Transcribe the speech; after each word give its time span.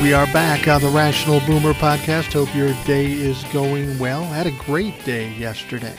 We 0.00 0.12
are 0.12 0.26
back 0.26 0.68
on 0.68 0.80
the 0.80 0.90
Rational 0.90 1.40
Boomer 1.40 1.72
podcast. 1.72 2.32
Hope 2.32 2.54
your 2.54 2.72
day 2.84 3.10
is 3.10 3.42
going 3.52 3.98
well. 3.98 4.22
Had 4.22 4.46
a 4.46 4.52
great 4.52 5.04
day 5.04 5.32
yesterday. 5.34 5.96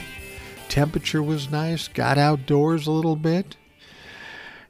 Temperature 0.70 1.22
was 1.22 1.50
nice, 1.50 1.86
got 1.86 2.16
outdoors 2.16 2.86
a 2.86 2.92
little 2.92 3.14
bit. 3.14 3.56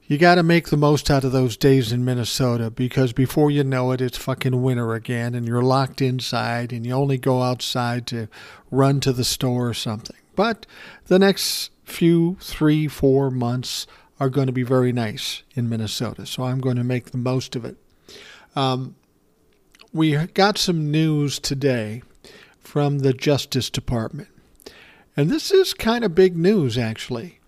You 0.09 0.19
got 0.19 0.35
to 0.35 0.43
make 0.43 0.69
the 0.71 0.77
most 0.77 1.13
out 1.13 1.23
of 1.23 1.31
those 1.31 1.57
days 1.57 1.93
in 1.93 2.05
Minnesota 2.05 2.73
because 2.73 3.13
before 3.13 3.53
you 3.53 3.63
know 3.63 3.93
it, 3.93 4.01
it's 4.01 4.19
fucking 4.19 4.63
winter 4.63 4.95
again 4.95 5.37
and 5.37 5.47
you're 5.47 5.63
locked 5.63 6.03
inside 6.03 6.73
and 6.73 6.85
you 6.85 6.93
only 6.93 7.17
go 7.17 7.43
outside 7.43 8.09
to 8.09 8.27
run 8.73 8.99
to 8.99 9.13
the 9.13 9.23
store 9.23 9.69
or 9.69 9.75
something. 9.75 10.17
But 10.35 10.67
the 11.07 11.21
next 11.21 11.71
few, 11.85 12.37
three, 12.41 12.89
four 12.89 13.31
months 13.31 13.87
are 14.19 14.29
going 14.29 14.49
to 14.49 14.53
be 14.53 14.65
very 14.65 14.93
nice 14.93 15.45
in 15.55 15.69
Minnesota. 15.69 16.27
So 16.27 16.43
I'm 16.43 16.61
going 16.61 16.77
to 16.77 16.85
make 16.85 17.13
the 17.13 17.19
most 17.19 17.55
of 17.55 17.65
it. 17.65 17.77
Um, 18.57 18.97
we 19.93 20.15
got 20.29 20.57
some 20.57 20.91
news 20.91 21.39
today 21.39 22.03
from 22.61 23.01
the 23.01 23.13
Justice 23.13 23.71
Department. 23.71 24.29
And 25.17 25.29
this 25.29 25.51
is 25.51 25.75
kind 25.75 26.05
of 26.05 26.15
big 26.15 26.37
news, 26.37 26.79
actually. 26.79 27.41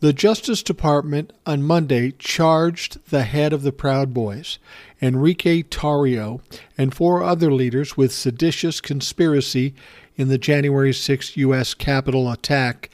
The 0.00 0.12
Justice 0.12 0.62
Department 0.62 1.32
on 1.46 1.62
Monday 1.62 2.12
charged 2.12 2.98
the 3.10 3.24
head 3.24 3.52
of 3.52 3.62
the 3.62 3.72
Proud 3.72 4.12
Boys, 4.12 4.58
Enrique 5.00 5.62
Tarrio, 5.62 6.40
and 6.76 6.94
four 6.94 7.22
other 7.22 7.50
leaders 7.50 7.96
with 7.96 8.12
seditious 8.12 8.80
conspiracy 8.80 9.74
in 10.14 10.28
the 10.28 10.38
January 10.38 10.92
6 10.92 11.36
U.S. 11.38 11.74
Capitol 11.74 12.30
attack, 12.30 12.90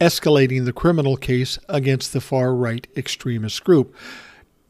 escalating 0.00 0.64
the 0.64 0.72
criminal 0.72 1.16
case 1.16 1.58
against 1.68 2.12
the 2.12 2.20
far 2.20 2.54
right 2.54 2.86
extremist 2.96 3.64
group. 3.64 3.96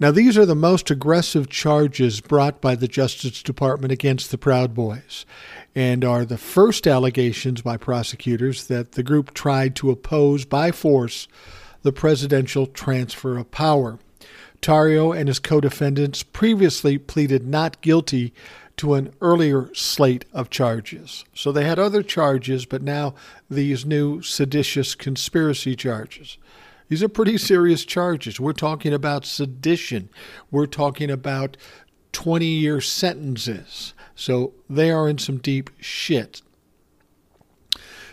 Now, 0.00 0.12
these 0.12 0.38
are 0.38 0.46
the 0.46 0.54
most 0.54 0.92
aggressive 0.92 1.48
charges 1.48 2.20
brought 2.20 2.60
by 2.60 2.76
the 2.76 2.86
Justice 2.86 3.42
Department 3.42 3.90
against 3.92 4.30
the 4.30 4.38
Proud 4.38 4.72
Boys 4.72 5.26
and 5.74 6.04
are 6.04 6.24
the 6.24 6.38
first 6.38 6.86
allegations 6.86 7.62
by 7.62 7.78
prosecutors 7.78 8.68
that 8.68 8.92
the 8.92 9.02
group 9.02 9.34
tried 9.34 9.74
to 9.76 9.90
oppose 9.90 10.44
by 10.44 10.70
force 10.70 11.26
the 11.82 11.92
presidential 11.92 12.66
transfer 12.66 13.36
of 13.38 13.50
power. 13.50 13.98
Tarrio 14.62 15.16
and 15.16 15.26
his 15.26 15.40
co 15.40 15.60
defendants 15.60 16.22
previously 16.22 16.96
pleaded 16.96 17.48
not 17.48 17.80
guilty 17.80 18.32
to 18.76 18.94
an 18.94 19.12
earlier 19.20 19.68
slate 19.74 20.24
of 20.32 20.48
charges. 20.48 21.24
So 21.34 21.50
they 21.50 21.64
had 21.64 21.80
other 21.80 22.04
charges, 22.04 22.66
but 22.66 22.82
now 22.82 23.14
these 23.50 23.84
new 23.84 24.22
seditious 24.22 24.94
conspiracy 24.94 25.74
charges. 25.74 26.38
These 26.88 27.02
are 27.02 27.08
pretty 27.08 27.36
serious 27.38 27.84
charges. 27.84 28.40
We're 28.40 28.52
talking 28.52 28.94
about 28.94 29.24
sedition. 29.24 30.08
We're 30.50 30.66
talking 30.66 31.10
about 31.10 31.56
20 32.12 32.46
year 32.46 32.80
sentences. 32.80 33.94
So 34.14 34.54
they 34.68 34.90
are 34.90 35.08
in 35.08 35.18
some 35.18 35.38
deep 35.38 35.70
shit. 35.80 36.42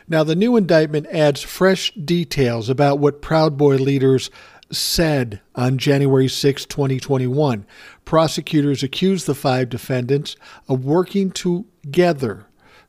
Now, 0.08 0.24
the 0.24 0.36
new 0.36 0.56
indictment 0.56 1.08
adds 1.08 1.42
fresh 1.42 1.92
details 1.94 2.70
about 2.70 3.00
what 3.00 3.24
Proud 3.24 3.58
Boy 3.58 3.78
leaders 3.78 4.30
said 4.72 5.42
on 5.56 5.78
January 5.80 6.28
6, 6.28 6.66
2021. 6.66 7.66
Prosecutors 8.04 8.84
accused 8.84 9.26
the 9.26 9.34
five 9.34 9.70
defendants 9.70 10.36
of 10.68 10.86
working 10.86 11.32
together 11.32 12.46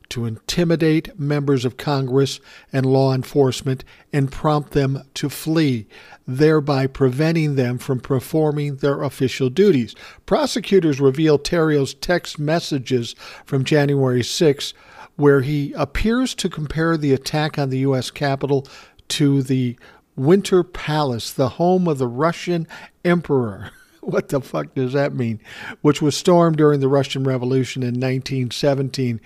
to 0.09 0.25
intimidate 0.25 1.19
members 1.19 1.65
of 1.65 1.77
Congress 1.77 2.39
and 2.71 2.85
law 2.85 3.13
enforcement 3.13 3.83
and 4.13 4.31
prompt 4.31 4.71
them 4.71 5.03
to 5.13 5.29
flee, 5.29 5.87
thereby 6.25 6.87
preventing 6.87 7.55
them 7.55 7.77
from 7.77 7.99
performing 7.99 8.77
their 8.77 9.03
official 9.03 9.49
duties. 9.49 9.95
Prosecutors 10.25 10.99
reveal 10.99 11.37
Tarrio's 11.37 11.93
text 11.93 12.39
messages 12.39 13.15
from 13.45 13.63
January 13.63 14.23
6, 14.23 14.73
where 15.15 15.41
he 15.41 15.73
appears 15.73 16.35
to 16.35 16.49
compare 16.49 16.97
the 16.97 17.13
attack 17.13 17.57
on 17.57 17.69
the 17.69 17.79
U.S. 17.79 18.11
Capitol 18.11 18.67
to 19.09 19.41
the 19.41 19.77
Winter 20.15 20.63
Palace, 20.63 21.31
the 21.31 21.49
home 21.49 21.87
of 21.87 21.97
the 21.97 22.07
Russian 22.07 22.67
emperor. 23.05 23.71
what 24.01 24.29
the 24.29 24.41
fuck 24.41 24.73
does 24.75 24.93
that 24.93 25.13
mean? 25.13 25.41
Which 25.81 26.01
was 26.01 26.15
stormed 26.15 26.57
during 26.57 26.79
the 26.79 26.87
Russian 26.87 27.23
Revolution 27.23 27.83
in 27.83 27.95
1917. 27.95 29.21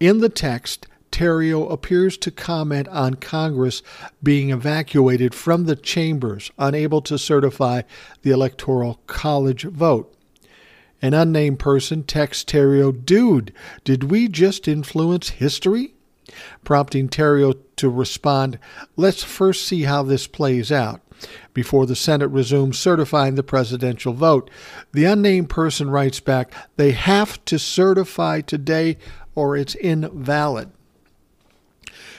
In 0.00 0.18
the 0.18 0.28
text, 0.28 0.86
Tarrio 1.10 1.70
appears 1.70 2.16
to 2.18 2.30
comment 2.30 2.88
on 2.88 3.14
Congress 3.14 3.82
being 4.22 4.50
evacuated 4.50 5.34
from 5.34 5.64
the 5.64 5.76
chambers, 5.76 6.50
unable 6.58 7.02
to 7.02 7.18
certify 7.18 7.82
the 8.22 8.30
Electoral 8.30 9.00
College 9.06 9.64
vote. 9.64 10.12
An 11.02 11.14
unnamed 11.14 11.58
person 11.58 12.04
texts 12.04 12.44
Tarrio, 12.44 12.92
Dude, 12.92 13.52
did 13.84 14.04
we 14.04 14.28
just 14.28 14.66
influence 14.66 15.30
history? 15.30 15.94
Prompting 16.64 17.08
Tarrio 17.08 17.58
to 17.76 17.90
respond, 17.90 18.58
Let's 18.96 19.22
first 19.22 19.66
see 19.66 19.82
how 19.82 20.02
this 20.02 20.26
plays 20.26 20.72
out 20.72 21.02
before 21.54 21.86
the 21.86 21.96
Senate 21.96 22.28
resumes 22.28 22.78
certifying 22.78 23.34
the 23.34 23.42
presidential 23.42 24.12
vote. 24.12 24.50
The 24.92 25.04
unnamed 25.04 25.50
person 25.50 25.90
writes 25.90 26.20
back, 26.20 26.52
they 26.76 26.92
have 26.92 27.44
to 27.46 27.58
certify 27.58 28.40
today 28.40 28.98
or 29.34 29.56
it's 29.56 29.74
invalid. 29.74 30.70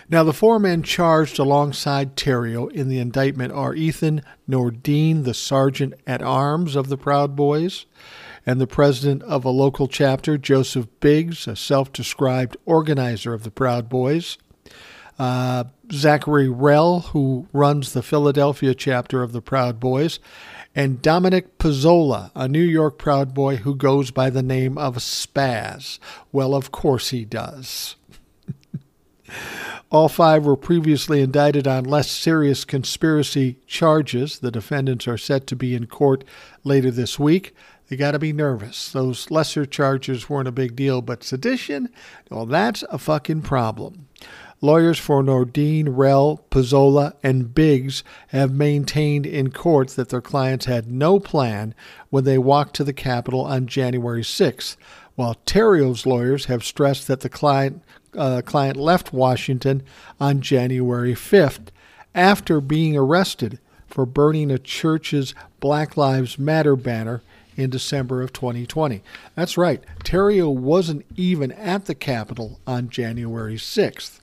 Now, 0.10 0.24
the 0.24 0.34
four 0.34 0.60
men 0.60 0.84
charged 0.84 1.40
alongside 1.40 2.16
Tarrio 2.16 2.72
in 2.72 2.90
the 2.90 3.00
indictment 3.00 3.54
are 3.54 3.74
Ethan 3.74 4.22
Nordean, 4.48 5.24
the 5.24 5.34
sergeant 5.34 5.94
at 6.06 6.22
arms 6.22 6.76
of 6.76 6.90
the 6.90 6.98
Proud 6.98 7.36
Boys, 7.36 7.86
and 8.46 8.60
the 8.60 8.68
president 8.68 9.24
of 9.24 9.46
a 9.46 9.50
local 9.50 9.88
chapter, 9.88 10.38
Joseph 10.38 10.88
Biggs, 11.00 11.48
a 11.48 11.56
self 11.56 11.92
described 11.94 12.58
organizer 12.66 13.34
of 13.34 13.44
the 13.44 13.52
Proud 13.52 13.88
Boys, 13.88 14.38
uh, 15.20 15.66
Zachary 15.92 16.48
Rehl, 16.48 17.06
who 17.06 17.48
runs 17.54 17.94
the 17.94 18.02
Philadelphia 18.02 18.74
chapter 18.74 19.22
of 19.22 19.32
the 19.32 19.42
Proud 19.42 19.80
Boys, 19.80 20.20
and 20.76 21.02
Dominic 21.02 21.58
Pezzola, 21.58 22.32
a 22.36 22.48
New 22.48 22.64
York 22.64 22.98
Proud 22.98 23.34
Boy 23.34 23.58
who 23.58 23.76
goes 23.76 24.12
by 24.12 24.30
the 24.30 24.44
name 24.44 24.78
of 24.78 24.98
Spaz. 24.98 26.00
Well, 26.32 26.56
of 26.56 26.72
course 26.72 27.10
he 27.10 27.26
does. 27.26 27.96
All 29.92 30.10
five 30.10 30.46
were 30.46 30.58
previously 30.58 31.22
indicted 31.22 31.68
on 31.68 31.84
less 31.84 32.10
serious 32.10 32.66
conspiracy 32.66 33.58
charges. 33.68 34.40
The 34.40 34.50
defendants 34.50 35.08
are 35.08 35.18
set 35.18 35.46
to 35.48 35.56
be 35.56 35.76
in 35.76 35.86
court 35.86 36.24
later 36.64 36.90
this 36.90 37.20
week. 37.20 37.54
They 37.88 37.96
got 37.96 38.12
to 38.12 38.20
be 38.20 38.34
nervous. 38.34 38.92
Those 38.92 39.30
lesser 39.30 39.68
charges 39.68 40.28
weren't 40.28 40.48
a 40.48 40.52
big 40.54 40.76
deal, 40.76 41.04
but 41.04 41.24
sedition, 41.24 41.90
well, 42.32 42.48
that's 42.48 42.84
a 42.90 42.98
fucking 42.98 43.44
problem. 43.44 44.08
Lawyers 44.64 44.98
for 44.98 45.22
Nordean, 45.22 45.90
Rehl, 45.90 46.40
Pezzola, 46.50 47.16
and 47.22 47.54
Biggs 47.54 48.02
have 48.30 48.54
maintained 48.54 49.26
in 49.26 49.52
court 49.52 49.90
that 49.90 50.08
their 50.08 50.22
clients 50.22 50.68
had 50.68 50.90
no 50.90 51.20
plan 51.20 51.76
when 52.10 52.24
they 52.24 52.38
walked 52.38 52.74
to 52.78 52.86
the 52.86 52.94
Capitol 52.94 53.42
on 53.42 53.68
January 53.68 54.22
6th, 54.22 54.78
while 55.16 55.36
Tarrio's 55.46 56.06
lawyers 56.06 56.46
have 56.46 56.64
stressed 56.64 57.10
that 57.10 57.20
the 57.20 57.28
client, 57.28 57.84
uh, 58.18 58.42
client 58.46 58.78
left 58.78 59.12
Washington 59.12 59.84
on 60.18 60.40
January 60.40 61.14
5th 61.14 61.68
after 62.16 62.62
being 62.62 62.96
arrested 62.96 63.60
for 63.86 64.06
burning 64.06 64.50
a 64.50 64.58
church's 64.58 65.36
Black 65.60 65.98
Lives 65.98 66.40
Matter 66.40 66.78
banner 66.78 67.22
in 67.58 67.70
December 67.70 68.22
of 68.22 68.32
2020. 68.32 69.04
That's 69.36 69.58
right, 69.58 69.84
Tarrio 70.06 70.56
wasn't 70.56 71.06
even 71.18 71.52
at 71.52 71.84
the 71.84 71.96
Capitol 71.96 72.62
on 72.66 72.88
January 72.88 73.56
6th. 73.56 74.22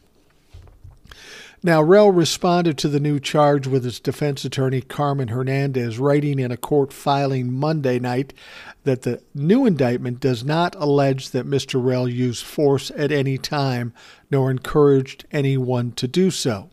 Now, 1.63 1.83
Rehl 1.83 2.17
responded 2.17 2.79
to 2.79 2.89
the 2.89 3.01
new 3.01 3.21
charge 3.21 3.67
with 3.67 3.85
his 3.85 4.01
defense 4.01 4.47
attorney, 4.47 4.81
Carmen 4.81 5.29
Hernandez, 5.29 5.99
writing 5.99 6.39
in 6.39 6.51
a 6.51 6.57
court 6.57 6.91
filing 6.91 7.53
Monday 7.53 7.99
night 7.99 8.33
that 8.85 9.03
the 9.03 9.21
new 9.35 9.67
indictment 9.67 10.21
does 10.21 10.43
not 10.43 10.75
allege 10.77 11.31
that 11.31 11.47
Mr. 11.47 11.79
Rehl 11.79 12.11
used 12.11 12.47
force 12.47 12.91
at 12.97 13.13
any 13.13 13.37
time 13.37 13.93
nor 14.31 14.51
encouraged 14.51 15.27
anyone 15.33 15.93
to 15.93 16.09
do 16.09 16.31
so. 16.31 16.71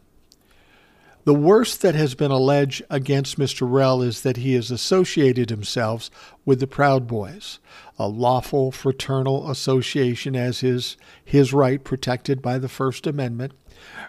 The 1.25 1.33
worst 1.33 1.81
that 1.81 1.95
has 1.95 2.15
been 2.15 2.31
alleged 2.31 2.81
against 2.89 3.37
Mr. 3.37 3.69
Rehl 3.69 4.01
is 4.01 4.21
that 4.21 4.37
he 4.37 4.53
has 4.53 4.71
associated 4.71 5.49
himself 5.49 6.09
with 6.45 6.61
the 6.61 6.67
Proud 6.67 7.05
Boys, 7.07 7.59
a 7.99 8.07
lawful 8.07 8.71
fraternal 8.71 9.51
association 9.51 10.37
as 10.37 10.63
is 10.63 10.95
his 11.25 11.51
right 11.51 11.83
protected 11.83 12.41
by 12.41 12.57
the 12.57 12.69
First 12.69 13.05
Amendment 13.05 13.51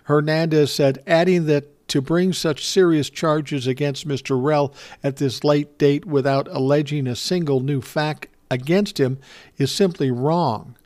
Hernandez 0.09 0.75
said, 0.75 1.03
adding 1.07 1.45
that 1.47 1.87
to 1.89 2.01
bring 2.01 2.33
such 2.33 2.65
serious 2.65 3.11
charges 3.11 3.67
against 3.67 4.09
Mr. 4.09 4.41
Rehl 4.41 4.73
at 5.05 5.17
this 5.17 5.45
late 5.45 5.77
date 5.77 6.07
without 6.07 6.49
alleging 6.51 7.07
a 7.07 7.15
single 7.15 7.61
new 7.61 7.83
fact 7.83 8.27
against 8.51 8.99
him 8.99 9.19
is 9.59 9.71
simply 9.71 10.11
wrong 10.11 10.77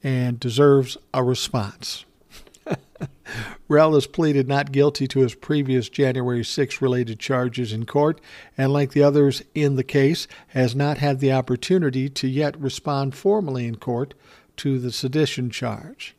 and 0.00 0.38
deserves 0.38 0.96
a 1.12 1.24
response. 1.24 2.04
Rehl 3.68 3.94
has 3.94 4.06
pleaded 4.06 4.46
not 4.46 4.70
guilty 4.70 5.08
to 5.08 5.20
his 5.20 5.34
previous 5.34 5.88
January 5.88 6.44
6 6.44 6.80
related 6.80 7.18
charges 7.18 7.72
in 7.72 7.84
court, 7.84 8.20
and 8.56 8.72
like 8.72 8.92
the 8.92 9.02
others 9.02 9.42
in 9.56 9.74
the 9.74 9.82
case, 9.82 10.28
has 10.48 10.76
not 10.76 10.98
had 10.98 11.18
the 11.18 11.32
opportunity 11.32 12.08
to 12.10 12.28
yet 12.28 12.56
respond 12.60 13.16
formally 13.16 13.66
in 13.66 13.74
court 13.74 14.14
to 14.58 14.78
the 14.78 14.92
sedition 14.92 15.50
charge. 15.50 16.14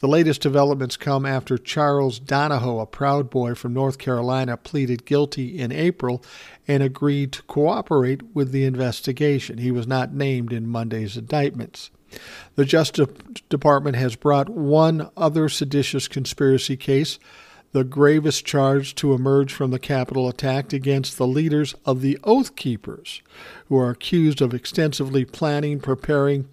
The 0.00 0.08
latest 0.08 0.42
developments 0.42 0.96
come 0.96 1.26
after 1.26 1.58
Charles 1.58 2.20
Donohoe, 2.20 2.78
a 2.78 2.86
Proud 2.86 3.30
Boy 3.30 3.54
from 3.54 3.74
North 3.74 3.98
Carolina, 3.98 4.56
pleaded 4.56 5.04
guilty 5.04 5.58
in 5.58 5.72
April 5.72 6.22
and 6.68 6.84
agreed 6.84 7.32
to 7.32 7.42
cooperate 7.42 8.34
with 8.34 8.52
the 8.52 8.64
investigation. 8.64 9.58
He 9.58 9.72
was 9.72 9.88
not 9.88 10.14
named 10.14 10.52
in 10.52 10.68
Monday's 10.68 11.16
indictments. 11.16 11.90
The 12.54 12.64
Justice 12.64 13.08
Department 13.48 13.96
has 13.96 14.14
brought 14.14 14.48
one 14.48 15.10
other 15.16 15.48
seditious 15.48 16.06
conspiracy 16.06 16.76
case, 16.76 17.18
the 17.72 17.84
gravest 17.84 18.46
charge 18.46 18.94
to 18.94 19.12
emerge 19.12 19.52
from 19.52 19.72
the 19.72 19.80
Capitol 19.80 20.28
attack 20.28 20.72
against 20.72 21.18
the 21.18 21.26
leaders 21.26 21.74
of 21.84 22.02
the 22.02 22.18
Oath 22.22 22.54
Keepers, 22.54 23.20
who 23.66 23.76
are 23.76 23.90
accused 23.90 24.40
of 24.40 24.54
extensively 24.54 25.24
planning, 25.24 25.80
preparing 25.80 26.48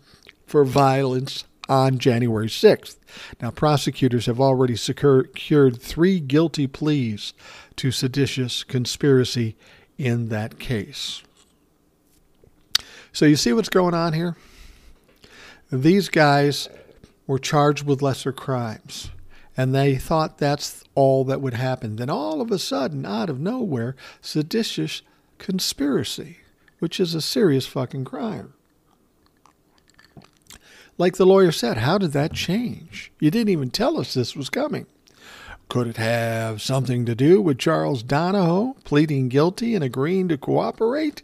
for 0.47 0.65
violence 0.65 1.45
on 1.67 1.97
January 1.97 2.47
6th. 2.47 2.97
Now, 3.41 3.51
prosecutors 3.51 4.25
have 4.25 4.39
already 4.39 4.75
secured 4.75 5.81
three 5.81 6.19
guilty 6.19 6.67
pleas 6.67 7.33
to 7.77 7.91
seditious 7.91 8.63
conspiracy 8.63 9.55
in 9.97 10.29
that 10.29 10.59
case. 10.59 11.23
So, 13.11 13.25
you 13.25 13.35
see 13.35 13.53
what's 13.53 13.69
going 13.69 13.93
on 13.93 14.13
here? 14.13 14.35
These 15.71 16.09
guys 16.09 16.69
were 17.27 17.39
charged 17.39 17.85
with 17.85 18.01
lesser 18.01 18.31
crimes, 18.31 19.09
and 19.57 19.73
they 19.73 19.95
thought 19.95 20.37
that's 20.37 20.83
all 20.93 21.23
that 21.25 21.41
would 21.41 21.53
happen. 21.53 21.95
Then, 21.95 22.09
all 22.09 22.41
of 22.41 22.51
a 22.51 22.59
sudden, 22.59 23.05
out 23.05 23.29
of 23.29 23.39
nowhere, 23.39 23.95
seditious 24.21 25.01
conspiracy, 25.37 26.39
which 26.79 26.99
is 26.99 27.15
a 27.15 27.21
serious 27.21 27.65
fucking 27.65 28.05
crime. 28.05 28.53
Like 30.97 31.17
the 31.17 31.25
lawyer 31.25 31.51
said, 31.51 31.77
how 31.77 31.97
did 31.97 32.13
that 32.13 32.33
change? 32.33 33.11
You 33.19 33.29
didn't 33.29 33.49
even 33.49 33.69
tell 33.69 33.99
us 33.99 34.13
this 34.13 34.35
was 34.35 34.49
coming. 34.49 34.85
Could 35.67 35.87
it 35.87 35.97
have 35.97 36.61
something 36.61 37.05
to 37.05 37.15
do 37.15 37.41
with 37.41 37.57
Charles 37.57 38.03
Donohoe 38.03 38.75
pleading 38.83 39.29
guilty 39.29 39.75
and 39.75 39.83
agreeing 39.83 40.27
to 40.29 40.37
cooperate? 40.37 41.23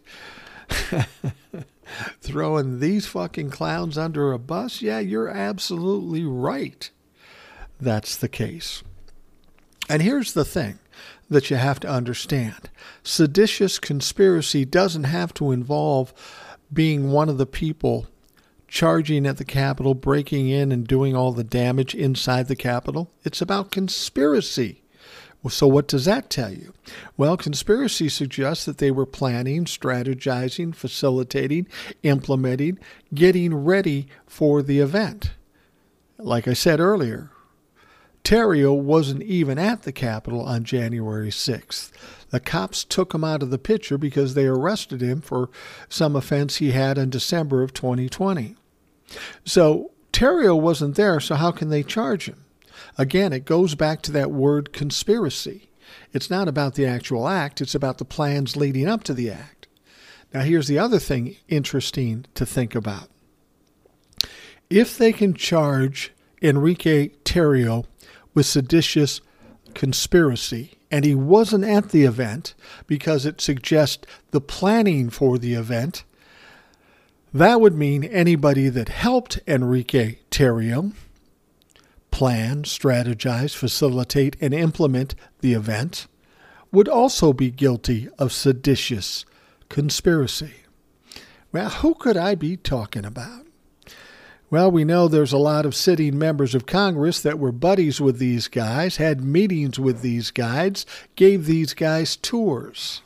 Throwing 2.22 2.80
these 2.80 3.06
fucking 3.06 3.52
clowns 3.52 3.98
under 3.98 4.32
a 4.32 4.40
bus? 4.40 4.82
Yeah, 4.82 5.00
you're 5.00 5.30
absolutely 5.30 6.26
right. 6.26 6.90
That's 7.80 8.16
the 8.16 8.30
case. 8.30 8.84
And 9.90 10.02
here's 10.02 10.34
the 10.34 10.46
thing 10.46 10.80
that 11.30 11.50
you 11.50 11.56
have 11.58 11.80
to 11.82 11.90
understand 11.90 12.70
seditious 13.04 13.80
conspiracy 13.80 14.66
doesn't 14.66 15.06
have 15.06 15.34
to 15.36 15.52
involve 15.52 16.14
being 16.74 17.12
one 17.12 17.30
of 17.30 17.38
the 17.38 17.46
people 17.46 18.08
charging 18.72 19.28
at 19.28 19.36
the 19.36 19.46
Capitol, 19.46 19.94
breaking 19.94 20.48
in 20.48 20.72
and 20.72 20.88
doing 20.88 21.14
all 21.14 21.34
the 21.34 21.44
damage 21.44 21.94
inside 21.94 22.48
the 22.48 22.56
Capitol. 22.56 23.12
It's 23.24 23.42
about 23.42 23.70
conspiracy. 23.70 24.82
So, 25.50 25.68
what 25.68 25.88
does 25.88 26.06
that 26.06 26.30
tell 26.30 26.54
you? 26.54 26.74
Well, 27.18 27.36
conspiracy 27.36 28.10
suggests 28.10 28.64
that 28.66 28.78
they 28.78 28.92
were 28.92 29.08
planning, 29.08 29.66
strategizing, 29.66 30.74
facilitating, 30.74 31.68
implementing, 32.04 32.80
getting 33.14 33.54
ready 33.54 34.08
for 34.26 34.62
the 34.62 34.80
event. 34.80 35.32
Like 36.18 36.48
I 36.48 36.54
said 36.54 36.80
earlier, 36.80 37.32
Tarrio 38.24 38.80
wasn't 38.80 39.24
even 39.24 39.58
at 39.58 39.82
the 39.82 39.92
Capitol 39.92 40.42
on 40.42 40.64
January 40.64 41.32
6th. 41.32 41.92
The 42.30 42.40
cops 42.40 42.84
took 42.84 43.14
him 43.14 43.24
out 43.24 43.42
of 43.42 43.50
the 43.50 43.58
picture 43.58 43.98
because 43.98 44.36
they 44.36 44.46
arrested 44.46 45.02
him 45.02 45.22
for 45.22 45.50
some 45.90 46.16
offense 46.16 46.58
he 46.58 46.72
had 46.72 47.00
in 47.00 47.10
December 47.10 47.64
of 47.64 47.74
2020. 47.74 48.56
So 49.46 49.92
Tarrio 50.12 50.60
wasn't 50.60 50.96
there, 50.96 51.20
so 51.20 51.36
how 51.36 51.52
can 51.52 51.70
they 51.70 51.84
charge 51.84 52.26
him? 52.26 52.44
Again, 52.98 53.34
it 53.34 53.46
goes 53.46 53.76
back 53.76 54.02
to 54.04 54.12
that 54.12 54.32
word 54.32 54.74
conspiracy. 54.74 55.70
It's 56.14 56.30
not 56.30 56.48
about 56.48 56.76
the 56.76 56.86
actual 56.86 57.28
act, 57.28 57.62
it's 57.62 57.76
about 57.76 57.98
the 57.98 58.06
plans 58.06 58.56
leading 58.56 58.88
up 58.88 59.04
to 59.06 59.14
the 59.14 59.30
act. 59.30 59.68
Now, 60.34 60.42
here's 60.42 60.68
the 60.68 60.80
other 60.80 61.00
thing 61.00 61.36
interesting 61.48 62.26
to 62.36 62.46
think 62.46 62.76
about. 62.76 63.10
If 64.70 64.98
they 64.98 65.12
can 65.12 65.34
charge 65.34 66.14
Enrique 66.42 67.10
Tarrio 67.26 67.86
with 68.34 68.46
seditious 68.46 69.20
conspiracy, 69.74 70.78
and 70.90 71.06
he 71.06 71.16
wasn't 71.16 71.64
at 71.64 71.90
the 71.90 72.04
event 72.04 72.54
because 72.88 73.26
it 73.26 73.42
suggests 73.42 74.06
the 74.32 74.42
planning 74.42 75.10
for 75.10 75.38
the 75.38 75.54
event, 75.54 76.04
that 77.34 77.62
would 77.62 77.76
mean 77.76 78.04
anybody 78.04 78.70
that 78.70 78.90
helped 78.90 79.40
Enrique 79.48 80.18
Tarrio 80.30 80.94
plan, 82.12 82.64
strategize, 82.64 83.56
facilitate, 83.56 84.36
and 84.42 84.54
implement 84.54 85.16
the 85.40 85.54
event 85.54 86.08
would 86.72 86.88
also 86.88 87.34
be 87.34 87.50
guilty 87.50 88.10
of 88.20 88.32
seditious 88.32 89.26
conspiracy. 89.70 90.54
Well, 91.52 91.70
who 91.70 91.96
could 91.96 92.18
I 92.18 92.36
be 92.36 92.58
talking 92.58 93.06
about? 93.06 93.46
Well, 94.50 94.70
we 94.70 94.84
know 94.84 95.08
there's 95.08 95.32
a 95.32 95.38
lot 95.38 95.66
of 95.66 95.74
sitting 95.74 96.18
members 96.18 96.54
of 96.54 96.66
Congress 96.66 97.22
that 97.22 97.40
were 97.40 97.54
buddies 97.54 98.02
with 98.02 98.20
these 98.20 98.50
guys, 98.50 98.98
had 98.98 99.22
meetings 99.24 99.80
with 99.80 100.02
these 100.02 100.30
guys, 100.30 100.86
gave 101.16 101.46
these 101.46 101.74
guys 101.74 102.18
tours. 102.18 103.02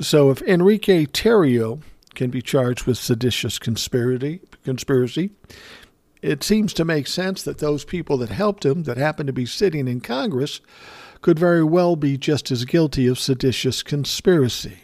So 0.00 0.30
if 0.30 0.40
Enrique 0.42 1.04
Tarrio 1.06 1.80
can 2.16 2.30
be 2.30 2.42
charged 2.42 2.86
with 2.86 2.98
seditious 2.98 3.58
conspiracy. 3.58 4.40
Conspiracy. 4.64 5.30
It 6.22 6.42
seems 6.42 6.72
to 6.74 6.84
make 6.84 7.06
sense 7.06 7.42
that 7.44 7.58
those 7.58 7.84
people 7.84 8.16
that 8.18 8.30
helped 8.30 8.64
him, 8.64 8.82
that 8.84 8.96
happen 8.96 9.26
to 9.26 9.32
be 9.32 9.46
sitting 9.46 9.86
in 9.86 10.00
Congress, 10.00 10.60
could 11.20 11.38
very 11.38 11.62
well 11.62 11.94
be 11.94 12.16
just 12.16 12.50
as 12.50 12.64
guilty 12.64 13.06
of 13.06 13.18
seditious 13.18 13.82
conspiracy. 13.82 14.78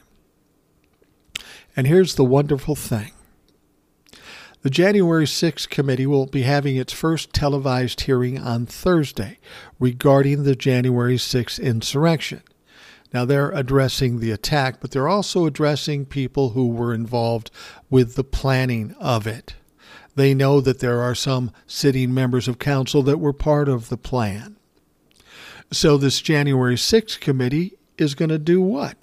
And 1.74 1.86
here's 1.86 2.14
the 2.14 2.24
wonderful 2.24 2.76
thing. 2.76 3.12
The 4.60 4.70
January 4.70 5.24
6th 5.24 5.68
committee 5.70 6.06
will 6.06 6.26
be 6.26 6.42
having 6.42 6.76
its 6.76 6.92
first 6.92 7.32
televised 7.32 8.02
hearing 8.02 8.38
on 8.38 8.66
Thursday 8.66 9.38
regarding 9.80 10.44
the 10.44 10.54
January 10.54 11.16
6th 11.16 11.60
insurrection. 11.60 12.42
Now, 13.12 13.24
they're 13.24 13.50
addressing 13.50 14.18
the 14.18 14.30
attack, 14.30 14.80
but 14.80 14.90
they're 14.90 15.08
also 15.08 15.46
addressing 15.46 16.06
people 16.06 16.50
who 16.50 16.68
were 16.68 16.94
involved 16.94 17.50
with 17.90 18.14
the 18.14 18.24
planning 18.24 18.94
of 18.98 19.26
it. 19.26 19.54
They 20.14 20.34
know 20.34 20.60
that 20.60 20.80
there 20.80 21.00
are 21.00 21.14
some 21.14 21.52
sitting 21.66 22.12
members 22.12 22.48
of 22.48 22.58
council 22.58 23.02
that 23.02 23.18
were 23.18 23.32
part 23.32 23.68
of 23.68 23.88
the 23.88 23.96
plan. 23.96 24.56
So, 25.70 25.96
this 25.96 26.20
January 26.20 26.76
6th 26.76 27.20
committee 27.20 27.78
is 27.96 28.14
going 28.14 28.28
to 28.28 28.38
do 28.38 28.60
what? 28.60 28.96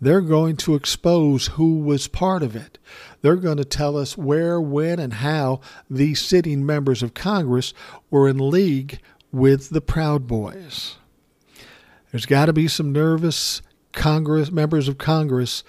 They're 0.00 0.22
going 0.22 0.56
to 0.58 0.74
expose 0.74 1.48
who 1.48 1.78
was 1.80 2.08
part 2.08 2.42
of 2.42 2.56
it. 2.56 2.78
They're 3.20 3.36
going 3.36 3.58
to 3.58 3.66
tell 3.66 3.98
us 3.98 4.16
where, 4.16 4.58
when, 4.58 4.98
and 4.98 5.14
how 5.14 5.60
these 5.90 6.22
sitting 6.22 6.64
members 6.64 7.02
of 7.02 7.12
Congress 7.12 7.74
were 8.10 8.28
in 8.28 8.38
league 8.38 9.00
with 9.30 9.70
the 9.70 9.82
Proud 9.82 10.26
Boys. 10.26 10.96
There's 12.10 12.26
got 12.26 12.46
to 12.46 12.52
be 12.52 12.68
some 12.68 12.92
nervous 12.92 13.62
Congress 13.92 14.50
members 14.50 14.88
of 14.88 14.98
Congress 14.98 15.64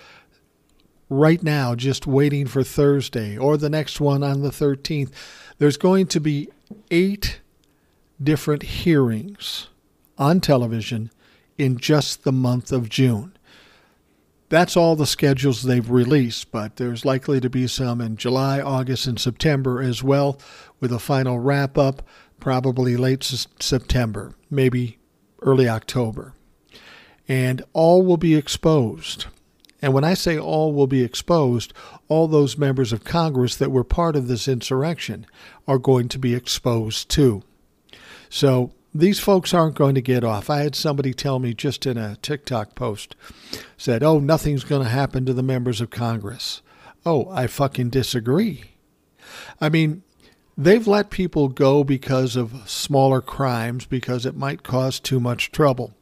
right 1.09 1.43
now 1.43 1.75
just 1.75 2.07
waiting 2.07 2.47
for 2.47 2.63
Thursday 2.63 3.37
or 3.37 3.57
the 3.57 3.69
next 3.69 3.99
one 3.99 4.23
on 4.23 4.41
the 4.41 4.49
13th. 4.49 5.11
There's 5.57 5.77
going 5.77 6.07
to 6.07 6.19
be 6.19 6.49
eight 6.89 7.41
different 8.21 8.63
hearings 8.63 9.67
on 10.17 10.39
television 10.39 11.11
in 11.57 11.77
just 11.77 12.23
the 12.23 12.31
month 12.31 12.71
of 12.71 12.89
June. 12.89 13.35
That's 14.49 14.75
all 14.75 14.95
the 14.95 15.05
schedules 15.05 15.63
they've 15.63 15.89
released, 15.89 16.51
but 16.51 16.75
there's 16.75 17.05
likely 17.05 17.39
to 17.39 17.49
be 17.49 17.67
some 17.67 18.01
in 18.01 18.17
July, 18.17 18.59
August, 18.59 19.07
and 19.07 19.19
September 19.19 19.81
as 19.81 20.03
well, 20.03 20.39
with 20.79 20.91
a 20.91 20.99
final 20.99 21.39
wrap 21.39 21.77
up 21.77 22.05
probably 22.39 22.97
late 22.97 23.23
September, 23.23 24.33
maybe 24.49 24.97
early 25.41 25.67
October. 25.67 26.33
And 27.27 27.63
all 27.73 28.03
will 28.03 28.17
be 28.17 28.35
exposed. 28.35 29.25
And 29.81 29.93
when 29.93 30.03
I 30.03 30.13
say 30.13 30.37
all 30.37 30.73
will 30.73 30.87
be 30.87 31.03
exposed, 31.03 31.73
all 32.07 32.27
those 32.27 32.57
members 32.57 32.93
of 32.93 33.03
Congress 33.03 33.55
that 33.55 33.71
were 33.71 33.83
part 33.83 34.15
of 34.15 34.27
this 34.27 34.47
insurrection 34.47 35.25
are 35.67 35.79
going 35.79 36.07
to 36.09 36.19
be 36.19 36.35
exposed 36.35 37.09
too. 37.09 37.43
So 38.29 38.73
these 38.93 39.19
folks 39.19 39.53
aren't 39.53 39.75
going 39.75 39.95
to 39.95 40.01
get 40.01 40.23
off. 40.23 40.49
I 40.49 40.59
had 40.59 40.75
somebody 40.75 41.13
tell 41.13 41.39
me 41.39 41.53
just 41.53 41.85
in 41.85 41.97
a 41.97 42.17
TikTok 42.17 42.75
post, 42.75 43.15
said, 43.77 44.03
"Oh, 44.03 44.19
nothing's 44.19 44.63
going 44.63 44.83
to 44.83 44.89
happen 44.89 45.25
to 45.25 45.33
the 45.33 45.43
members 45.43 45.81
of 45.81 45.89
Congress." 45.89 46.61
Oh, 47.05 47.27
I 47.31 47.47
fucking 47.47 47.89
disagree. 47.89 48.65
I 49.59 49.69
mean, 49.69 50.03
they've 50.57 50.87
let 50.87 51.09
people 51.09 51.47
go 51.47 51.83
because 51.83 52.35
of 52.35 52.69
smaller 52.69 53.21
crimes 53.21 53.85
because 53.85 54.25
it 54.25 54.35
might 54.35 54.63
cause 54.63 54.99
too 54.99 55.19
much 55.19 55.51
trouble. 55.51 55.93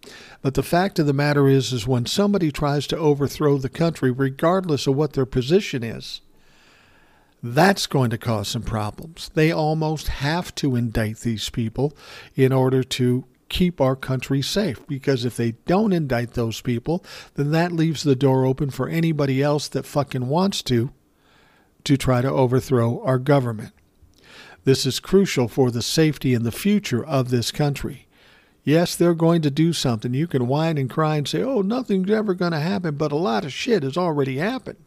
But 0.41 0.53
the 0.53 0.63
fact 0.63 0.99
of 0.99 1.05
the 1.05 1.13
matter 1.13 1.47
is 1.47 1.71
is 1.73 1.87
when 1.87 2.05
somebody 2.05 2.51
tries 2.51 2.87
to 2.87 2.97
overthrow 2.97 3.57
the 3.57 3.69
country 3.69 4.11
regardless 4.11 4.87
of 4.87 4.95
what 4.95 5.13
their 5.13 5.25
position 5.25 5.83
is, 5.83 6.21
that's 7.41 7.87
going 7.87 8.09
to 8.09 8.17
cause 8.17 8.49
some 8.49 8.63
problems. 8.63 9.29
They 9.33 9.51
almost 9.51 10.07
have 10.07 10.53
to 10.55 10.75
indict 10.75 11.19
these 11.19 11.49
people 11.49 11.95
in 12.35 12.51
order 12.51 12.83
to 12.83 13.25
keep 13.47 13.81
our 13.81 13.95
country 13.95 14.41
safe 14.41 14.85
because 14.87 15.25
if 15.25 15.35
they 15.35 15.51
don't 15.65 15.93
indict 15.93 16.33
those 16.33 16.61
people, 16.61 17.03
then 17.35 17.51
that 17.51 17.71
leaves 17.71 18.03
the 18.03 18.15
door 18.15 18.45
open 18.45 18.69
for 18.69 18.87
anybody 18.87 19.41
else 19.41 19.67
that 19.69 19.85
fucking 19.85 20.27
wants 20.27 20.61
to 20.63 20.91
to 21.83 21.97
try 21.97 22.21
to 22.21 22.29
overthrow 22.29 23.01
our 23.03 23.17
government. 23.17 23.73
This 24.69 24.85
is 24.85 24.99
crucial 24.99 25.47
for 25.47 25.71
the 25.71 25.81
safety 25.81 26.35
and 26.35 26.45
the 26.45 26.51
future 26.51 27.03
of 27.03 27.31
this 27.31 27.51
country. 27.51 28.05
Yes, 28.63 28.95
they're 28.95 29.15
going 29.15 29.41
to 29.41 29.49
do 29.49 29.73
something. 29.73 30.13
You 30.13 30.27
can 30.27 30.45
whine 30.45 30.77
and 30.77 30.87
cry 30.87 31.15
and 31.15 31.27
say, 31.27 31.41
oh, 31.41 31.63
nothing's 31.63 32.11
ever 32.11 32.35
going 32.35 32.51
to 32.51 32.59
happen, 32.59 32.93
but 32.93 33.11
a 33.11 33.15
lot 33.15 33.43
of 33.43 33.51
shit 33.51 33.81
has 33.81 33.97
already 33.97 34.37
happened 34.37 34.77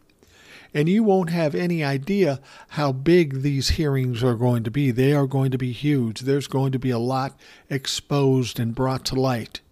and 0.73 0.89
you 0.89 1.03
won't 1.03 1.31
have 1.31 1.57
any 1.57 1.83
idea 1.83 2.41
how 2.69 2.93
big 2.93 3.43
these 3.43 3.71
hearings 3.71 4.23
are 4.23 4.37
going 4.37 4.63
to 4.63 4.71
be. 4.71 4.93
They 4.93 5.15
are 5.15 5.27
going 5.27 5.51
to 5.51 5.59
be 5.59 5.73
huge. 5.73 6.21
There's 6.21 6.47
going 6.47 6.71
to 6.71 6.79
be 6.79 6.91
a 6.91 6.99
lot 7.01 7.37
exposed 7.69 8.61
and 8.61 8.77
brought 8.77 9.05
to 9.07 9.17
light, 9.17 9.63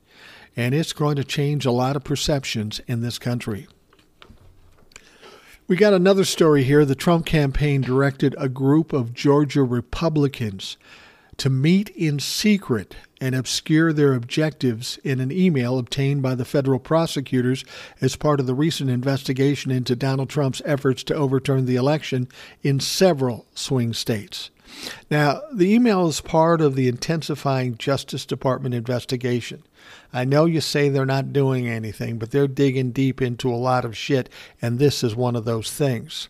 and 0.56 0.74
it's 0.74 0.92
going 0.92 1.14
to 1.14 1.24
change 1.24 1.64
a 1.64 1.70
lot 1.70 1.94
of 1.94 2.02
perceptions 2.02 2.80
in 2.88 3.00
this 3.00 3.20
country. 3.20 3.68
We 5.70 5.76
got 5.76 5.94
another 5.94 6.24
story 6.24 6.64
here. 6.64 6.84
The 6.84 6.96
Trump 6.96 7.26
campaign 7.26 7.80
directed 7.80 8.34
a 8.36 8.48
group 8.48 8.92
of 8.92 9.14
Georgia 9.14 9.62
Republicans 9.62 10.76
to 11.36 11.48
meet 11.48 11.90
in 11.90 12.18
secret 12.18 12.96
and 13.20 13.36
obscure 13.36 13.92
their 13.92 14.14
objectives 14.14 14.98
in 15.04 15.20
an 15.20 15.30
email 15.30 15.78
obtained 15.78 16.22
by 16.22 16.34
the 16.34 16.44
federal 16.44 16.80
prosecutors 16.80 17.64
as 18.00 18.16
part 18.16 18.40
of 18.40 18.48
the 18.48 18.54
recent 18.54 18.90
investigation 18.90 19.70
into 19.70 19.94
Donald 19.94 20.28
Trump's 20.28 20.60
efforts 20.64 21.04
to 21.04 21.14
overturn 21.14 21.66
the 21.66 21.76
election 21.76 22.26
in 22.64 22.80
several 22.80 23.46
swing 23.54 23.92
states. 23.92 24.50
Now, 25.08 25.40
the 25.54 25.72
email 25.72 26.08
is 26.08 26.20
part 26.20 26.60
of 26.60 26.74
the 26.74 26.88
intensifying 26.88 27.78
Justice 27.78 28.26
Department 28.26 28.74
investigation. 28.74 29.62
I 30.12 30.24
know 30.24 30.44
you 30.44 30.60
say 30.60 30.88
they're 30.88 31.06
not 31.06 31.32
doing 31.32 31.68
anything, 31.68 32.18
but 32.18 32.30
they're 32.30 32.48
digging 32.48 32.90
deep 32.92 33.22
into 33.22 33.52
a 33.52 33.56
lot 33.56 33.84
of 33.84 33.96
shit, 33.96 34.28
and 34.60 34.78
this 34.78 35.04
is 35.04 35.14
one 35.14 35.36
of 35.36 35.44
those 35.44 35.70
things. 35.70 36.28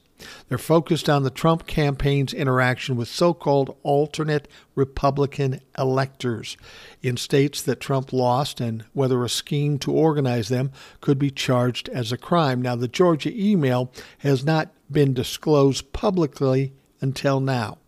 They're 0.49 0.59
focused 0.59 1.09
on 1.09 1.23
the 1.23 1.31
Trump 1.31 1.67
campaign's 1.67 2.35
interaction 2.35 2.97
with 2.97 3.09
so 3.09 3.33
called 3.33 3.77
alternate 3.83 4.49
Republican 4.75 5.61
electors 5.79 6.59
in 7.03 7.17
states 7.17 7.63
that 7.63 7.81
Trump 7.81 8.13
lost 8.13 8.61
and 8.61 8.85
whether 8.93 9.25
a 9.25 9.31
scheme 9.31 9.79
to 9.79 9.93
organize 9.93 10.49
them 10.49 10.73
could 11.01 11.19
be 11.19 11.31
charged 11.31 11.89
as 11.89 12.13
a 12.13 12.19
crime. 12.19 12.61
Now, 12.61 12.77
the 12.77 12.89
Georgia 12.89 13.33
email 13.33 13.93
has 14.19 14.45
not 14.45 14.71
been 14.91 15.15
disclosed 15.15 15.93
publicly 15.95 16.75
until 17.01 17.41
now. 17.41 17.79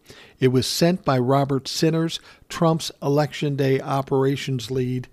It 0.41 0.49
was 0.49 0.67
sent 0.67 1.05
by 1.05 1.19
Robert 1.19 1.69
Sinners, 1.69 2.19
Trump's 2.49 2.91
Election 3.03 3.57
Day 3.57 3.81
operations 3.81 4.71
lead 4.71 5.09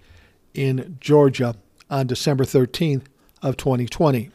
in 0.54 0.98
Georgia 1.00 1.56
on 1.90 2.08
December 2.08 2.44
13th 2.44 3.06
of 3.42 3.58
2020. 3.58 4.32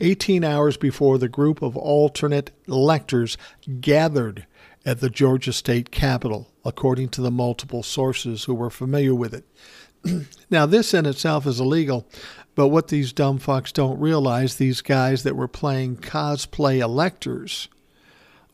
18 0.00 0.44
hours 0.44 0.76
before 0.76 1.18
the 1.18 1.28
group 1.28 1.62
of 1.62 1.76
alternate 1.76 2.50
electors 2.68 3.38
gathered 3.80 4.46
at 4.84 5.00
the 5.00 5.10
Georgia 5.10 5.52
state 5.52 5.90
capitol, 5.90 6.52
according 6.64 7.08
to 7.08 7.20
the 7.20 7.30
multiple 7.30 7.82
sources 7.82 8.44
who 8.44 8.54
were 8.54 8.70
familiar 8.70 9.14
with 9.14 9.34
it. 9.34 10.26
now, 10.50 10.66
this 10.66 10.94
in 10.94 11.06
itself 11.06 11.46
is 11.46 11.58
illegal, 11.58 12.06
but 12.54 12.68
what 12.68 12.88
these 12.88 13.12
dumb 13.12 13.38
fucks 13.38 13.72
don't 13.72 13.98
realize, 13.98 14.56
these 14.56 14.82
guys 14.82 15.22
that 15.24 15.36
were 15.36 15.48
playing 15.48 15.96
cosplay 15.96 16.78
electors 16.78 17.68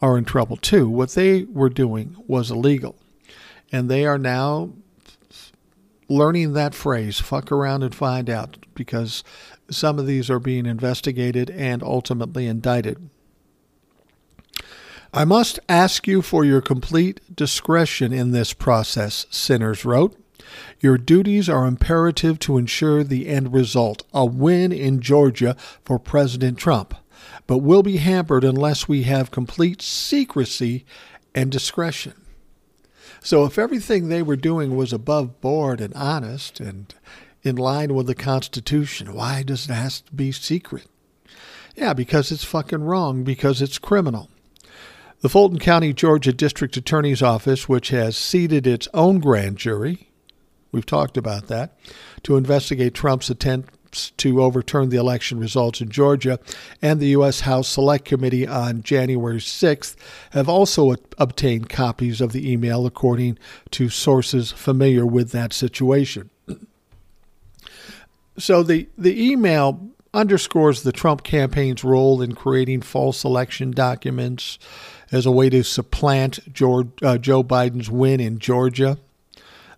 are 0.01 0.17
in 0.17 0.25
trouble 0.25 0.57
too. 0.57 0.89
What 0.89 1.11
they 1.11 1.45
were 1.45 1.69
doing 1.69 2.17
was 2.27 2.51
illegal. 2.51 2.97
And 3.71 3.89
they 3.89 4.05
are 4.05 4.19
now 4.19 4.73
learning 6.13 6.53
that 6.53 6.75
phrase, 6.75 7.21
fuck 7.21 7.51
around 7.51 7.83
and 7.83 7.95
find 7.95 8.29
out, 8.29 8.59
because 8.75 9.25
some 9.71 9.99
of 9.99 10.07
these 10.07 10.31
are 10.31 10.39
being 10.39 10.67
investigated 10.67 11.51
and 11.51 11.83
ultimately 11.83 12.47
indicted. 12.47 13.09
I 15.15 15.25
must 15.25 15.61
ask 15.69 16.07
you 16.07 16.23
for 16.23 16.45
your 16.45 16.63
complete 16.63 17.21
discretion 17.35 18.13
in 18.13 18.31
this 18.31 18.53
process, 18.53 19.27
Sinners 19.31 19.85
wrote. 19.85 20.17
Your 20.81 20.99
duties 20.99 21.49
are 21.49 21.67
imperative 21.67 22.39
to 22.41 22.59
ensure 22.59 23.05
the 23.05 23.29
end 23.29 23.53
result, 23.53 24.05
a 24.13 24.25
win 24.25 24.73
in 24.73 25.01
Georgia 25.01 25.57
for 25.85 25.99
President 25.99 26.59
Trump, 26.59 26.95
but 27.47 27.59
will 27.59 27.83
be 27.83 27.99
hampered 27.99 28.45
unless 28.45 28.89
we 28.89 29.03
have 29.05 29.31
complete 29.31 29.83
secrecy 29.83 30.85
and 31.35 31.51
discretion. 31.53 32.15
So, 33.23 33.45
if 33.45 33.59
everything 33.59 34.09
they 34.09 34.23
were 34.23 34.37
doing 34.37 34.77
was 34.77 34.93
above 34.93 35.41
board 35.41 35.81
and 35.81 35.95
honest 35.95 36.61
and 36.61 36.93
in 37.43 37.57
line 37.57 37.95
with 37.95 38.07
the 38.07 38.15
Constitution. 38.15 39.15
Why 39.15 39.43
does 39.43 39.69
it 39.69 39.73
have 39.73 40.05
to 40.07 40.13
be 40.13 40.33
secret? 40.33 40.87
Yeah, 41.75 41.93
because 41.93 42.31
it's 42.31 42.45
fucking 42.45 42.85
wrong, 42.85 43.25
because 43.25 43.63
it's 43.63 43.79
criminal. 43.79 44.29
The 45.21 45.29
Fulton 45.29 45.59
County, 45.59 45.93
Georgia 45.93 46.33
District 46.33 46.77
Attorney's 46.77 47.23
Office, 47.23 47.69
which 47.69 47.89
has 47.89 48.17
seated 48.17 48.67
its 48.67 48.89
own 48.93 49.21
grand 49.21 49.57
jury, 49.57 50.09
we've 50.71 50.87
talked 50.87 51.17
about 51.17 51.47
that, 51.49 51.77
to 52.25 52.37
investigate 52.37 52.95
Trump's 52.95 53.31
attempts 53.93 54.11
to 54.17 54.43
overturn 54.43 54.89
the 54.89 54.97
election 54.97 55.39
results 55.39 55.81
in 55.81 55.91
Georgia, 55.91 56.39
and 56.81 56.99
the 56.99 57.09
U.S. 57.09 57.41
House 57.41 57.69
Select 57.69 58.05
Committee 58.05 58.47
on 58.47 58.83
January 58.83 59.39
6th 59.39 59.97
have 60.31 60.49
also 60.49 60.95
obtained 61.19 61.69
copies 61.69 62.21
of 62.21 62.33
the 62.33 62.51
email, 62.51 62.87
according 62.87 63.39
to 63.73 63.89
sources 63.89 64.51
familiar 64.51 65.05
with 65.07 65.31
that 65.33 65.53
situation. 65.53 66.31
So 68.39 68.63
the, 68.63 68.89
the 68.97 69.31
email 69.31 69.91
underscores 70.15 70.85
the 70.85 70.91
Trump 70.91 71.23
campaign's 71.23 71.85
role 71.85 72.23
in 72.23 72.35
creating 72.35 72.81
false 72.81 73.25
election 73.25 73.73
documents 73.73 74.59
as 75.13 75.27
a 75.27 75.31
way 75.31 75.51
to 75.51 75.63
supplant 75.63 76.51
George, 76.51 76.89
uh, 77.03 77.19
Joe 77.19 77.45
Biden's 77.45 77.91
win 77.91 78.21
in 78.21 78.39
Georgia. 78.39 78.97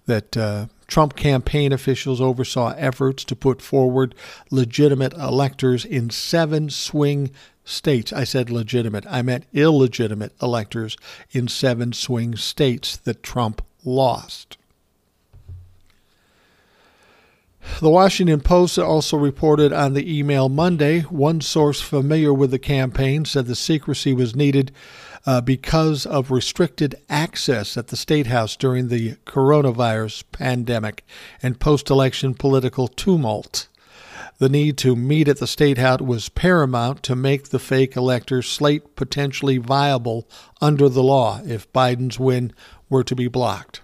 That 0.06 0.36
uh, 0.36 0.66
Trump 0.86 1.16
campaign 1.16 1.72
officials 1.72 2.20
oversaw 2.20 2.74
efforts 2.76 3.24
to 3.24 3.36
put 3.36 3.62
forward 3.62 4.14
legitimate 4.50 5.12
electors 5.14 5.84
in 5.84 6.10
seven 6.10 6.70
swing 6.70 7.30
states. 7.64 8.12
I 8.12 8.24
said 8.24 8.50
legitimate, 8.50 9.04
I 9.08 9.22
meant 9.22 9.46
illegitimate 9.52 10.32
electors 10.42 10.96
in 11.32 11.48
seven 11.48 11.92
swing 11.92 12.36
states 12.36 12.96
that 12.98 13.22
Trump 13.22 13.62
lost. 13.84 14.56
The 17.80 17.90
Washington 17.90 18.40
Post 18.40 18.78
also 18.78 19.16
reported 19.16 19.72
on 19.72 19.94
the 19.94 20.18
email 20.18 20.48
Monday. 20.48 21.00
One 21.00 21.40
source 21.40 21.80
familiar 21.80 22.32
with 22.32 22.50
the 22.50 22.58
campaign 22.58 23.24
said 23.24 23.46
the 23.46 23.54
secrecy 23.54 24.12
was 24.12 24.36
needed 24.36 24.70
uh, 25.26 25.40
because 25.40 26.06
of 26.06 26.30
restricted 26.30 26.94
access 27.08 27.76
at 27.76 27.88
the 27.88 27.96
State 27.96 28.26
House 28.26 28.56
during 28.56 28.88
the 28.88 29.14
coronavirus 29.26 30.24
pandemic 30.32 31.04
and 31.42 31.60
post 31.60 31.90
election 31.90 32.34
political 32.34 32.88
tumult. 32.88 33.68
The 34.38 34.48
need 34.48 34.76
to 34.78 34.96
meet 34.96 35.28
at 35.28 35.38
the 35.38 35.46
State 35.46 35.78
House 35.78 36.00
was 36.00 36.28
paramount 36.28 37.02
to 37.04 37.14
make 37.14 37.48
the 37.48 37.58
fake 37.58 37.96
elector 37.96 38.42
slate 38.42 38.96
potentially 38.96 39.58
viable 39.58 40.28
under 40.60 40.88
the 40.88 41.02
law 41.02 41.40
if 41.46 41.72
Biden's 41.72 42.18
win 42.18 42.52
were 42.88 43.04
to 43.04 43.14
be 43.14 43.28
blocked. 43.28 43.80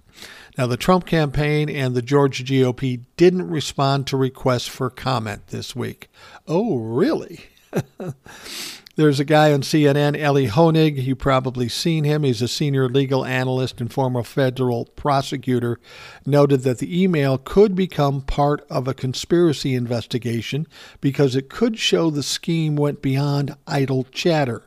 Now, 0.59 0.67
the 0.67 0.77
Trump 0.77 1.07
campaign 1.07 1.71
and 1.71 1.95
the 1.95 2.03
Georgia 2.03 2.43
GOP 2.43 3.05
didn't 3.17 3.49
respond 3.49 4.07
to 4.09 4.17
requests 4.17 4.67
for 4.67 4.91
comment 4.91 5.47
this 5.47 5.77
week. 5.77 6.11
Oh, 6.47 6.77
really? 6.77 7.47
There's 9.01 9.19
a 9.19 9.25
guy 9.25 9.51
on 9.51 9.63
CNN, 9.63 10.15
Elie 10.21 10.49
Honig. 10.49 11.03
You've 11.03 11.21
probably 11.21 11.71
seen 11.71 12.05
him. 12.05 12.23
He's 12.23 12.43
a 12.43 12.47
senior 12.47 12.87
legal 12.87 13.25
analyst 13.25 13.81
and 13.81 13.91
former 13.91 14.23
federal 14.23 14.85
prosecutor. 14.95 15.81
Noted 16.27 16.65
that 16.65 16.81
the 16.81 17.03
email 17.03 17.39
could 17.39 17.75
become 17.75 18.21
part 18.21 18.61
of 18.69 18.87
a 18.87 18.93
conspiracy 18.93 19.75
investigation 19.75 20.67
because 21.01 21.35
it 21.35 21.49
could 21.49 21.79
show 21.79 22.11
the 22.11 22.23
scheme 22.23 22.77
went 22.77 23.01
beyond 23.01 23.57
idle 23.67 24.05
chatter 24.13 24.65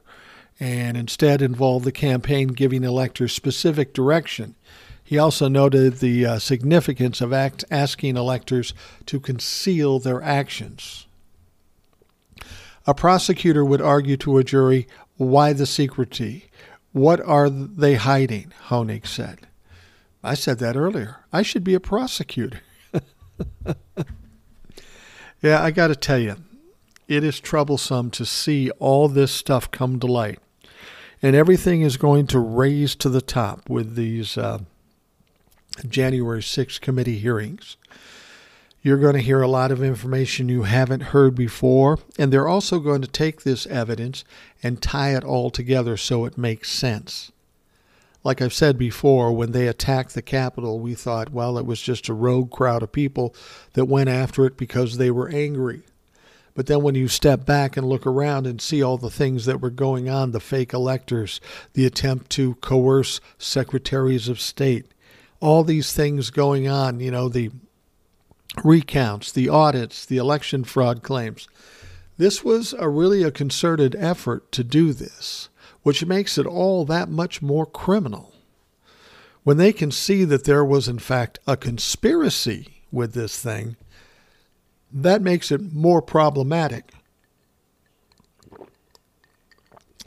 and 0.59 0.97
instead 0.97 1.43
involved 1.43 1.85
the 1.85 1.91
campaign 1.91 2.47
giving 2.47 2.83
electors 2.83 3.33
specific 3.33 3.93
direction 3.93 4.55
He 5.03 5.19
also 5.19 5.47
noted 5.47 5.99
the 5.99 6.25
uh, 6.25 6.39
significance 6.39 7.21
of 7.21 7.33
act- 7.33 7.65
asking 7.69 8.17
electors 8.17 8.73
to 9.05 9.19
conceal 9.19 9.99
their 9.99 10.23
actions. 10.23 11.05
A 12.85 12.93
prosecutor 12.93 13.63
would 13.63 13.81
argue 13.81 14.17
to 14.17 14.37
a 14.37 14.43
jury, 14.43 14.87
why 15.17 15.53
the 15.53 15.65
secrecy? 15.65 16.49
What 16.91 17.21
are 17.21 17.49
they 17.49 17.95
hiding? 17.95 18.53
Honig 18.67 19.07
said. 19.07 19.47
I 20.23 20.35
said 20.35 20.59
that 20.59 20.75
earlier. 20.75 21.25
I 21.31 21.41
should 21.41 21.63
be 21.63 21.73
a 21.73 21.79
prosecutor. 21.79 22.61
yeah, 25.41 25.61
I 25.61 25.71
got 25.71 25.87
to 25.87 25.95
tell 25.95 26.19
you, 26.19 26.37
it 27.07 27.23
is 27.23 27.39
troublesome 27.39 28.09
to 28.11 28.25
see 28.25 28.69
all 28.71 29.07
this 29.07 29.31
stuff 29.31 29.71
come 29.71 29.99
to 29.99 30.07
light. 30.07 30.39
And 31.21 31.35
everything 31.35 31.81
is 31.81 31.97
going 31.97 32.27
to 32.27 32.39
raise 32.39 32.95
to 32.95 33.09
the 33.09 33.21
top 33.21 33.69
with 33.69 33.95
these 33.95 34.37
uh, 34.37 34.59
January 35.87 36.41
6th 36.41 36.81
committee 36.81 37.19
hearings. 37.19 37.77
You're 38.85 38.97
going 38.97 39.13
to 39.13 39.21
hear 39.21 39.41
a 39.41 39.47
lot 39.47 39.71
of 39.71 39.81
information 39.81 40.49
you 40.49 40.63
haven't 40.63 41.03
heard 41.03 41.35
before, 41.35 41.99
and 42.19 42.33
they're 42.33 42.49
also 42.49 42.79
going 42.79 43.01
to 43.01 43.07
take 43.07 43.43
this 43.43 43.65
evidence 43.67 44.25
and 44.61 44.81
tie 44.81 45.15
it 45.15 45.23
all 45.23 45.49
together 45.49 45.95
so 45.95 46.25
it 46.25 46.37
makes 46.37 46.69
sense. 46.69 47.31
Like 48.25 48.41
I've 48.41 48.53
said 48.53 48.77
before, 48.77 49.31
when 49.31 49.53
they 49.53 49.67
attacked 49.67 50.13
the 50.13 50.21
Capitol, 50.21 50.81
we 50.81 50.95
thought, 50.95 51.31
well, 51.31 51.57
it 51.57 51.65
was 51.65 51.81
just 51.81 52.09
a 52.09 52.13
rogue 52.13 52.51
crowd 52.51 52.83
of 52.83 52.91
people 52.91 53.33
that 53.71 53.85
went 53.85 54.09
after 54.09 54.45
it 54.45 54.57
because 54.57 54.97
they 54.97 55.09
were 55.09 55.29
angry. 55.29 55.83
But 56.53 56.67
then 56.67 56.83
when 56.83 56.95
you 56.95 57.07
step 57.07 57.45
back 57.45 57.77
and 57.77 57.87
look 57.87 58.05
around 58.05 58.45
and 58.45 58.61
see 58.61 58.83
all 58.83 58.97
the 58.97 59.09
things 59.09 59.45
that 59.45 59.61
were 59.61 59.69
going 59.69 60.09
on 60.09 60.31
the 60.31 60.41
fake 60.41 60.73
electors, 60.73 61.39
the 61.71 61.85
attempt 61.85 62.29
to 62.31 62.55
coerce 62.55 63.21
secretaries 63.37 64.27
of 64.27 64.41
state, 64.41 64.87
all 65.39 65.63
these 65.63 65.93
things 65.93 66.31
going 66.31 66.67
on, 66.67 66.99
you 66.99 67.11
know, 67.11 67.29
the 67.29 67.49
recounts, 68.63 69.31
the 69.31 69.49
audits, 69.49 70.05
the 70.05 70.17
election 70.17 70.63
fraud 70.63 71.01
claims. 71.03 71.47
This 72.17 72.43
was 72.43 72.73
a 72.73 72.89
really 72.89 73.23
a 73.23 73.31
concerted 73.31 73.95
effort 73.95 74.51
to 74.51 74.63
do 74.63 74.93
this, 74.93 75.49
which 75.81 76.05
makes 76.05 76.37
it 76.37 76.45
all 76.45 76.85
that 76.85 77.09
much 77.09 77.41
more 77.41 77.65
criminal. 77.65 78.33
When 79.43 79.57
they 79.57 79.73
can 79.73 79.91
see 79.91 80.23
that 80.25 80.45
there 80.45 80.63
was, 80.63 80.87
in 80.87 80.99
fact, 80.99 81.39
a 81.47 81.57
conspiracy 81.57 82.83
with 82.91 83.13
this 83.13 83.41
thing, 83.41 83.75
that 84.91 85.21
makes 85.21 85.51
it 85.51 85.73
more 85.73 86.01
problematic. 86.01 86.93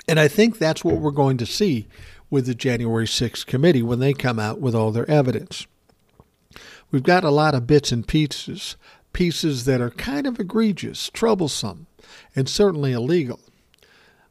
And 0.09 0.21
I 0.21 0.29
think 0.29 0.59
that's 0.59 0.85
what 0.85 0.99
we're 0.99 1.11
going 1.11 1.37
to 1.39 1.47
see 1.47 1.89
with 2.31 2.47
the 2.47 2.55
January 2.55 3.07
6th 3.07 3.45
committee 3.47 3.83
when 3.83 3.99
they 3.99 4.13
come 4.13 4.39
out 4.39 4.61
with 4.61 4.75
all 4.75 4.93
their 4.93 5.11
evidence. 5.11 5.67
We've 6.97 7.03
got 7.03 7.25
a 7.25 7.31
lot 7.31 7.55
of 7.55 7.67
bits 7.67 7.93
and 7.93 8.09
pieces, 8.09 8.79
pieces 9.13 9.67
that 9.67 9.83
are 9.83 9.91
kind 9.91 10.27
of 10.27 10.41
egregious, 10.41 11.11
troublesome, 11.11 11.89
and 12.35 12.49
certainly 12.49 12.93
illegal. 12.93 13.39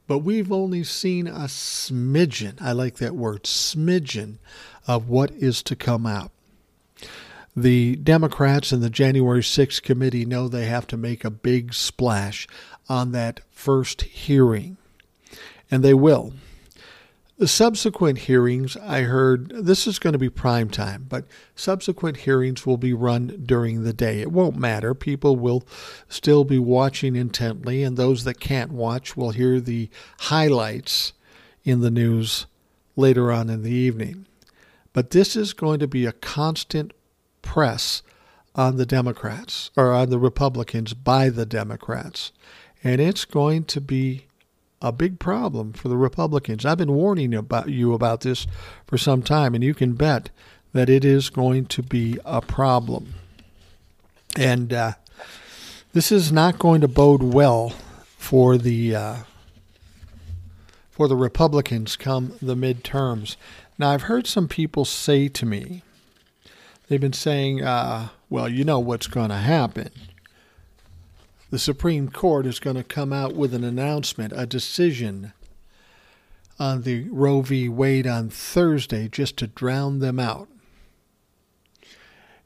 But 0.07 0.24
we've 0.24 0.51
only 0.51 0.84
seen 0.84 1.27
a 1.27 1.45
smidgen, 1.45 2.60
I 2.60 2.72
like 2.72 2.95
that 2.95 3.13
word, 3.13 3.43
smidgen, 3.43 4.39
of 4.88 5.07
what 5.07 5.29
is 5.34 5.62
to 5.62 5.75
come 5.75 6.07
out. 6.07 6.31
The 7.55 7.98
Democrats 7.98 8.72
and 8.72 8.81
the 8.81 8.89
January 8.89 9.41
6th 9.41 9.84
committee 9.84 10.25
know 10.25 10.48
they 10.48 10.65
have 10.65 10.88
to 10.88 10.98
make 10.98 11.24
a 11.24 11.29
big 11.29 11.72
splash 11.72 12.48
on 12.89 13.12
that 13.12 13.41
first 13.51 14.01
hearing, 14.01 14.77
and 15.69 15.84
they 15.84 15.93
will. 15.93 16.34
The 17.38 17.48
subsequent 17.50 18.20
hearings, 18.20 18.77
I 18.77 19.01
heard 19.01 19.50
this 19.50 19.88
is 19.88 20.00
going 20.00 20.13
to 20.13 20.20
be 20.20 20.30
prime 20.30 20.70
time, 20.70 21.06
but 21.10 21.25
subsequent 21.54 22.18
hearings 22.18 22.65
will 22.65 22.77
be 22.77 22.94
run 22.94 23.44
during 23.46 23.84
the 23.84 23.92
day. 23.92 24.22
It 24.22 24.32
won't 24.32 24.56
matter. 24.56 24.94
People 24.94 25.36
will 25.36 25.65
still 26.08 26.46
be 26.46 26.60
watching 26.60 27.18
intently, 27.18 27.84
and 27.84 27.98
those 27.98 28.24
that 28.24 28.39
can't 28.39 28.71
watch 28.71 29.17
will 29.17 29.32
hear 29.32 29.60
the 29.60 29.89
highlights 30.19 31.12
in 31.65 31.82
the 31.82 31.91
news 31.91 32.45
later 32.95 33.34
on 33.34 33.50
in 33.50 33.63
the 33.63 33.71
evening. 33.71 34.28
But 34.93 35.10
this 35.10 35.36
is 35.36 35.52
going 35.52 35.80
to 35.80 35.88
be 35.88 36.06
a 36.06 36.13
constant 36.13 36.93
press 37.41 38.02
on 38.56 38.78
the 38.78 38.86
Democrats 38.86 39.71
or 39.76 39.91
on 39.91 40.10
the 40.10 40.19
Republicans 40.19 40.93
by 40.93 41.28
the 41.28 41.45
Democrats. 41.45 42.32
And 42.82 43.02
it's 43.02 43.26
going 43.26 43.65
to 43.65 43.82
be 43.82 44.28
a 44.86 44.91
big 44.91 45.17
problem 45.17 45.74
for 45.74 45.89
the 45.89 45.98
Republicans. 45.98 46.63
I've 46.63 46.78
been 46.78 46.93
warning 46.93 47.34
about 47.34 47.69
you 47.69 47.93
about 47.93 48.21
this 48.21 48.45
for 48.86 49.00
some 49.00 49.24
time, 49.24 49.56
and 49.56 49.63
you 49.63 49.74
can 49.74 49.93
bet 49.93 50.30
that 50.74 50.89
it 50.89 51.04
is 51.04 51.32
going 51.32 51.65
to 51.65 51.82
be 51.82 52.19
a 52.24 52.39
problem. 52.39 53.15
And 54.38 54.71
uh, 54.71 54.91
this 55.93 56.12
is 56.12 56.32
not 56.32 56.60
going 56.60 56.82
to 56.82 56.88
bode 56.88 57.24
well 57.24 57.69
for 58.00 58.60
the 58.60 58.95
uh, 58.95 59.15
for 60.91 61.08
the 61.08 61.15
Republicans 61.15 61.95
come 61.95 62.34
the 62.39 62.56
midterms. 62.56 63.38
Now, 63.80 63.89
I've 63.89 64.04
heard 64.04 64.28
some 64.28 64.48
people 64.48 64.86
say 64.86 65.28
to 65.30 65.45
me, 65.48 65.82
they've 66.88 67.02
been 67.02 67.12
saying, 67.12 67.63
uh, 67.63 68.10
"Well, 68.30 68.48
you 68.48 68.63
know 68.63 68.80
what's 68.80 69.08
going 69.08 69.30
to 69.30 69.38
happen." 69.38 69.89
The 71.49 71.60
Supreme 71.60 72.10
Court 72.10 72.45
is 72.45 72.60
going 72.60 72.75
to 72.75 72.84
come 72.84 73.13
out 73.13 73.36
with 73.36 73.53
an 73.53 73.63
announcement, 73.63 74.34
a 74.36 74.45
decision 74.45 75.34
on 76.60 76.84
the 76.84 77.08
Roe 77.10 77.41
v. 77.41 77.69
Wade 77.69 78.08
on 78.08 78.29
Thursday 78.29 79.08
just 79.08 79.38
to 79.38 79.47
drown 79.47 79.99
them 79.99 80.19
out. 80.19 80.47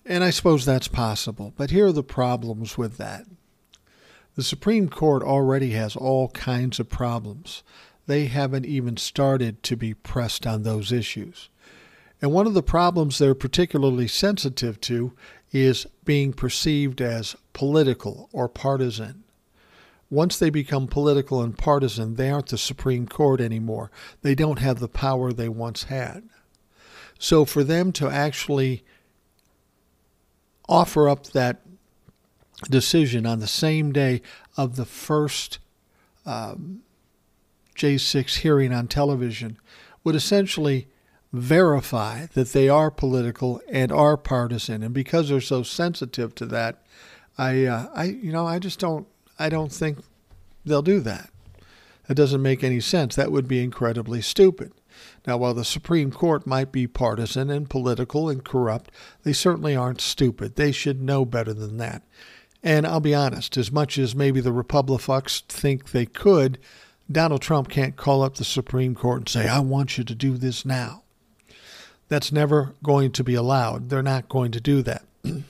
And 0.05 0.23
I 0.23 0.31
suppose 0.31 0.65
that's 0.65 0.87
possible, 0.87 1.53
but 1.55 1.69
here 1.69 1.87
are 1.87 1.91
the 1.91 2.03
problems 2.03 2.77
with 2.77 2.97
that. 2.97 3.25
The 4.35 4.43
Supreme 4.43 4.89
Court 4.89 5.21
already 5.21 5.71
has 5.71 5.95
all 5.95 6.29
kinds 6.29 6.79
of 6.79 6.89
problems. 6.89 7.61
They 8.07 8.25
haven't 8.25 8.65
even 8.65 8.97
started 8.97 9.61
to 9.63 9.75
be 9.75 9.93
pressed 9.93 10.47
on 10.47 10.63
those 10.63 10.91
issues. 10.91 11.49
And 12.21 12.31
one 12.31 12.47
of 12.47 12.53
the 12.53 12.63
problems 12.63 13.17
they're 13.17 13.35
particularly 13.35 14.07
sensitive 14.07 14.81
to 14.81 15.13
is 15.51 15.87
being 16.05 16.33
perceived 16.33 17.01
as 17.01 17.35
political 17.53 18.29
or 18.31 18.47
partisan. 18.47 19.23
Once 20.09 20.37
they 20.39 20.49
become 20.49 20.87
political 20.87 21.41
and 21.41 21.57
partisan, 21.57 22.15
they 22.15 22.29
aren't 22.29 22.47
the 22.47 22.57
Supreme 22.57 23.07
Court 23.07 23.39
anymore. 23.39 23.91
They 24.21 24.35
don't 24.35 24.59
have 24.59 24.79
the 24.79 24.87
power 24.87 25.31
they 25.31 25.49
once 25.49 25.83
had. 25.83 26.23
So 27.19 27.45
for 27.45 27.63
them 27.63 27.91
to 27.93 28.09
actually 28.09 28.83
offer 30.67 31.09
up 31.09 31.27
that 31.27 31.61
decision 32.69 33.25
on 33.25 33.39
the 33.39 33.47
same 33.47 33.91
day 33.91 34.21
of 34.57 34.75
the 34.75 34.85
first 34.85 35.59
um, 36.25 36.81
J6 37.75 38.37
hearing 38.37 38.73
on 38.73 38.87
television 38.87 39.57
would 40.03 40.15
essentially 40.15 40.87
verify 41.31 42.25
that 42.33 42.53
they 42.53 42.67
are 42.69 42.89
political 42.89 43.61
and 43.69 43.91
are 43.91 44.17
partisan. 44.17 44.83
And 44.83 44.93
because 44.93 45.29
they're 45.29 45.41
so 45.41 45.63
sensitive 45.63 46.33
to 46.35 46.45
that, 46.47 46.83
I, 47.37 47.65
uh, 47.65 47.87
I, 47.93 48.03
you 48.05 48.31
know, 48.31 48.47
I 48.47 48.59
just 48.59 48.79
don't, 48.79 49.07
I 49.37 49.49
don't 49.49 49.71
think 49.71 49.99
they'll 50.65 50.81
do 50.81 50.99
that. 51.01 51.29
That 52.07 52.15
doesn't 52.15 52.41
make 52.41 52.63
any 52.63 52.79
sense. 52.79 53.15
That 53.15 53.31
would 53.31 53.47
be 53.47 53.63
incredibly 53.63 54.21
stupid. 54.21 54.71
Now, 55.27 55.37
while 55.37 55.53
the 55.53 55.63
Supreme 55.63 56.11
Court 56.11 56.47
might 56.47 56.71
be 56.71 56.87
partisan 56.87 57.49
and 57.49 57.69
political 57.69 58.29
and 58.29 58.43
corrupt, 58.43 58.91
they 59.23 59.33
certainly 59.33 59.75
aren't 59.75 60.01
stupid. 60.01 60.55
They 60.55 60.71
should 60.71 61.01
know 61.01 61.23
better 61.23 61.53
than 61.53 61.77
that. 61.77 62.01
And 62.63 62.85
I'll 62.85 62.99
be 62.99 63.15
honest, 63.15 63.55
as 63.55 63.71
much 63.71 63.97
as 63.97 64.15
maybe 64.15 64.41
the 64.41 64.51
Republicans 64.51 65.43
think 65.47 65.91
they 65.91 66.05
could, 66.05 66.57
Donald 67.09 67.41
Trump 67.41 67.69
can't 67.69 67.95
call 67.95 68.23
up 68.23 68.35
the 68.35 68.43
Supreme 68.43 68.95
Court 68.95 69.21
and 69.21 69.29
say, 69.29 69.47
I 69.47 69.59
want 69.59 69.97
you 69.97 70.03
to 70.03 70.15
do 70.15 70.37
this 70.37 70.65
now. 70.65 71.03
That's 72.09 72.31
never 72.31 72.73
going 72.83 73.11
to 73.11 73.23
be 73.23 73.35
allowed. 73.35 73.89
They're 73.89 74.01
not 74.01 74.29
going 74.29 74.51
to 74.51 74.59
do 74.59 74.81
that. 74.81 75.03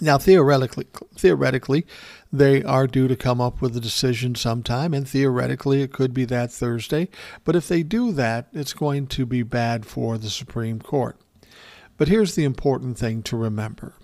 now, 0.00 0.18
theoretically, 0.18 0.86
theoretically, 1.14 1.86
they 2.32 2.62
are 2.64 2.86
due 2.86 3.08
to 3.08 3.16
come 3.16 3.40
up 3.40 3.62
with 3.62 3.76
a 3.76 3.80
decision 3.80 4.34
sometime, 4.34 4.92
and 4.92 5.08
theoretically, 5.08 5.80
it 5.80 5.92
could 5.92 6.12
be 6.12 6.24
that 6.26 6.52
Thursday. 6.52 7.08
But 7.44 7.56
if 7.56 7.68
they 7.68 7.82
do 7.84 8.12
that, 8.12 8.48
it's 8.52 8.72
going 8.72 9.06
to 9.08 9.24
be 9.24 9.42
bad 9.44 9.86
for 9.86 10.18
the 10.18 10.30
Supreme 10.30 10.80
Court. 10.80 11.16
But 11.96 12.08
here's 12.08 12.34
the 12.34 12.44
important 12.44 12.98
thing 12.98 13.22
to 13.24 13.36
remember. 13.36 13.94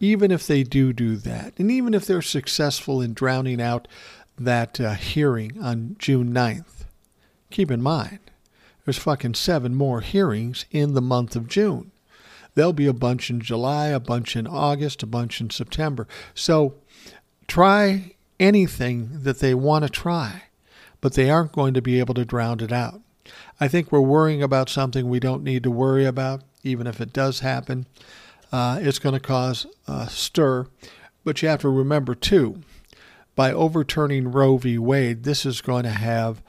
Even 0.00 0.30
if 0.30 0.46
they 0.46 0.62
do 0.62 0.92
do 0.92 1.16
that, 1.16 1.54
and 1.58 1.70
even 1.70 1.94
if 1.94 2.06
they're 2.06 2.22
successful 2.22 3.00
in 3.00 3.12
drowning 3.12 3.60
out 3.60 3.86
that 4.38 4.80
uh, 4.80 4.94
hearing 4.94 5.56
on 5.62 5.94
June 5.98 6.32
9th, 6.32 6.84
keep 7.50 7.70
in 7.70 7.82
mind 7.82 8.18
there's 8.84 8.98
fucking 8.98 9.34
seven 9.34 9.74
more 9.74 10.00
hearings 10.00 10.64
in 10.70 10.94
the 10.94 11.02
month 11.02 11.36
of 11.36 11.48
June. 11.48 11.92
There'll 12.54 12.72
be 12.72 12.86
a 12.86 12.92
bunch 12.92 13.30
in 13.30 13.40
July, 13.40 13.88
a 13.88 14.00
bunch 14.00 14.36
in 14.36 14.46
August, 14.46 15.02
a 15.02 15.06
bunch 15.06 15.40
in 15.40 15.50
September. 15.50 16.06
So 16.34 16.74
try 17.46 18.14
anything 18.38 19.22
that 19.22 19.38
they 19.38 19.54
want 19.54 19.84
to 19.84 19.90
try, 19.90 20.44
but 21.00 21.14
they 21.14 21.30
aren't 21.30 21.52
going 21.52 21.74
to 21.74 21.82
be 21.82 21.98
able 21.98 22.14
to 22.14 22.24
drown 22.24 22.60
it 22.60 22.72
out. 22.72 23.00
I 23.60 23.68
think 23.68 23.90
we're 23.90 24.00
worrying 24.00 24.42
about 24.42 24.68
something 24.68 25.08
we 25.08 25.20
don't 25.20 25.44
need 25.44 25.62
to 25.62 25.70
worry 25.70 26.04
about. 26.04 26.42
even 26.64 26.86
if 26.86 27.00
it 27.00 27.12
does 27.12 27.40
happen. 27.40 27.86
Uh, 28.52 28.78
it's 28.80 28.98
going 28.98 29.14
to 29.14 29.20
cause 29.20 29.66
a 29.88 30.08
stir. 30.08 30.66
But 31.24 31.42
you 31.42 31.48
have 31.48 31.60
to 31.62 31.68
remember, 31.68 32.14
too, 32.14 32.62
by 33.34 33.52
overturning 33.52 34.30
Roe 34.30 34.58
v. 34.58 34.78
Wade, 34.78 35.24
this 35.24 35.46
is 35.46 35.60
going 35.60 35.84
to 35.84 35.90
have 35.90 36.42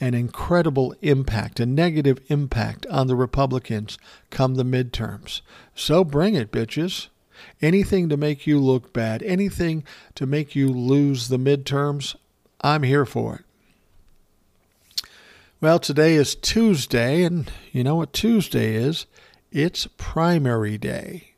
an 0.00 0.14
incredible 0.14 0.94
impact, 1.02 1.58
a 1.60 1.66
negative 1.66 2.18
impact 2.28 2.86
on 2.86 3.06
the 3.06 3.16
Republicans 3.16 3.98
come 4.30 4.54
the 4.54 4.64
midterms. 4.64 5.40
So 5.74 6.04
bring 6.04 6.34
it, 6.34 6.52
bitches. 6.52 7.08
Anything 7.60 8.08
to 8.08 8.16
make 8.16 8.46
you 8.46 8.58
look 8.58 8.92
bad, 8.92 9.22
anything 9.22 9.84
to 10.14 10.26
make 10.26 10.54
you 10.54 10.68
lose 10.68 11.28
the 11.28 11.38
midterms, 11.38 12.16
I'm 12.60 12.82
here 12.82 13.04
for 13.04 13.36
it. 13.36 13.44
Well, 15.60 15.80
today 15.80 16.14
is 16.14 16.36
Tuesday, 16.36 17.24
and 17.24 17.50
you 17.72 17.82
know 17.82 17.96
what 17.96 18.12
Tuesday 18.12 18.74
is? 18.76 19.06
It's 19.50 19.88
primary 19.96 20.78
day. 20.78 21.32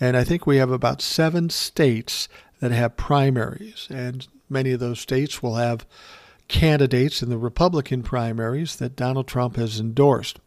And 0.00 0.16
I 0.16 0.24
think 0.24 0.46
we 0.46 0.56
have 0.56 0.72
about 0.72 1.00
seven 1.00 1.48
states 1.48 2.28
that 2.58 2.72
have 2.72 2.96
primaries, 2.96 3.86
and 3.88 4.26
many 4.48 4.72
of 4.72 4.80
those 4.80 4.98
states 4.98 5.42
will 5.42 5.56
have 5.56 5.86
candidates 6.52 7.22
in 7.22 7.30
the 7.30 7.38
Republican 7.38 8.02
primaries 8.02 8.76
that 8.76 8.94
Donald 8.94 9.26
Trump 9.26 9.56
has 9.56 9.80
endorsed. 9.80 10.38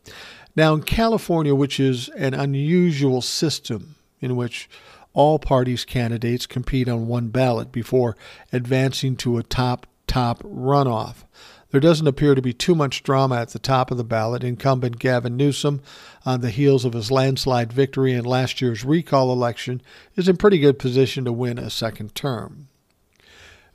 Now, 0.56 0.74
in 0.74 0.84
California, 0.84 1.54
which 1.54 1.80
is 1.80 2.08
an 2.10 2.34
unusual 2.34 3.22
system 3.22 3.96
in 4.22 4.38
which 4.38 4.70
all 5.14 5.40
parties' 5.40 5.84
candidates 5.84 6.46
compete 6.46 6.88
on 6.88 7.08
one 7.08 7.30
ballot 7.30 7.72
before 7.72 8.16
advancing 8.54 9.18
to 9.18 9.38
a 9.38 9.44
top 9.44 9.88
top 10.08 10.44
runoff. 10.44 11.26
There 11.72 11.82
doesn't 11.82 12.08
appear 12.08 12.36
to 12.36 12.42
be 12.42 12.54
too 12.54 12.76
much 12.76 13.04
drama 13.04 13.38
at 13.38 13.50
the 13.50 13.60
top 13.60 13.92
of 13.92 13.98
the 13.98 14.04
ballot. 14.04 14.44
Incumbent 14.44 15.00
Gavin 15.00 15.36
Newsom, 15.36 15.82
on 16.26 16.40
the 16.40 16.52
heels 16.52 16.86
of 16.86 16.94
his 16.94 17.12
landslide 17.12 17.74
victory 17.74 18.14
in 18.14 18.24
last 18.24 18.62
year's 18.62 18.86
recall 18.86 19.34
election, 19.34 19.82
is 20.16 20.30
in 20.30 20.38
pretty 20.38 20.60
good 20.60 20.80
position 20.80 21.26
to 21.26 21.34
win 21.34 21.58
a 21.58 21.70
second 21.70 22.14
term. 22.14 22.68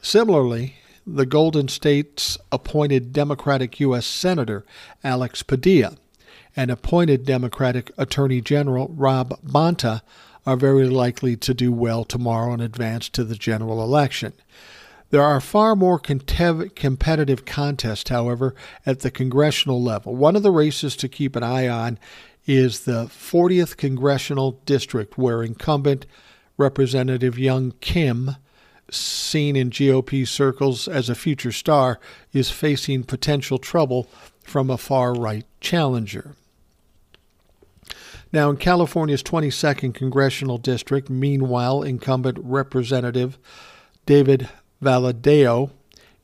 Similarly, 0.01 0.77
the 1.15 1.27
Golden 1.27 1.69
State's 1.69 2.39
appointed 2.53 3.13
Democratic 3.13 3.81
U.S. 3.81 4.07
Senator 4.07 4.65
Alex 5.03 5.43
Padilla 5.43 5.97
and 6.55 6.71
appointed 6.71 7.25
Democratic 7.25 7.91
Attorney 7.99 8.41
General 8.41 8.89
Rob 8.89 9.41
Bonta 9.43 10.03
are 10.47 10.57
very 10.57 10.89
likely 10.89 11.37
to 11.37 11.53
do 11.53 11.73
well 11.73 12.05
tomorrow 12.05 12.55
in 12.55 12.61
advance 12.61 13.09
to 13.11 13.25
the 13.25 13.35
general 13.35 13.83
election. 13.83 14.33
There 15.11 15.23
are 15.23 15.41
far 15.41 15.75
more 15.75 15.99
competitive 15.99 17.45
contests, 17.45 18.09
however, 18.09 18.55
at 18.87 19.01
the 19.01 19.11
congressional 19.11 19.83
level. 19.83 20.15
One 20.15 20.37
of 20.37 20.45
the 20.45 20.53
races 20.53 20.95
to 20.97 21.09
keep 21.09 21.35
an 21.35 21.43
eye 21.43 21.67
on 21.67 21.99
is 22.47 22.81
the 22.81 23.07
40th 23.07 23.77
congressional 23.77 24.53
district, 24.65 25.19
where 25.19 25.43
incumbent 25.43 26.07
Representative 26.57 27.39
Young 27.39 27.73
Kim, 27.81 28.37
seen 28.91 29.57
in 29.57 29.71
GOP 29.71 30.27
circles 30.27 30.89
as 30.89 31.09
a 31.09 31.15
future 31.15 31.53
star, 31.53 31.99
is 32.33 32.51
facing 32.51 33.05
potential 33.05 33.59
trouble 33.59 34.09
from 34.43 34.71
a 34.71 34.79
far 34.79 35.15
right 35.15 35.47
challenger. 35.61 36.35
Now, 38.33 38.51
in 38.51 38.57
California's 38.57 39.23
22nd 39.23 39.93
congressional 39.95 40.59
district, 40.59 41.11
meanwhile, 41.11 41.83
incumbent 41.83 42.39
Representative 42.41 43.39
David 44.07 44.49
Valadao 44.83 45.71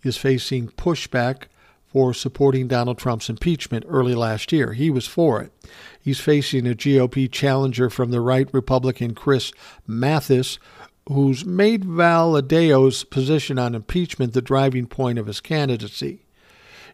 is 0.03 0.17
facing 0.17 0.69
pushback 0.69 1.45
for 1.87 2.13
supporting 2.15 2.69
Donald 2.69 2.99
Trump's 2.99 3.29
impeachment 3.29 3.85
early 3.89 4.15
last 4.15 4.53
year. 4.53 4.73
He 4.73 4.91
was 4.91 5.07
for 5.07 5.41
it. 5.41 5.53
He's 6.01 6.21
facing 6.21 6.67
a 6.67 6.75
GOP 6.75 7.31
challenger 7.31 7.91
from 7.91 8.11
the 8.11 8.21
right 8.21 8.49
Republican 8.53 9.15
Chris 9.15 9.51
Mathys, 9.89 10.59
who's 11.09 11.45
made 11.45 11.85
Valadao's 11.85 13.05
position 13.05 13.59
on 13.59 13.75
impeachment 13.75 14.33
the 14.33 14.43
driving 14.43 14.87
point 14.87 15.19
of 15.19 15.27
his 15.27 15.41
candidacy. 15.41 16.21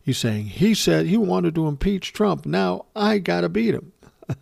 He's 0.02 0.18
saying, 0.18 0.46
he 0.46 0.74
said 0.74 1.06
he 1.06 1.16
wanted 1.16 1.54
to 1.54 1.68
impeach 1.68 2.12
Trump. 2.12 2.44
Now 2.44 2.86
I 2.94 3.18
got 3.18 3.42
to 3.42 3.48
beat 3.48 3.74
him 3.74 3.92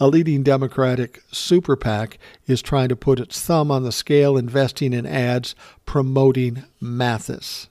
a 0.00 0.06
leading 0.06 0.42
Democratic 0.42 1.22
super 1.32 1.76
PAC 1.76 2.18
is 2.46 2.62
trying 2.62 2.88
to 2.88 2.96
put 2.96 3.20
its 3.20 3.40
thumb 3.40 3.70
on 3.70 3.82
the 3.82 3.92
scale, 3.92 4.36
investing 4.36 4.92
in 4.92 5.06
ads 5.06 5.54
promoting 5.86 6.64
Mathys. 6.82 7.68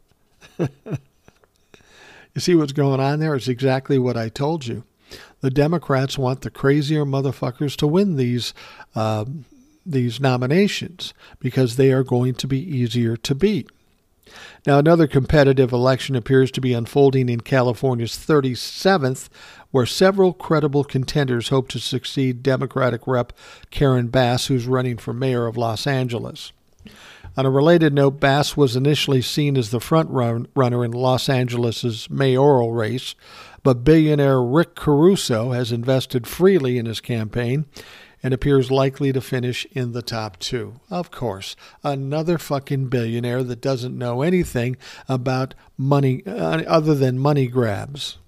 you 0.58 0.68
see 2.38 2.54
what's 2.54 2.72
going 2.72 3.00
on 3.00 3.20
there? 3.20 3.34
It's 3.34 3.48
exactly 3.48 3.98
what 3.98 4.16
I 4.16 4.28
told 4.28 4.66
you. 4.66 4.84
The 5.40 5.50
Democrats 5.50 6.18
want 6.18 6.40
the 6.40 6.50
crazier 6.50 7.04
motherfuckers 7.04 7.76
to 7.76 7.86
win 7.86 8.16
these 8.16 8.54
uh, 8.94 9.26
these 9.86 10.20
nominations 10.20 11.14
because 11.38 11.76
they 11.76 11.92
are 11.92 12.04
going 12.04 12.34
to 12.34 12.46
be 12.46 12.60
easier 12.60 13.16
to 13.16 13.34
beat. 13.34 13.70
Now, 14.66 14.78
another 14.78 15.06
competitive 15.06 15.72
election 15.72 16.16
appears 16.16 16.50
to 16.52 16.60
be 16.60 16.72
unfolding 16.72 17.28
in 17.28 17.40
California's 17.40 18.12
37th, 18.12 19.28
where 19.70 19.86
several 19.86 20.32
credible 20.32 20.82
contenders 20.82 21.48
hope 21.48 21.68
to 21.68 21.78
succeed 21.78 22.42
Democratic 22.42 23.06
Rep. 23.06 23.32
Karen 23.70 24.08
Bass, 24.08 24.46
who's 24.46 24.66
running 24.66 24.96
for 24.96 25.12
mayor 25.12 25.46
of 25.46 25.56
Los 25.56 25.86
Angeles. 25.86 26.52
On 27.36 27.44
a 27.44 27.50
related 27.50 27.92
note, 27.92 28.18
Bass 28.18 28.56
was 28.56 28.76
initially 28.76 29.20
seen 29.20 29.56
as 29.56 29.70
the 29.70 29.80
front 29.80 30.10
run- 30.10 30.48
runner 30.54 30.84
in 30.84 30.92
Los 30.92 31.28
Angeles' 31.28 32.08
mayoral 32.08 32.72
race, 32.72 33.14
but 33.62 33.84
billionaire 33.84 34.42
Rick 34.42 34.74
Caruso 34.74 35.52
has 35.52 35.70
invested 35.70 36.26
freely 36.26 36.78
in 36.78 36.86
his 36.86 37.00
campaign 37.00 37.66
and 38.26 38.34
appears 38.34 38.72
likely 38.72 39.12
to 39.12 39.20
finish 39.20 39.68
in 39.70 39.92
the 39.92 40.02
top 40.02 40.36
two. 40.40 40.80
Of 40.90 41.12
course, 41.12 41.54
another 41.84 42.38
fucking 42.38 42.88
billionaire 42.88 43.44
that 43.44 43.60
doesn't 43.60 43.96
know 43.96 44.22
anything 44.22 44.76
about 45.08 45.54
money 45.78 46.26
uh, 46.26 46.64
other 46.66 46.96
than 46.96 47.20
money 47.20 47.46
grabs. 47.46 48.18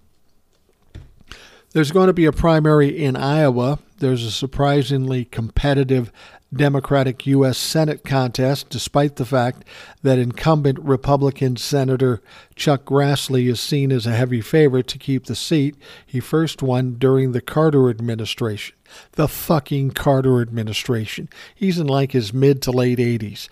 There's 1.73 1.91
going 1.91 2.07
to 2.07 2.13
be 2.13 2.27
a 2.27 2.33
primary 2.33 2.97
in 2.97 3.17
Iowa. 3.17 3.81
There's 3.99 4.23
a 4.23 4.31
surprisingly 4.31 5.25
competitive 5.25 6.13
Democratic 6.55 7.27
U.S. 7.27 7.59
Senate 7.59 8.05
contest, 8.05 8.71
despite 8.71 9.17
the 9.17 9.27
fact 9.27 9.65
that 10.03 10.19
incumbent 10.19 10.79
Republican 10.81 11.57
Senator 11.57 12.23
Chuck 12.55 12.85
Grassley 12.85 13.51
is 13.51 13.61
seen 13.61 13.93
as 13.93 14.07
a 14.07 14.15
heavy 14.15 14.41
favorite 14.41 14.87
to 14.89 14.99
keep 14.99 15.27
the 15.27 15.37
seat 15.37 15.77
he 16.07 16.21
first 16.21 16.63
won 16.63 16.95
during 16.95 17.33
the 17.33 17.43
Carter 17.43 17.91
administration. 17.91 18.75
The 19.13 19.29
fucking 19.29 19.91
Carter 19.91 20.41
administration. 20.41 21.29
He's 21.55 21.79
in 21.79 21.87
like 21.87 22.13
his 22.13 22.33
mid 22.33 22.63
to 22.63 22.71
late 22.71 22.99
80s. 22.99 23.49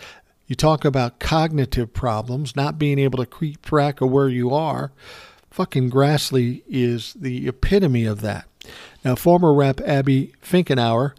You 0.46 0.54
talk 0.54 0.84
about 0.84 1.18
cognitive 1.18 1.92
problems, 1.92 2.56
not 2.56 2.78
being 2.78 2.98
able 2.98 3.18
to 3.18 3.26
keep 3.26 3.60
track 3.62 4.00
of 4.00 4.10
where 4.10 4.28
you 4.28 4.54
are. 4.54 4.92
Fucking 5.50 5.90
Grassley 5.90 6.62
is 6.68 7.14
the 7.14 7.48
epitome 7.48 8.04
of 8.04 8.20
that. 8.22 8.46
Now, 9.04 9.16
former 9.16 9.52
Rep. 9.52 9.80
Abby 9.82 10.32
Finkenauer, 10.42 11.12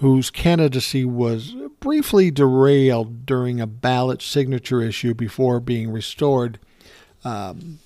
whose 0.00 0.30
candidacy 0.30 1.04
was 1.04 1.54
briefly 1.78 2.30
derailed 2.30 3.26
during 3.26 3.60
a 3.60 3.66
ballot 3.66 4.22
signature 4.22 4.80
issue 4.80 5.12
before 5.12 5.60
being 5.60 5.90
restored 5.90 6.58
um, 7.22 7.78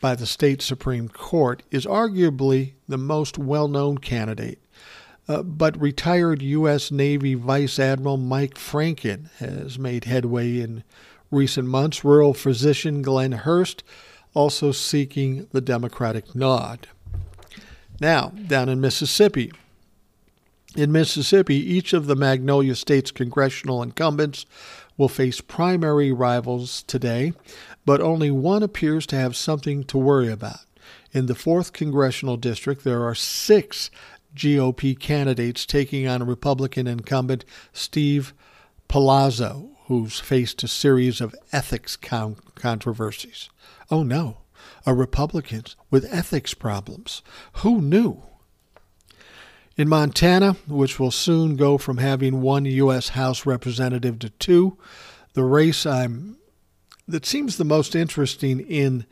by 0.00 0.14
the 0.14 0.26
state 0.26 0.62
Supreme 0.62 1.08
Court, 1.08 1.62
is 1.70 1.84
arguably 1.84 2.72
the 2.88 2.98
most 2.98 3.38
well 3.38 3.68
known 3.68 3.98
candidate. 3.98 4.60
Uh, 5.28 5.42
but 5.42 5.80
retired 5.80 6.42
U.S. 6.42 6.90
Navy 6.90 7.34
Vice 7.34 7.78
Admiral 7.78 8.16
Mike 8.16 8.54
Franken 8.54 9.30
has 9.38 9.78
made 9.78 10.04
headway 10.04 10.60
in 10.60 10.82
recent 11.30 11.68
months. 11.68 12.04
Rural 12.04 12.34
physician 12.34 13.02
Glenn 13.02 13.32
Hurst 13.32 13.84
also 14.34 14.72
seeking 14.72 15.48
the 15.52 15.60
Democratic 15.60 16.34
nod. 16.34 16.88
Now, 18.00 18.28
down 18.46 18.68
in 18.68 18.80
Mississippi. 18.80 19.52
In 20.74 20.90
Mississippi, 20.90 21.56
each 21.56 21.92
of 21.92 22.06
the 22.06 22.16
Magnolia 22.16 22.74
State's 22.74 23.10
congressional 23.10 23.82
incumbents 23.82 24.46
will 24.96 25.08
face 25.08 25.42
primary 25.42 26.12
rivals 26.12 26.82
today, 26.84 27.34
but 27.84 28.00
only 28.00 28.30
one 28.30 28.62
appears 28.62 29.04
to 29.06 29.16
have 29.16 29.36
something 29.36 29.84
to 29.84 29.98
worry 29.98 30.30
about. 30.30 30.60
In 31.12 31.26
the 31.26 31.34
4th 31.34 31.74
Congressional 31.74 32.38
District, 32.38 32.84
there 32.84 33.04
are 33.04 33.14
six 33.14 33.90
GOP 34.34 34.98
candidates 34.98 35.66
taking 35.66 36.06
on 36.08 36.26
Republican 36.26 36.86
incumbent 36.86 37.44
Steve 37.74 38.32
Palazzo, 38.88 39.70
who's 39.86 40.20
faced 40.20 40.62
a 40.62 40.68
series 40.68 41.20
of 41.20 41.34
ethics 41.52 41.96
con- 41.96 42.36
controversies. 42.54 43.50
Oh 43.90 44.02
no, 44.02 44.38
a 44.86 44.94
Republican 44.94 45.64
with 45.90 46.10
ethics 46.10 46.54
problems. 46.54 47.22
Who 47.56 47.82
knew? 47.82 48.22
In 49.76 49.88
Montana, 49.88 50.56
which 50.68 51.00
will 51.00 51.10
soon 51.10 51.56
go 51.56 51.78
from 51.78 51.96
having 51.96 52.42
one 52.42 52.66
U.S. 52.66 53.10
House 53.10 53.46
representative 53.46 54.18
to 54.18 54.30
two, 54.30 54.76
the 55.32 55.44
race 55.44 55.86
I'm 55.86 56.36
that 57.08 57.26
seems 57.26 57.56
the 57.56 57.64
most 57.64 57.94
interesting 57.94 58.60
in 58.60 59.06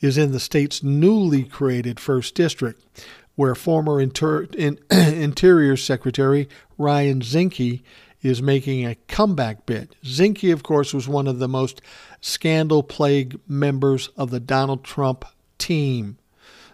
is 0.00 0.18
in 0.18 0.32
the 0.32 0.40
state's 0.40 0.82
newly 0.82 1.44
created 1.44 1.98
first 1.98 2.34
district, 2.34 3.06
where 3.36 3.54
former 3.54 4.00
Inter- 4.00 4.48
in- 4.56 4.78
Interior 4.90 5.76
Secretary 5.76 6.48
Ryan 6.76 7.20
Zinke 7.20 7.82
is 8.20 8.42
making 8.42 8.86
a 8.86 8.96
comeback 9.08 9.64
bid. 9.64 9.96
Zinke, 10.04 10.52
of 10.52 10.62
course, 10.62 10.92
was 10.92 11.08
one 11.08 11.26
of 11.26 11.38
the 11.38 11.48
most 11.48 11.80
scandal 12.20 12.82
plagued 12.82 13.38
members 13.48 14.08
of 14.16 14.30
the 14.30 14.40
Donald 14.40 14.84
Trump 14.84 15.24
team, 15.58 16.18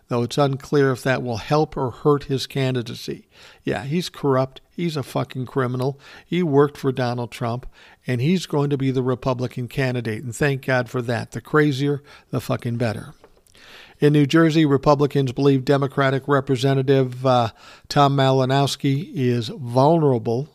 though 0.08 0.22
it's 0.22 0.38
unclear 0.38 0.90
if 0.90 1.02
that 1.02 1.22
will 1.22 1.36
help 1.36 1.76
or 1.76 1.90
hurt 1.90 2.24
his 2.24 2.46
candidacy. 2.46 3.28
Yeah, 3.62 3.84
he's 3.84 4.08
corrupt. 4.08 4.60
He's 4.74 4.96
a 4.96 5.02
fucking 5.02 5.46
criminal. 5.46 5.98
He 6.26 6.42
worked 6.42 6.76
for 6.76 6.92
Donald 6.92 7.30
Trump, 7.30 7.66
and 8.06 8.20
he's 8.20 8.46
going 8.46 8.70
to 8.70 8.78
be 8.78 8.90
the 8.90 9.02
Republican 9.02 9.68
candidate. 9.68 10.22
And 10.22 10.34
thank 10.34 10.64
God 10.66 10.88
for 10.88 11.02
that. 11.02 11.32
The 11.32 11.40
crazier, 11.40 12.02
the 12.30 12.40
fucking 12.40 12.76
better. 12.76 13.14
In 14.00 14.12
New 14.12 14.26
Jersey, 14.26 14.64
Republicans 14.64 15.32
believe 15.32 15.64
Democratic 15.64 16.28
Representative 16.28 17.26
uh, 17.26 17.50
Tom 17.88 18.16
Malinowski 18.16 19.10
is 19.14 19.48
vulnerable 19.48 20.48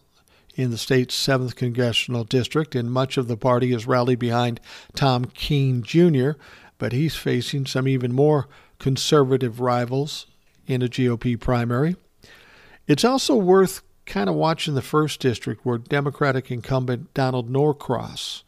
in 0.56 0.72
the 0.72 0.78
state's 0.78 1.16
7th 1.16 1.56
congressional 1.56 2.24
district, 2.24 2.74
and 2.76 2.92
much 2.92 3.18
of 3.18 3.28
the 3.28 3.36
party 3.36 3.72
has 3.72 3.86
rallied 3.86 4.20
behind 4.20 4.62
Tom 4.96 5.26
Kean 5.26 5.84
Jr., 5.84 6.32
but 6.78 6.94
he's 6.94 7.16
facing 7.16 7.66
some 7.66 7.88
even 7.88 8.13
more 8.13 8.48
conservative 8.84 9.62
rivals 9.62 10.26
in 10.67 10.82
a 10.82 10.89
GOP 10.89 11.39
primary. 11.39 11.96
It's 12.86 13.06
also 13.06 13.34
worth 13.34 13.82
kind 14.06 14.28
of 14.28 14.36
watching 14.36 14.76
the 14.76 14.82
1st 14.82 15.19
district 15.19 15.65
where 15.65 15.78
Democratic 15.78 16.52
incumbent 16.52 17.13
Donald 17.13 17.50
Norcross 17.50 18.43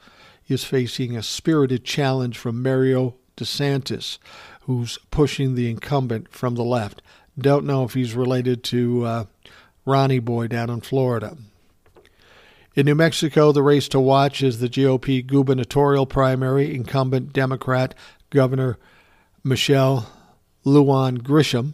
is 0.50 0.65
facing 0.65 1.15
a 1.15 1.24
spirited 1.24 1.86
challenge 1.86 2.38
from 2.38 2.62
Mario 2.62 3.15
DeSantis, 3.38 4.17
who's 4.63 4.98
pushing 5.10 5.56
the 5.56 5.69
incumbent 5.69 6.28
from 6.34 6.56
the 6.56 6.65
left. 6.65 7.02
Don't 7.38 7.65
know 7.65 7.86
if 7.86 7.93
he's 7.93 8.13
related 8.13 8.62
to 8.65 9.06
uh, 9.06 9.26
Ronnie 9.86 10.19
Boy 10.19 10.48
down 10.48 10.69
in 10.69 10.82
Florida. 10.82 11.38
In 12.76 12.88
New 12.88 12.95
Mexico, 12.95 13.54
the 13.54 13.63
race 13.63 13.88
to 13.88 14.02
watch 14.02 14.43
is 14.43 14.60
the 14.60 14.67
GOP 14.67 15.26
gubernatorial 15.26 16.06
primary. 16.06 16.76
Incumbent 16.76 17.32
Democrat 17.32 17.95
Governor 18.32 18.78
Michelle 19.45 20.10
Lujan 20.65 21.19
Grisham 21.19 21.73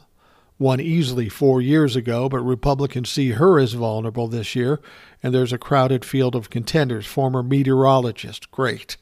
won 0.60 0.80
easily 0.80 1.30
four 1.30 1.62
years 1.62 1.96
ago, 1.96 2.30
but 2.30 2.40
Republicans 2.42 3.10
see 3.10 3.32
her 3.32 3.58
as 3.60 3.74
vulnerable 3.74 4.28
this 4.28 4.56
year, 4.56 4.80
and 5.24 5.34
there's 5.34 5.54
a 5.54 5.58
crowded 5.58 6.06
field 6.06 6.36
of 6.36 6.50
contenders. 6.50 7.06
Former 7.06 7.42
meteorologist, 7.42 8.52
great. 8.52 8.98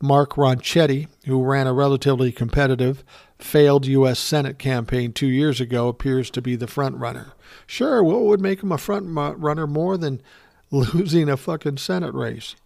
Mark 0.00 0.32
Ronchetti, 0.34 1.08
who 1.26 1.42
ran 1.42 1.66
a 1.66 1.72
relatively 1.72 2.32
competitive, 2.32 3.04
failed 3.38 3.86
U.S. 3.86 4.18
Senate 4.18 4.58
campaign 4.58 5.12
two 5.12 5.28
years 5.28 5.60
ago, 5.60 5.88
appears 5.88 6.30
to 6.30 6.42
be 6.42 6.56
the 6.56 6.66
front 6.66 6.96
runner. 6.96 7.32
Sure, 7.66 8.02
what 8.02 8.22
would 8.22 8.40
make 8.40 8.62
him 8.62 8.72
a 8.72 8.78
front 8.78 9.06
runner 9.08 9.66
more 9.66 9.96
than 9.96 10.20
losing 10.70 11.28
a 11.28 11.36
fucking 11.36 11.76
Senate 11.76 12.14
race. 12.14 12.56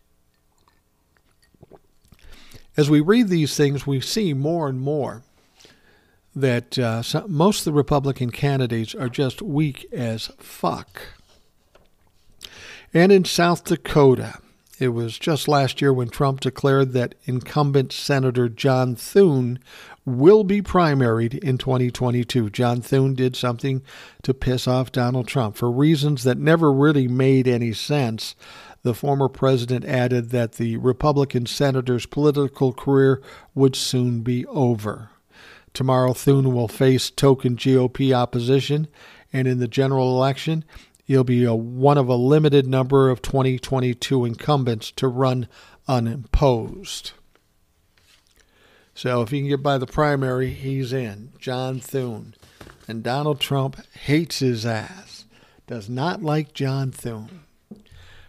As 2.77 2.89
we 2.89 3.01
read 3.01 3.29
these 3.29 3.57
things, 3.57 3.87
we 3.87 4.01
see 4.01 4.33
more 4.33 4.69
and 4.69 4.81
more 4.81 5.23
that 6.35 6.79
uh, 6.79 7.03
some, 7.03 7.33
most 7.33 7.61
of 7.61 7.65
the 7.67 7.73
Republican 7.73 8.31
candidates 8.31 8.95
are 8.95 9.09
just 9.09 9.43
weak 9.43 9.87
as 9.93 10.29
fuck. 10.39 11.03
And 12.93 13.13
in 13.13 13.25
South 13.25 13.65
Dakota, 13.65 14.39
it 14.81 14.89
was 14.89 15.19
just 15.19 15.47
last 15.47 15.83
year 15.83 15.93
when 15.93 16.09
Trump 16.09 16.41
declared 16.41 16.93
that 16.93 17.15
incumbent 17.25 17.93
Senator 17.93 18.49
John 18.49 18.97
Thune 18.97 19.59
will 20.07 20.43
be 20.43 20.63
primaried 20.63 21.39
in 21.39 21.59
2022. 21.59 22.51
John 22.51 22.81
Thune 22.81 23.15
did 23.15 23.37
something 23.37 23.83
to 24.23 24.33
piss 24.33 24.67
off 24.67 24.91
Donald 24.91 25.29
Trump 25.29 25.57
for 25.57 25.71
reasons 25.71 26.25
that 26.25 26.39
never 26.39 26.73
really 26.73 27.07
made 27.07 27.47
any 27.47 27.73
sense. 27.73 28.35
The 28.83 28.95
former 28.95 29.29
president 29.29 29.85
added 29.85 30.31
that 30.31 30.53
the 30.53 30.79
Republican 30.79 31.45
senator's 31.45 32.07
political 32.07 32.73
career 32.73 33.21
would 33.55 33.77
soon 33.77 34.23
be 34.23 34.47
over. 34.47 35.11
Tomorrow, 35.73 36.15
Thune 36.15 36.53
will 36.53 36.69
face 36.69 37.11
token 37.11 37.57
GOP 37.57 38.13
opposition, 38.13 38.89
and 39.33 39.47
in 39.47 39.59
the 39.59 39.69
general 39.69 40.17
election, 40.17 40.65
He'll 41.11 41.25
be 41.25 41.43
a, 41.43 41.53
one 41.53 41.99
of 41.99 42.07
a 42.07 42.15
limited 42.15 42.69
number 42.69 43.11
of 43.11 43.21
2022 43.21 44.25
incumbents 44.25 44.93
to 44.93 45.09
run 45.09 45.49
unimposed. 45.89 47.11
So 48.95 49.21
if 49.21 49.31
he 49.31 49.41
can 49.41 49.49
get 49.49 49.61
by 49.61 49.77
the 49.77 49.89
primary, 49.89 50.51
he's 50.51 50.93
in. 50.93 51.33
John 51.37 51.81
Thune. 51.81 52.35
And 52.87 53.03
Donald 53.03 53.41
Trump 53.41 53.85
hates 54.05 54.39
his 54.39 54.65
ass. 54.65 55.25
Does 55.67 55.89
not 55.89 56.23
like 56.23 56.53
John 56.53 56.93
Thune. 56.93 57.41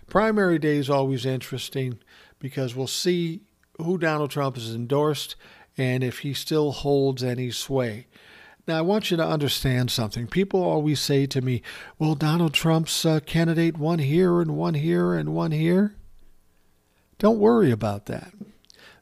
Primary 0.07 0.57
day 0.57 0.77
is 0.77 0.89
always 0.89 1.23
interesting 1.23 1.99
because 2.39 2.75
we'll 2.75 2.87
see 2.87 3.41
who 3.77 3.99
Donald 3.99 4.31
Trump 4.31 4.55
has 4.55 4.73
endorsed 4.73 5.35
and 5.77 6.03
if 6.03 6.19
he 6.19 6.33
still 6.33 6.71
holds 6.71 7.23
any 7.23 7.51
sway. 7.51 8.07
Now, 8.67 8.77
I 8.77 8.81
want 8.81 9.09
you 9.09 9.17
to 9.17 9.25
understand 9.25 9.89
something. 9.89 10.27
People 10.27 10.61
always 10.61 10.99
say 10.99 11.25
to 11.25 11.41
me, 11.41 11.61
well, 11.97 12.15
Donald 12.15 12.53
Trump's 12.53 13.05
uh, 13.05 13.19
candidate 13.25 13.77
one 13.77 13.99
here 13.99 14.39
and 14.39 14.55
one 14.55 14.75
here 14.75 15.13
and 15.13 15.33
one 15.33 15.51
here. 15.51 15.95
Don't 17.17 17.39
worry 17.39 17.71
about 17.71 18.05
that. 18.05 18.33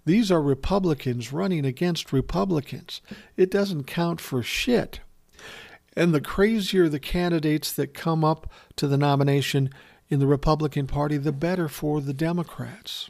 These 0.06 0.32
are 0.32 0.42
Republicans 0.42 1.34
running 1.34 1.66
against 1.66 2.14
Republicans. 2.14 3.02
It 3.36 3.52
doesn't 3.52 3.84
count 3.84 4.22
for 4.22 4.42
shit. 4.42 5.02
And 5.96 6.14
the 6.14 6.22
crazier 6.22 6.88
the 6.88 7.00
candidates 7.00 7.74
that 7.74 7.94
come 7.94 8.24
up 8.24 8.52
to 8.78 8.88
the 8.88 8.98
nomination 8.98 9.70
in 10.08 10.20
the 10.20 10.28
Republican 10.28 10.88
Party, 10.88 11.18
the 11.18 11.32
better 11.32 11.68
for 11.68 12.02
the 12.02 12.14
Democrats. 12.14 13.10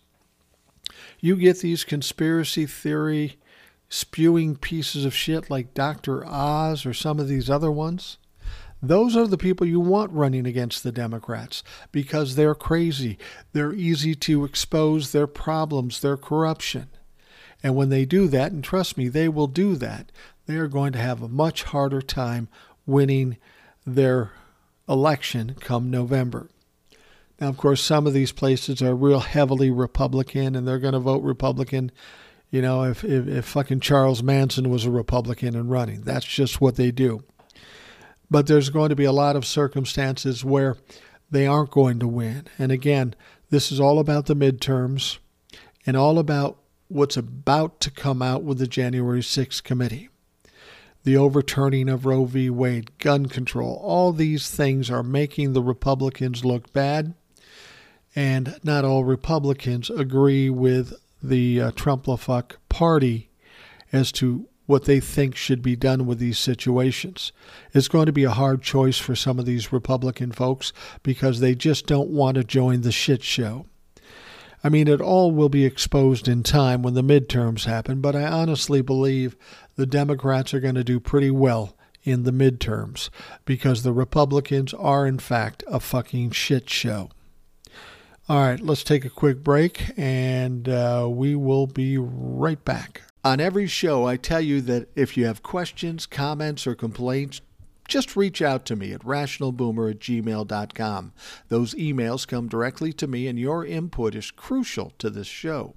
You 1.19 1.36
get 1.36 1.60
these 1.60 1.84
conspiracy 1.84 2.65
theory 2.65 3.38
spewing 3.89 4.56
pieces 4.56 5.04
of 5.04 5.15
shit 5.15 5.49
like 5.49 5.73
Dr. 5.73 6.25
Oz 6.25 6.86
or 6.86 6.93
some 6.93 7.19
of 7.19 7.28
these 7.28 7.49
other 7.49 7.71
ones. 7.71 8.17
Those 8.82 9.17
are 9.17 9.28
the 9.28 9.38
people 9.38 9.67
you 9.67 9.80
want 9.80 10.12
running 10.13 10.45
against 10.45 10.84
the 10.84 10.91
Democrats 10.91 11.63
because 11.91 12.36
they're 12.36 12.56
crazy. 12.56 13.17
They're 13.52 13.73
easy 13.73 14.15
to 14.15 14.45
expose 14.45 15.12
their 15.12 15.28
problems, 15.28 15.99
their 15.99 16.15
corruption. 16.15 16.88
And 17.62 17.75
when 17.75 17.89
they 17.89 18.06
do 18.06 18.28
that, 18.30 18.54
and 18.54 18.63
trust 18.63 18.97
me, 18.97 19.10
they 19.10 19.28
will 19.28 19.47
do 19.47 19.75
that, 19.75 20.12
they 20.45 20.56
are 20.56 20.69
going 20.69 20.93
to 20.93 20.99
have 20.99 21.21
a 21.21 21.28
much 21.28 21.63
harder 21.63 22.02
time 22.02 22.47
winning 22.86 23.38
their 23.86 24.32
election 24.88 25.56
come 25.60 25.91
November. 25.91 26.47
Now, 27.39 27.49
of 27.49 27.58
course, 27.58 27.82
some 27.82 28.08
of 28.08 28.13
these 28.13 28.32
places 28.32 28.82
are 28.82 28.95
real 28.95 29.19
heavily 29.19 29.69
Republican 29.69 30.56
and 30.56 30.67
they're 30.67 30.80
going 30.80 30.93
to 30.93 30.99
vote 30.99 31.23
Republican 31.23 31.91
you 32.50 32.62
know, 32.62 32.84
if, 32.84 33.04
if, 33.04 33.28
if 33.28 33.46
fucking 33.46 33.80
Charles 33.80 34.24
Manson 34.24 34.70
was 34.70 34.86
a 34.86 34.92
Republican 34.92 35.56
and 35.56 35.70
running, 35.70 36.02
that's 36.02 36.26
just 36.26 36.60
what 36.60 36.76
they 36.76 36.92
do. 36.92 37.24
But 38.32 38.48
there's 38.48 38.70
going 38.70 38.90
to 38.90 38.96
be 38.96 39.06
a 39.06 39.12
lot 39.12 39.36
of 39.36 39.46
circumstances 39.46 40.44
where 40.44 40.78
they 41.30 41.46
aren't 41.46 41.72
going 41.72 42.00
to 42.00 42.08
win. 42.08 42.48
And 42.58 42.72
again, 42.72 43.16
this 43.50 43.72
is 43.72 43.80
all 43.80 44.00
about 44.00 44.26
the 44.26 44.36
midterms 44.36 45.18
and 45.86 45.96
all 45.96 46.20
about 46.20 46.58
what's 46.88 47.18
about 47.18 47.80
to 47.82 47.92
come 47.92 48.22
out 48.22 48.44
with 48.44 48.58
the 48.58 48.68
January 48.68 49.22
6th 49.22 49.64
committee. 49.64 50.10
The 51.04 51.18
overturning 51.18 51.88
of 51.88 52.06
Roe 52.06 52.26
v. 52.26 52.50
Wade, 52.50 52.98
gun 52.98 53.28
control, 53.28 53.80
all 53.82 54.12
these 54.12 54.50
things 54.50 54.92
are 54.92 55.04
making 55.04 55.54
the 55.54 55.64
Republicans 55.64 56.44
look 56.44 56.74
bad. 56.74 57.14
And 58.16 58.60
not 58.64 58.84
all 58.86 59.04
Republicans 59.04 59.90
agree 59.90 60.50
with 60.50 60.94
the 61.22 61.62
uh, 61.62 61.72
Trump-LaFuck 61.72 62.54
party 62.70 63.30
as 63.92 64.12
to 64.14 64.48
what 64.66 64.86
they 64.86 65.00
think 65.00 65.36
should 65.36 65.64
be 65.64 65.76
done 65.76 66.06
with 66.06 66.20
these 66.20 66.38
situations. 66.38 67.32
It's 67.74 67.88
going 67.88 68.06
to 68.06 68.12
be 68.12 68.24
a 68.24 68.30
hard 68.30 68.62
choice 68.62 69.00
for 69.00 69.16
some 69.16 69.40
of 69.40 69.46
these 69.46 69.74
Republican 69.74 70.32
folks 70.32 70.72
because 71.02 71.40
they 71.40 71.56
just 71.56 71.88
don't 71.88 72.10
want 72.10 72.36
to 72.36 72.44
join 72.44 72.82
the 72.82 72.92
shit 72.92 73.24
show. 73.24 73.66
I 74.64 74.70
mean, 74.70 74.88
it 74.88 75.02
all 75.02 75.32
will 75.32 75.50
be 75.50 75.66
exposed 75.66 76.28
in 76.28 76.44
time 76.44 76.84
when 76.84 76.94
the 76.94 77.02
midterms 77.02 77.66
happen, 77.66 78.00
but 78.00 78.16
I 78.16 78.26
honestly 78.26 78.82
believe 78.82 79.36
the 79.76 79.88
Democrats 79.88 80.54
are 80.54 80.60
going 80.60 80.76
to 80.76 80.84
do 80.84 81.00
pretty 81.00 81.32
well 81.32 81.76
in 82.04 82.24
the 82.24 82.32
midterms 82.32 83.10
because 83.46 83.82
the 83.82 83.94
Republicans 83.94 84.74
are, 84.74 85.08
in 85.08 85.18
fact, 85.18 85.64
a 85.68 85.80
fucking 85.80 86.32
shit 86.32 86.70
show. 86.70 87.10
All 88.30 88.38
right, 88.38 88.60
let's 88.60 88.84
take 88.84 89.06
a 89.06 89.10
quick 89.10 89.44
break 89.44 89.89
and 89.98 90.70
uh, 90.70 91.08
we 91.10 91.34
will 91.34 91.65
be 91.65 91.98
right 91.98 92.63
back. 92.63 93.02
On 93.24 93.39
every 93.39 93.65
show, 93.65 94.06
I 94.06 94.18
tell 94.18 94.39
you 94.39 94.62
that 94.62 94.88
if 94.96 95.18
you 95.18 95.26
have 95.26 95.42
questions, 95.42 96.06
comments, 96.06 96.68
or 96.68 96.76
complaints, 96.76 97.42
just 97.88 98.15
reach 98.15 98.39
out 98.39 98.65
to 98.65 98.76
me 98.76 98.94
at 98.94 99.02
rationalboomer 99.02 99.89
at 99.89 100.00
gmail.com. 100.00 101.12
Those 101.48 101.74
emails 101.74 102.28
come 102.28 102.48
directly 102.48 102.94
to 102.94 103.08
me, 103.08 103.26
and 103.26 103.39
your 103.39 103.65
input 103.65 104.13
is 104.13 104.30
crucial 104.30 104.94
to 105.00 105.10
this 105.10 105.26
show. 105.26 105.74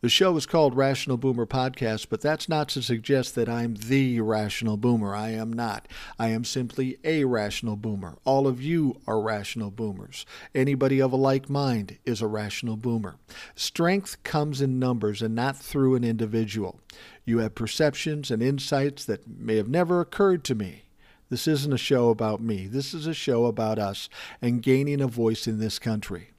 The 0.00 0.08
show 0.08 0.36
is 0.36 0.46
called 0.46 0.76
Rational 0.76 1.16
Boomer 1.16 1.44
Podcast, 1.44 2.06
but 2.08 2.20
that's 2.20 2.48
not 2.48 2.68
to 2.68 2.82
suggest 2.82 3.34
that 3.34 3.48
I'm 3.48 3.74
the 3.74 4.20
rational 4.20 4.76
boomer. 4.76 5.12
I 5.12 5.30
am 5.30 5.52
not. 5.52 5.88
I 6.20 6.28
am 6.28 6.44
simply 6.44 6.98
a 7.02 7.24
rational 7.24 7.74
boomer. 7.74 8.16
All 8.24 8.46
of 8.46 8.62
you 8.62 9.00
are 9.08 9.20
rational 9.20 9.72
boomers. 9.72 10.24
Anybody 10.54 11.02
of 11.02 11.12
a 11.12 11.16
like 11.16 11.50
mind 11.50 11.98
is 12.04 12.22
a 12.22 12.28
rational 12.28 12.76
boomer. 12.76 13.16
Strength 13.56 14.22
comes 14.22 14.60
in 14.60 14.78
numbers 14.78 15.20
and 15.20 15.34
not 15.34 15.56
through 15.56 15.96
an 15.96 16.04
individual. 16.04 16.78
You 17.24 17.38
have 17.38 17.56
perceptions 17.56 18.30
and 18.30 18.40
insights 18.40 19.04
that 19.06 19.26
may 19.26 19.56
have 19.56 19.68
never 19.68 20.00
occurred 20.00 20.44
to 20.44 20.54
me. 20.54 20.84
This 21.28 21.48
isn't 21.48 21.72
a 21.72 21.76
show 21.76 22.10
about 22.10 22.40
me. 22.40 22.68
This 22.68 22.94
is 22.94 23.08
a 23.08 23.14
show 23.14 23.46
about 23.46 23.80
us 23.80 24.08
and 24.40 24.62
gaining 24.62 25.00
a 25.00 25.08
voice 25.08 25.48
in 25.48 25.58
this 25.58 25.80
country. 25.80 26.30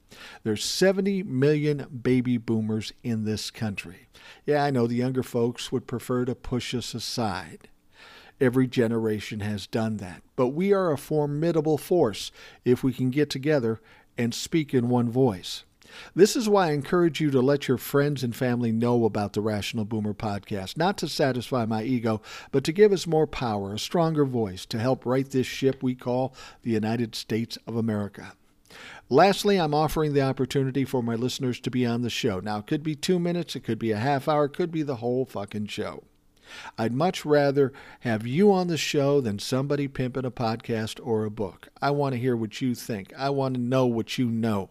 There's 0.43 0.63
70 0.63 1.24
million 1.24 1.88
baby 2.02 2.38
boomers 2.38 2.93
in 3.04 3.26
this 3.26 3.52
country. 3.52 4.08
Yeah, 4.45 4.63
I 4.63 4.72
know 4.72 4.88
the 4.88 4.95
younger 4.95 5.24
folks 5.24 5.72
would 5.72 5.88
prefer 5.88 6.26
to 6.26 6.36
push 6.36 6.74
us 6.74 6.93
aside. 6.93 7.69
Every 8.41 8.67
generation 8.67 9.41
has 9.41 9.67
done 9.67 9.98
that. 9.98 10.22
But 10.36 10.50
we 10.50 10.72
are 10.74 10.91
a 10.91 10.98
formidable 10.98 11.78
force 11.78 12.32
if 12.63 12.84
we 12.84 12.93
can 12.93 13.10
get 13.10 13.30
together 13.30 13.82
and 14.17 14.34
speak 14.34 14.74
in 14.74 14.89
one 14.89 15.10
voice. 15.10 15.63
This 16.15 16.36
is 16.36 16.48
why 16.48 16.67
I 16.67 16.72
encourage 16.72 17.19
you 17.19 17.32
to 17.32 17.41
let 17.41 17.67
your 17.67 17.78
friends 17.78 18.24
and 18.24 18.36
family 18.36 18.72
know 18.72 19.06
about 19.06 19.34
the 19.34 19.41
Rational 19.41 19.86
Boomer 19.86 20.13
podcast, 20.13 20.78
not 20.78 20.98
to 21.00 21.08
satisfy 21.08 21.65
my 21.65 21.84
ego, 21.84 22.22
but 22.52 22.63
to 22.65 22.72
give 22.72 22.91
us 22.91 23.08
more 23.08 23.28
power, 23.28 23.74
a 23.74 23.80
stronger 23.80 24.26
voice 24.26 24.65
to 24.67 24.80
help 24.80 25.06
right 25.06 25.30
this 25.30 25.48
ship 25.48 25.82
we 25.82 25.95
call 25.95 26.34
the 26.62 26.72
United 26.72 27.15
States 27.15 27.58
of 27.65 27.76
America. 27.76 28.34
Lastly, 29.12 29.60
I'm 29.60 29.74
offering 29.74 30.13
the 30.13 30.22
opportunity 30.22 30.86
for 30.86 31.02
my 31.02 31.15
listeners 31.15 31.60
to 31.62 31.72
be 31.72 31.84
on 31.84 32.04
the 32.04 32.12
show. 32.12 32.39
Now, 32.39 32.60
it 32.60 32.67
could 32.67 32.84
be 32.84 32.95
two 32.95 33.17
minutes, 33.17 33.56
it 33.56 33.63
could 33.63 33.80
be 33.80 33.91
a 33.91 33.98
half 33.98 34.28
hour, 34.28 34.45
it 34.45 34.54
could 34.54 34.72
be 34.72 34.84
the 34.84 34.98
whole 34.98 35.26
fucking 35.26 35.65
show. 35.65 36.04
I'd 36.78 36.93
much 36.93 37.26
rather 37.26 37.74
have 38.02 38.28
you 38.28 38.52
on 38.52 38.67
the 38.67 38.78
show 38.78 39.19
than 39.19 39.39
somebody 39.39 39.88
pimping 39.88 40.26
a 40.26 40.32
podcast 40.32 41.00
or 41.04 41.26
a 41.26 41.32
book. 41.32 41.69
I 41.82 41.89
want 41.89 42.13
to 42.13 42.19
hear 42.19 42.36
what 42.36 42.62
you 42.62 42.76
think. 42.76 43.12
I 43.17 43.32
want 43.32 43.56
to 43.56 43.60
know 43.60 43.88
what 43.88 44.19
you 44.19 44.30
know. 44.30 44.69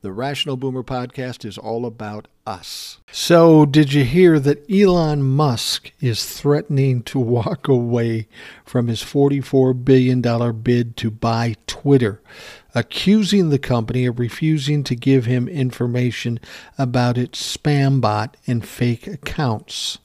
The 0.00 0.12
Rational 0.12 0.56
Boomer 0.56 0.82
podcast 0.82 1.44
is 1.44 1.56
all 1.56 1.86
about 1.86 2.26
us. 2.44 2.98
So, 3.12 3.64
did 3.64 3.92
you 3.92 4.04
hear 4.04 4.40
that 4.40 4.68
Elon 4.68 5.22
Musk 5.22 5.92
is 6.00 6.24
threatening 6.26 7.04
to 7.04 7.20
walk 7.20 7.68
away 7.68 8.26
from 8.64 8.88
his 8.88 9.00
$44 9.02 9.84
billion 9.84 10.20
bid 10.62 10.96
to 10.96 11.10
buy 11.12 11.54
Twitter? 11.68 12.20
Accusing 12.74 13.50
the 13.50 13.58
company 13.58 14.06
of 14.06 14.18
refusing 14.18 14.82
to 14.84 14.94
give 14.94 15.26
him 15.26 15.48
information 15.48 16.40
about 16.78 17.18
its 17.18 17.56
spam 17.56 18.00
bot 18.00 18.36
and 18.46 18.66
fake 18.66 19.06
accounts. 19.06 19.98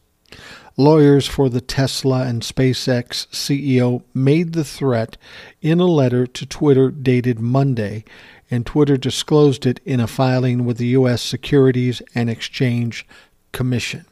Lawyers 0.79 1.25
for 1.25 1.49
the 1.49 1.61
Tesla 1.61 2.27
and 2.27 2.43
SpaceX 2.43 3.27
CEO 3.29 4.03
made 4.13 4.53
the 4.53 4.63
threat 4.63 5.17
in 5.59 5.79
a 5.79 5.85
letter 5.85 6.27
to 6.27 6.45
Twitter 6.45 6.91
dated 6.91 7.39
Monday, 7.39 8.03
and 8.51 8.63
Twitter 8.63 8.95
disclosed 8.95 9.65
it 9.65 9.79
in 9.85 9.99
a 9.99 10.05
filing 10.05 10.65
with 10.65 10.77
the 10.77 10.87
U.S. 10.87 11.23
Securities 11.23 12.03
and 12.13 12.29
Exchange 12.29 13.07
Commission. 13.51 14.05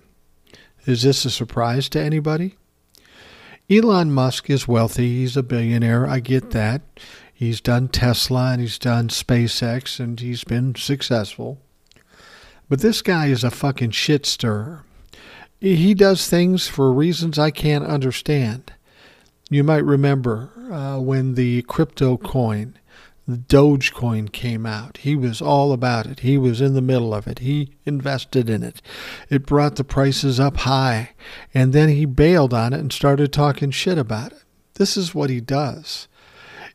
Is 0.88 1.04
this 1.04 1.24
a 1.24 1.30
surprise 1.30 1.88
to 1.90 2.02
anybody? 2.02 2.56
Elon 3.70 4.12
Musk 4.12 4.50
is 4.50 4.68
wealthy. 4.68 5.18
He's 5.18 5.38
a 5.38 5.44
billionaire. 5.44 6.08
I 6.08 6.20
get 6.20 6.52
that. 6.52 6.82
He's 7.38 7.60
done 7.60 7.90
Tesla 7.90 8.54
and 8.54 8.62
he's 8.62 8.80
done 8.80 9.10
SpaceX 9.10 10.00
and 10.00 10.18
he's 10.18 10.46
been 10.46 10.74
successful. 10.76 11.60
But 12.70 12.80
this 12.80 13.02
guy 13.02 13.26
is 13.26 13.44
a 13.44 13.52
fucking 13.52 13.92
shit 13.92 14.26
stirrer. 14.26 14.86
He 15.60 15.94
does 15.94 16.30
things 16.30 16.70
for 16.70 16.94
reasons 16.94 17.38
I 17.38 17.52
can't 17.52 17.84
understand. 17.84 18.72
You 19.50 19.66
might 19.66 19.84
remember 19.84 20.50
uh, 20.72 21.00
when 21.02 21.36
the 21.36 21.64
crypto 21.64 22.16
coin, 22.16 22.78
the 23.28 23.38
Dogecoin 23.38 24.32
came 24.32 24.66
out. 24.66 24.98
He 24.98 25.18
was 25.18 25.42
all 25.42 25.74
about 25.74 26.06
it. 26.06 26.22
He 26.22 26.38
was 26.38 26.62
in 26.62 26.74
the 26.74 26.82
middle 26.82 27.14
of 27.14 27.28
it. 27.28 27.40
He 27.40 27.76
invested 27.86 28.50
in 28.50 28.64
it. 28.64 28.82
It 29.30 29.46
brought 29.46 29.76
the 29.76 29.84
prices 29.84 30.40
up 30.40 30.58
high. 30.58 31.10
And 31.54 31.74
then 31.74 31.90
he 31.90 32.06
bailed 32.06 32.54
on 32.54 32.72
it 32.72 32.80
and 32.80 32.94
started 32.94 33.34
talking 33.34 33.72
shit 33.72 33.98
about 33.98 34.32
it. 34.32 34.44
This 34.76 34.96
is 34.96 35.14
what 35.14 35.30
he 35.30 35.42
does. 35.42 36.08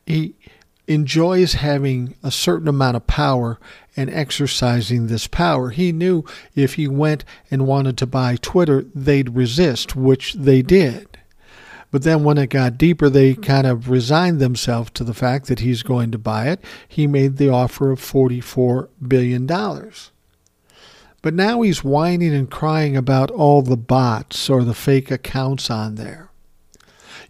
He 0.07 0.35
enjoys 0.87 1.55
having 1.55 2.17
a 2.23 2.31
certain 2.31 2.67
amount 2.67 2.97
of 2.97 3.07
power 3.07 3.61
and 3.97 4.11
exercising 4.11 5.07
this 5.07 5.27
power. 5.27 5.71
He 5.71 5.93
knew 5.93 6.25
if 6.55 6.75
he 6.75 6.89
went 6.89 7.25
and 7.51 7.67
wanted 7.67 7.97
to 7.99 8.07
buy 8.07 8.37
Twitter, 8.37 8.85
they'd 8.95 9.37
resist, 9.37 9.95
which 9.95 10.35
they 10.35 10.63
did. 10.63 11.07
But 11.91 12.03
then 12.03 12.25
when 12.25 12.39
it 12.39 12.51
got 12.51 12.79
deeper, 12.79 13.09
they 13.09 13.35
kind 13.35 13.67
of 13.67 13.91
resigned 13.91 14.41
themselves 14.41 14.91
to 14.93 15.05
the 15.05 15.15
fact 15.15 15.47
that 15.47 15.61
he's 15.61 15.83
going 15.83 16.13
to 16.13 16.19
buy 16.19 16.49
it. 16.49 16.61
He 16.87 17.07
made 17.07 17.37
the 17.37 17.51
offer 17.51 17.91
of 17.91 18.01
$44 18.01 18.89
billion. 19.07 19.47
But 21.23 21.35
now 21.35 21.63
he's 21.63 21.85
whining 21.85 22.35
and 22.35 22.51
crying 22.51 22.97
about 22.97 23.31
all 23.31 23.63
the 23.63 23.77
bots 23.77 24.49
or 24.49 24.65
the 24.65 24.75
fake 24.75 25.11
accounts 25.11 25.71
on 25.71 25.97
there. 25.97 26.30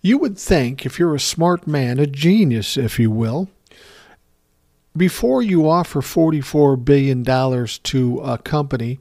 You 0.02 0.18
would 0.18 0.38
think, 0.38 0.86
if 0.86 0.98
you're 0.98 1.14
a 1.14 1.20
smart 1.20 1.66
man, 1.66 1.98
a 1.98 2.06
genius, 2.06 2.76
if 2.76 2.98
you 2.98 3.10
will, 3.10 3.48
before 4.96 5.42
you 5.42 5.68
offer 5.68 6.00
$44 6.00 6.84
billion 6.84 7.22
to 7.24 8.20
a 8.20 8.38
company 8.38 8.98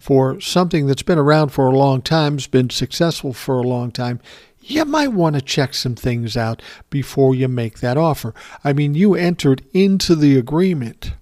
for 0.00 0.40
something 0.40 0.86
that's 0.86 1.02
been 1.02 1.18
around 1.18 1.50
for 1.50 1.66
a 1.66 1.76
long 1.76 2.02
time, 2.02 2.34
has 2.34 2.46
been 2.46 2.70
successful 2.70 3.32
for 3.32 3.58
a 3.58 3.66
long 3.66 3.90
time, 3.90 4.20
you 4.60 4.84
might 4.84 5.12
want 5.12 5.36
to 5.36 5.42
check 5.42 5.74
some 5.74 5.94
things 5.94 6.36
out 6.36 6.62
before 6.90 7.34
you 7.34 7.48
make 7.48 7.80
that 7.80 7.96
offer. 7.96 8.34
I 8.64 8.72
mean, 8.72 8.94
you 8.94 9.14
entered 9.14 9.64
into 9.72 10.14
the 10.14 10.38
agreement. 10.38 11.12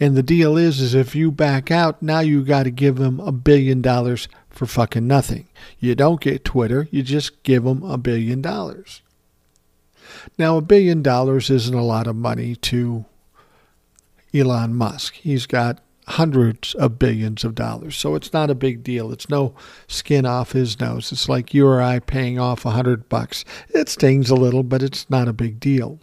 And 0.00 0.16
the 0.16 0.22
deal 0.22 0.56
is, 0.56 0.80
is 0.80 0.94
if 0.94 1.14
you 1.14 1.30
back 1.30 1.70
out, 1.70 2.02
now 2.02 2.20
you 2.20 2.42
got 2.42 2.64
to 2.64 2.70
give 2.70 2.96
them 2.96 3.20
a 3.20 3.32
billion 3.32 3.80
dollars 3.80 4.28
for 4.52 4.66
fucking 4.66 5.06
nothing. 5.06 5.48
You 5.78 5.94
don't 5.94 6.20
get 6.20 6.44
Twitter, 6.44 6.88
you 6.90 7.02
just 7.02 7.42
give 7.42 7.64
them 7.64 7.82
a 7.82 7.98
billion 7.98 8.42
dollars. 8.42 9.02
Now, 10.38 10.56
a 10.56 10.62
billion 10.62 11.02
dollars 11.02 11.50
isn't 11.50 11.74
a 11.74 11.82
lot 11.82 12.06
of 12.06 12.16
money 12.16 12.54
to 12.56 13.04
Elon 14.34 14.74
Musk. 14.74 15.14
He's 15.14 15.46
got 15.46 15.80
hundreds 16.06 16.74
of 16.74 16.98
billions 16.98 17.44
of 17.44 17.54
dollars, 17.54 17.96
so 17.96 18.14
it's 18.14 18.32
not 18.32 18.50
a 18.50 18.54
big 18.54 18.82
deal. 18.82 19.12
It's 19.12 19.28
no 19.28 19.54
skin 19.86 20.26
off 20.26 20.52
his 20.52 20.80
nose. 20.80 21.12
It's 21.12 21.28
like 21.28 21.54
you 21.54 21.66
or 21.66 21.80
I 21.80 21.98
paying 21.98 22.38
off 22.38 22.64
a 22.64 22.70
hundred 22.70 23.08
bucks. 23.08 23.44
It 23.70 23.88
stings 23.88 24.30
a 24.30 24.34
little, 24.34 24.62
but 24.62 24.82
it's 24.82 25.08
not 25.08 25.28
a 25.28 25.32
big 25.32 25.60
deal. 25.60 25.98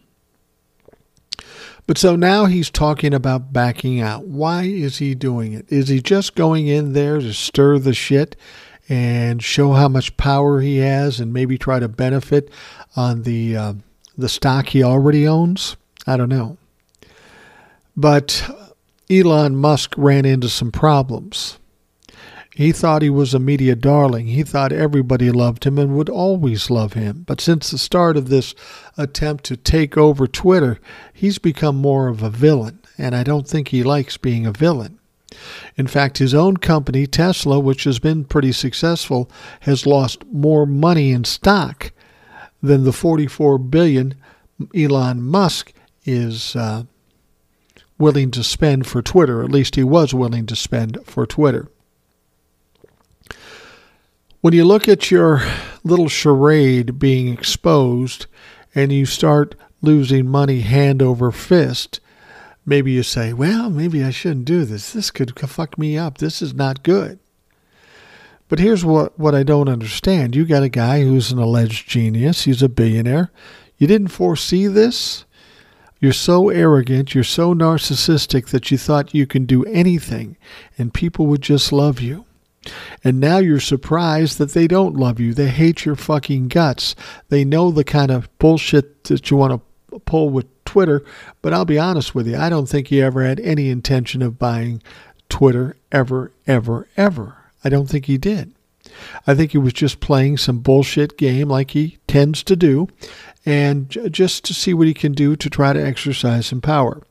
But 1.89 1.97
so 1.97 2.15
now 2.15 2.45
he's 2.45 2.69
talking 2.69 3.15
about 3.15 3.51
backing 3.51 3.99
out. 3.99 4.25
Why 4.25 4.61
is 4.61 4.99
he 4.99 5.15
doing 5.15 5.53
it? 5.53 5.65
Is 5.69 5.87
he 5.87 6.03
just 6.03 6.35
going 6.35 6.67
in 6.67 6.93
there 6.93 7.17
to 7.17 7.33
stir 7.33 7.79
the 7.79 7.95
shit 7.95 8.35
and 8.87 9.41
show 9.41 9.73
how 9.73 9.87
much 9.87 10.15
power 10.15 10.61
he 10.61 10.77
has 10.77 11.19
and 11.19 11.33
maybe 11.33 11.57
try 11.57 11.79
to 11.79 11.87
benefit 11.87 12.51
on 12.95 13.23
the 13.23 13.57
uh, 13.57 13.73
the 14.15 14.29
stock 14.29 14.67
he 14.67 14.83
already 14.83 15.27
owns? 15.27 15.77
I 16.05 16.15
don't 16.15 16.29
know. 16.29 16.59
But 17.97 18.47
Elon 19.09 19.55
Musk 19.55 19.95
ran 19.97 20.25
into 20.25 20.47
some 20.47 20.71
problems. 20.71 21.57
He 22.59 22.73
thought 22.73 23.01
he 23.01 23.09
was 23.09 23.33
a 23.33 23.39
media 23.39 23.73
darling. 23.73 24.27
He 24.27 24.43
thought 24.43 24.73
everybody 24.73 25.31
loved 25.31 25.63
him 25.63 25.79
and 25.79 25.95
would 25.95 26.09
always 26.09 26.69
love 26.69 26.91
him. 26.91 27.23
But 27.25 27.39
since 27.39 27.71
the 27.71 27.77
start 27.77 28.17
of 28.17 28.27
this 28.27 28.53
attempt 28.97 29.45
to 29.45 29.55
take 29.55 29.95
over 29.95 30.27
Twitter, 30.27 30.77
he's 31.13 31.37
become 31.37 31.77
more 31.77 32.09
of 32.09 32.21
a 32.21 32.29
villain, 32.29 32.79
and 32.97 33.15
I 33.15 33.23
don't 33.23 33.47
think 33.47 33.69
he 33.69 33.81
likes 33.81 34.17
being 34.17 34.45
a 34.45 34.51
villain. 34.51 34.99
In 35.77 35.87
fact, 35.87 36.17
his 36.17 36.33
own 36.33 36.57
company, 36.57 37.07
Tesla, 37.07 37.61
which 37.61 37.85
has 37.85 37.97
been 37.97 38.25
pretty 38.25 38.51
successful, 38.51 39.31
has 39.61 39.85
lost 39.85 40.25
more 40.25 40.65
money 40.65 41.11
in 41.11 41.23
stock 41.23 41.93
than 42.61 42.83
the 42.83 42.91
44 42.91 43.57
billion 43.57 44.15
Elon 44.75 45.21
Musk 45.21 45.71
is 46.03 46.57
uh, 46.57 46.83
willing 47.97 48.31
to 48.31 48.43
spend 48.43 48.85
for 48.85 49.01
Twitter. 49.01 49.41
At 49.41 49.49
least 49.49 49.75
he 49.75 49.83
was 49.85 50.13
willing 50.13 50.45
to 50.47 50.57
spend 50.57 50.97
for 51.05 51.25
Twitter. 51.25 51.69
When 54.41 54.53
you 54.53 54.63
look 54.63 54.87
at 54.87 55.11
your 55.11 55.43
little 55.83 56.07
charade 56.07 56.97
being 56.97 57.27
exposed 57.27 58.27
and 58.73 58.89
you 58.89 59.05
start 59.05 59.53
losing 59.81 60.29
money 60.29 60.61
hand 60.61 61.01
over 61.01 61.29
fist, 61.29 61.99
maybe 62.65 62.93
you 62.93 63.03
say, 63.03 63.33
well, 63.33 63.69
maybe 63.69 64.01
I 64.01 64.11
shouldn't 64.11 64.45
do 64.45 64.63
this. 64.63 64.93
This 64.93 65.11
could 65.11 65.37
fuck 65.37 65.77
me 65.77 65.97
up. 65.97 66.19
This 66.19 66.41
is 66.41 66.53
not 66.53 66.83
good. 66.83 67.19
But 68.47 68.59
here's 68.59 68.85
what, 68.85 69.19
what 69.19 69.35
I 69.35 69.43
don't 69.43 69.67
understand. 69.67 70.37
You 70.37 70.45
got 70.45 70.63
a 70.63 70.69
guy 70.69 71.03
who's 71.03 71.33
an 71.33 71.39
alleged 71.39 71.89
genius, 71.89 72.45
he's 72.45 72.63
a 72.63 72.69
billionaire. 72.69 73.31
You 73.77 73.87
didn't 73.87 74.07
foresee 74.07 74.67
this? 74.67 75.25
You're 75.99 76.13
so 76.13 76.47
arrogant, 76.47 77.13
you're 77.13 77.25
so 77.25 77.53
narcissistic 77.53 78.51
that 78.51 78.71
you 78.71 78.77
thought 78.77 79.13
you 79.13 79.27
can 79.27 79.45
do 79.45 79.65
anything 79.65 80.37
and 80.77 80.93
people 80.93 81.27
would 81.27 81.41
just 81.41 81.73
love 81.73 81.99
you. 81.99 82.23
And 83.03 83.19
now 83.19 83.37
you're 83.37 83.59
surprised 83.59 84.37
that 84.37 84.51
they 84.51 84.67
don't 84.67 84.95
love 84.95 85.19
you. 85.19 85.33
They 85.33 85.47
hate 85.47 85.85
your 85.85 85.95
fucking 85.95 86.49
guts. 86.49 86.95
They 87.29 87.45
know 87.45 87.71
the 87.71 87.83
kind 87.83 88.11
of 88.11 88.29
bullshit 88.37 89.05
that 89.05 89.31
you 89.31 89.37
want 89.37 89.61
to 89.91 89.99
pull 90.01 90.29
with 90.29 90.45
Twitter. 90.65 91.03
But 91.41 91.53
I'll 91.53 91.65
be 91.65 91.79
honest 91.79 92.13
with 92.13 92.27
you, 92.27 92.37
I 92.37 92.49
don't 92.49 92.67
think 92.67 92.87
he 92.87 93.01
ever 93.01 93.23
had 93.23 93.39
any 93.39 93.69
intention 93.69 94.21
of 94.21 94.37
buying 94.37 94.81
Twitter 95.29 95.77
ever, 95.91 96.31
ever, 96.47 96.87
ever. 96.97 97.37
I 97.63 97.69
don't 97.69 97.87
think 97.87 98.05
he 98.05 98.17
did. 98.17 98.53
I 99.27 99.35
think 99.35 99.51
he 99.51 99.57
was 99.57 99.73
just 99.73 99.99
playing 99.99 100.37
some 100.37 100.59
bullshit 100.59 101.17
game 101.17 101.49
like 101.49 101.71
he 101.71 101.99
tends 102.07 102.43
to 102.43 102.55
do, 102.55 102.87
and 103.45 103.89
just 104.09 104.43
to 104.45 104.53
see 104.53 104.73
what 104.73 104.87
he 104.87 104.93
can 104.93 105.11
do 105.11 105.35
to 105.35 105.49
try 105.49 105.73
to 105.73 105.85
exercise 105.85 106.47
some 106.47 106.61
power. 106.61 107.01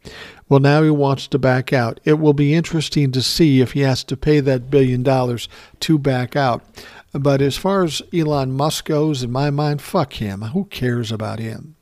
Well, 0.48 0.60
now 0.60 0.82
he 0.82 0.90
wants 0.90 1.26
to 1.28 1.38
back 1.38 1.72
out. 1.72 2.00
It 2.04 2.14
will 2.14 2.32
be 2.32 2.54
interesting 2.54 3.12
to 3.12 3.22
see 3.22 3.60
if 3.60 3.72
he 3.72 3.80
has 3.80 4.02
to 4.04 4.16
pay 4.16 4.40
that 4.40 4.70
billion 4.70 5.02
dollars 5.02 5.48
to 5.80 5.98
back 5.98 6.36
out. 6.36 6.64
But 7.12 7.42
as 7.42 7.56
far 7.56 7.84
as 7.84 8.02
Elon 8.12 8.52
Musk 8.52 8.86
goes, 8.86 9.22
in 9.22 9.30
my 9.30 9.50
mind, 9.50 9.82
fuck 9.82 10.14
him. 10.14 10.42
Who 10.42 10.64
cares 10.66 11.12
about 11.12 11.38
him? 11.38 11.76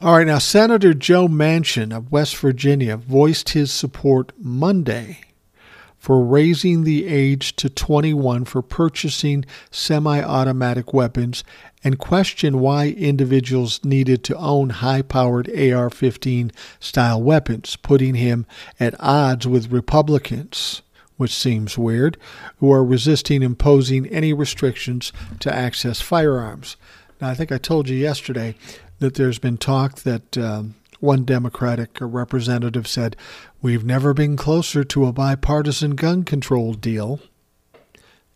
All 0.00 0.16
right, 0.16 0.26
now 0.26 0.38
Senator 0.38 0.94
Joe 0.94 1.28
Manchin 1.28 1.96
of 1.96 2.10
West 2.10 2.36
Virginia 2.36 2.96
voiced 2.96 3.50
his 3.50 3.70
support 3.70 4.32
Monday 4.38 5.20
for 6.02 6.20
raising 6.20 6.82
the 6.82 7.06
age 7.06 7.54
to 7.54 7.70
21 7.70 8.44
for 8.44 8.60
purchasing 8.60 9.44
semi 9.70 10.20
automatic 10.20 10.92
weapons 10.92 11.44
and 11.84 11.96
questioned 11.96 12.58
why 12.58 12.88
individuals 12.88 13.78
needed 13.84 14.24
to 14.24 14.36
own 14.36 14.70
high 14.70 15.02
powered 15.02 15.48
AR 15.56 15.88
15 15.88 16.50
style 16.80 17.22
weapons, 17.22 17.76
putting 17.76 18.16
him 18.16 18.46
at 18.80 18.96
odds 18.98 19.46
with 19.46 19.70
Republicans, 19.70 20.82
which 21.18 21.32
seems 21.32 21.78
weird, 21.78 22.16
who 22.56 22.72
are 22.72 22.84
resisting 22.84 23.40
imposing 23.40 24.04
any 24.08 24.32
restrictions 24.32 25.12
to 25.38 25.54
access 25.54 26.00
firearms. 26.00 26.76
Now, 27.20 27.28
I 27.28 27.36
think 27.36 27.52
I 27.52 27.58
told 27.58 27.88
you 27.88 27.96
yesterday 27.96 28.56
that 28.98 29.14
there's 29.14 29.38
been 29.38 29.56
talk 29.56 30.00
that 30.00 30.36
um, 30.36 30.74
one 30.98 31.24
Democratic 31.24 31.98
representative 32.00 32.86
said, 32.86 33.16
We've 33.62 33.84
never 33.84 34.12
been 34.12 34.36
closer 34.36 34.82
to 34.82 35.06
a 35.06 35.12
bipartisan 35.12 35.92
gun 35.92 36.24
control 36.24 36.74
deal. 36.74 37.20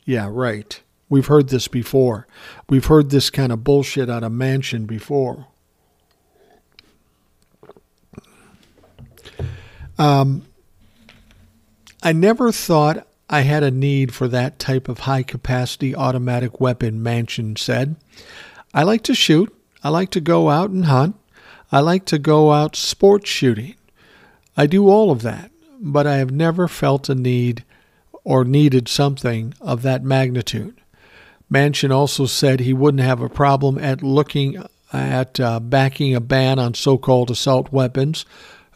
Yeah, 0.04 0.28
right. 0.30 0.80
We've 1.08 1.26
heard 1.26 1.48
this 1.48 1.66
before. 1.66 2.28
We've 2.68 2.84
heard 2.84 3.10
this 3.10 3.28
kind 3.28 3.50
of 3.50 3.64
bullshit 3.64 4.08
out 4.08 4.22
of 4.22 4.30
Manchin 4.30 4.86
before. 4.86 5.48
Um, 9.98 10.46
I 12.04 12.12
never 12.12 12.52
thought 12.52 13.06
I 13.28 13.40
had 13.40 13.64
a 13.64 13.70
need 13.72 14.14
for 14.14 14.28
that 14.28 14.60
type 14.60 14.88
of 14.88 15.00
high 15.00 15.24
capacity 15.24 15.94
automatic 15.94 16.60
weapon, 16.60 17.00
Manchin 17.00 17.58
said. 17.58 17.96
I 18.72 18.84
like 18.84 19.02
to 19.02 19.14
shoot. 19.14 19.52
I 19.82 19.88
like 19.88 20.10
to 20.10 20.20
go 20.20 20.50
out 20.50 20.70
and 20.70 20.84
hunt. 20.84 21.16
I 21.72 21.80
like 21.80 22.04
to 22.06 22.18
go 22.18 22.52
out 22.52 22.76
sports 22.76 23.28
shooting. 23.28 23.74
I 24.56 24.66
do 24.66 24.88
all 24.88 25.10
of 25.10 25.22
that, 25.22 25.50
but 25.80 26.06
I 26.06 26.16
have 26.16 26.30
never 26.30 26.66
felt 26.66 27.08
a 27.08 27.14
need 27.14 27.64
or 28.24 28.44
needed 28.44 28.88
something 28.88 29.54
of 29.60 29.82
that 29.82 30.02
magnitude. 30.02 30.80
Manchin 31.52 31.92
also 31.92 32.26
said 32.26 32.60
he 32.60 32.72
wouldn't 32.72 33.02
have 33.02 33.20
a 33.20 33.28
problem 33.28 33.78
at 33.78 34.02
looking 34.02 34.62
at 34.92 35.38
uh, 35.38 35.60
backing 35.60 36.14
a 36.14 36.20
ban 36.20 36.58
on 36.58 36.74
so 36.74 36.98
called 36.98 37.30
assault 37.30 37.70
weapons, 37.70 38.24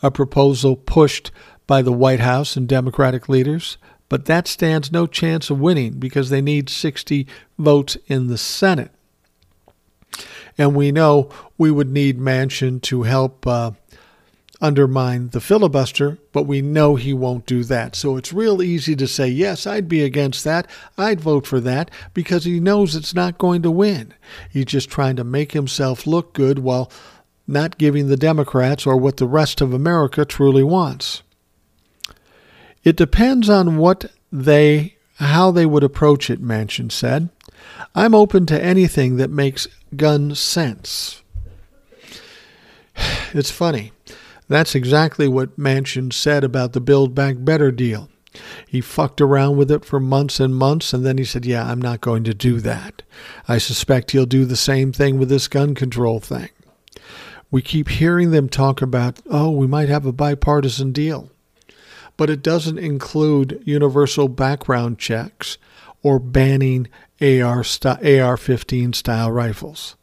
a 0.03 0.11
proposal 0.11 0.77
pushed 0.77 1.31
by 1.67 1.83
the 1.83 1.93
White 1.93 2.21
House 2.21 2.57
and 2.57 2.69
Democratic 2.69 3.29
leaders. 3.29 3.77
But 4.09 4.27
that 4.27 4.49
stands 4.49 4.91
no 4.91 5.07
chance 5.07 5.51
of 5.51 5.61
winning 5.61 5.95
because 5.95 6.31
they 6.31 6.41
need 6.41 6.69
60 6.69 7.27
votes 7.59 7.97
in 8.07 8.27
the 8.27 8.39
Senate. 8.39 8.91
And 10.59 10.75
we 10.75 10.93
know 10.93 11.31
we 11.57 11.71
would 11.71 11.91
need 11.91 12.19
Manchin 12.19 12.83
to 12.83 13.05
help 13.05 13.47
uh, 13.47 13.71
undermine 14.61 15.29
the 15.31 15.41
filibuster, 15.41 16.19
but 16.33 16.43
we 16.43 16.61
know 16.61 16.97
he 16.97 17.15
won't 17.15 17.47
do 17.47 17.65
that. 17.65 17.97
So 17.97 18.17
it's 18.17 18.33
real 18.33 18.63
easy 18.63 18.95
to 18.97 19.07
say, 19.07 19.29
yes, 19.29 19.67
I'd 19.67 19.89
be 19.89 20.03
against 20.03 20.45
that. 20.45 20.69
I'd 20.99 21.21
vote 21.21 21.47
for 21.47 21.61
that 21.61 21.91
because 22.13 22.45
he 22.45 22.61
knows 22.61 22.95
it's 22.95 23.15
not 23.15 23.39
going 23.39 23.63
to 23.63 23.71
win. 23.71 24.13
He's 24.51 24.67
just 24.67 24.91
trying 24.91 25.17
to 25.17 25.25
make 25.25 25.53
himself 25.53 26.07
look 26.07 26.35
good 26.35 26.59
while 26.59 26.91
not 27.47 27.79
giving 27.79 28.09
the 28.09 28.17
Democrats 28.17 28.87
or 28.87 28.97
what 28.97 29.17
the 29.17 29.27
rest 29.27 29.61
of 29.61 29.73
America 29.73 30.25
truly 30.25 30.63
wants. 30.63 31.23
It 32.85 32.97
depends 32.97 33.49
on 33.49 33.77
what 33.77 34.13
they 34.33 34.97
how 35.17 35.51
they 35.51 35.67
would 35.67 35.85
approach 35.85 36.31
it, 36.31 36.43
Manchin 36.43 36.91
said. 36.91 37.29
I'm 37.95 38.15
open 38.15 38.47
to 38.47 38.63
anything 38.63 39.17
that 39.17 39.31
makes 39.31 39.67
gun 39.97 40.35
sense. 40.35 41.23
It's 43.33 43.51
funny. 43.51 43.93
That's 44.51 44.75
exactly 44.75 45.29
what 45.29 45.57
Manchin 45.57 46.13
said 46.13 46.43
about 46.43 46.73
the 46.73 46.81
Build 46.81 47.15
Back 47.15 47.37
Better 47.39 47.71
deal. 47.71 48.09
He 48.67 48.81
fucked 48.81 49.21
around 49.21 49.57
with 49.57 49.71
it 49.71 49.85
for 49.85 50.01
months 50.01 50.41
and 50.41 50.57
months, 50.57 50.93
and 50.93 51.07
then 51.07 51.19
he 51.19 51.25
said, 51.25 51.47
Yeah, 51.47 51.71
I'm 51.71 51.81
not 51.81 52.01
going 52.01 52.25
to 52.25 52.35
do 52.35 52.59
that. 52.59 53.03
I 53.47 53.59
suspect 53.59 54.11
he'll 54.11 54.27
do 54.27 54.45
the 54.45 54.57
same 54.57 54.91
thing 54.91 55.19
with 55.19 55.29
this 55.29 55.47
gun 55.47 55.77
control 55.77 56.19
thing. 56.19 56.49
We 57.53 57.63
keep 57.63 57.91
hearing 57.91 58.33
them 58.33 58.49
talk 58.49 58.83
about, 58.83 59.21
oh, 59.31 59.53
we 59.53 59.69
might 59.69 59.89
have 59.89 60.05
a 60.05 60.13
bipartisan 60.13 60.91
deal. 60.91 61.31
But 62.17 62.29
it 62.29 62.43
doesn't 62.43 62.79
include 62.79 63.63
universal 63.65 64.27
background 64.27 64.99
checks 64.99 65.59
or 66.03 66.19
banning 66.19 66.89
AR, 67.21 67.63
AR 67.85 68.37
15 68.37 68.93
style 68.95 69.31
rifles. 69.31 69.95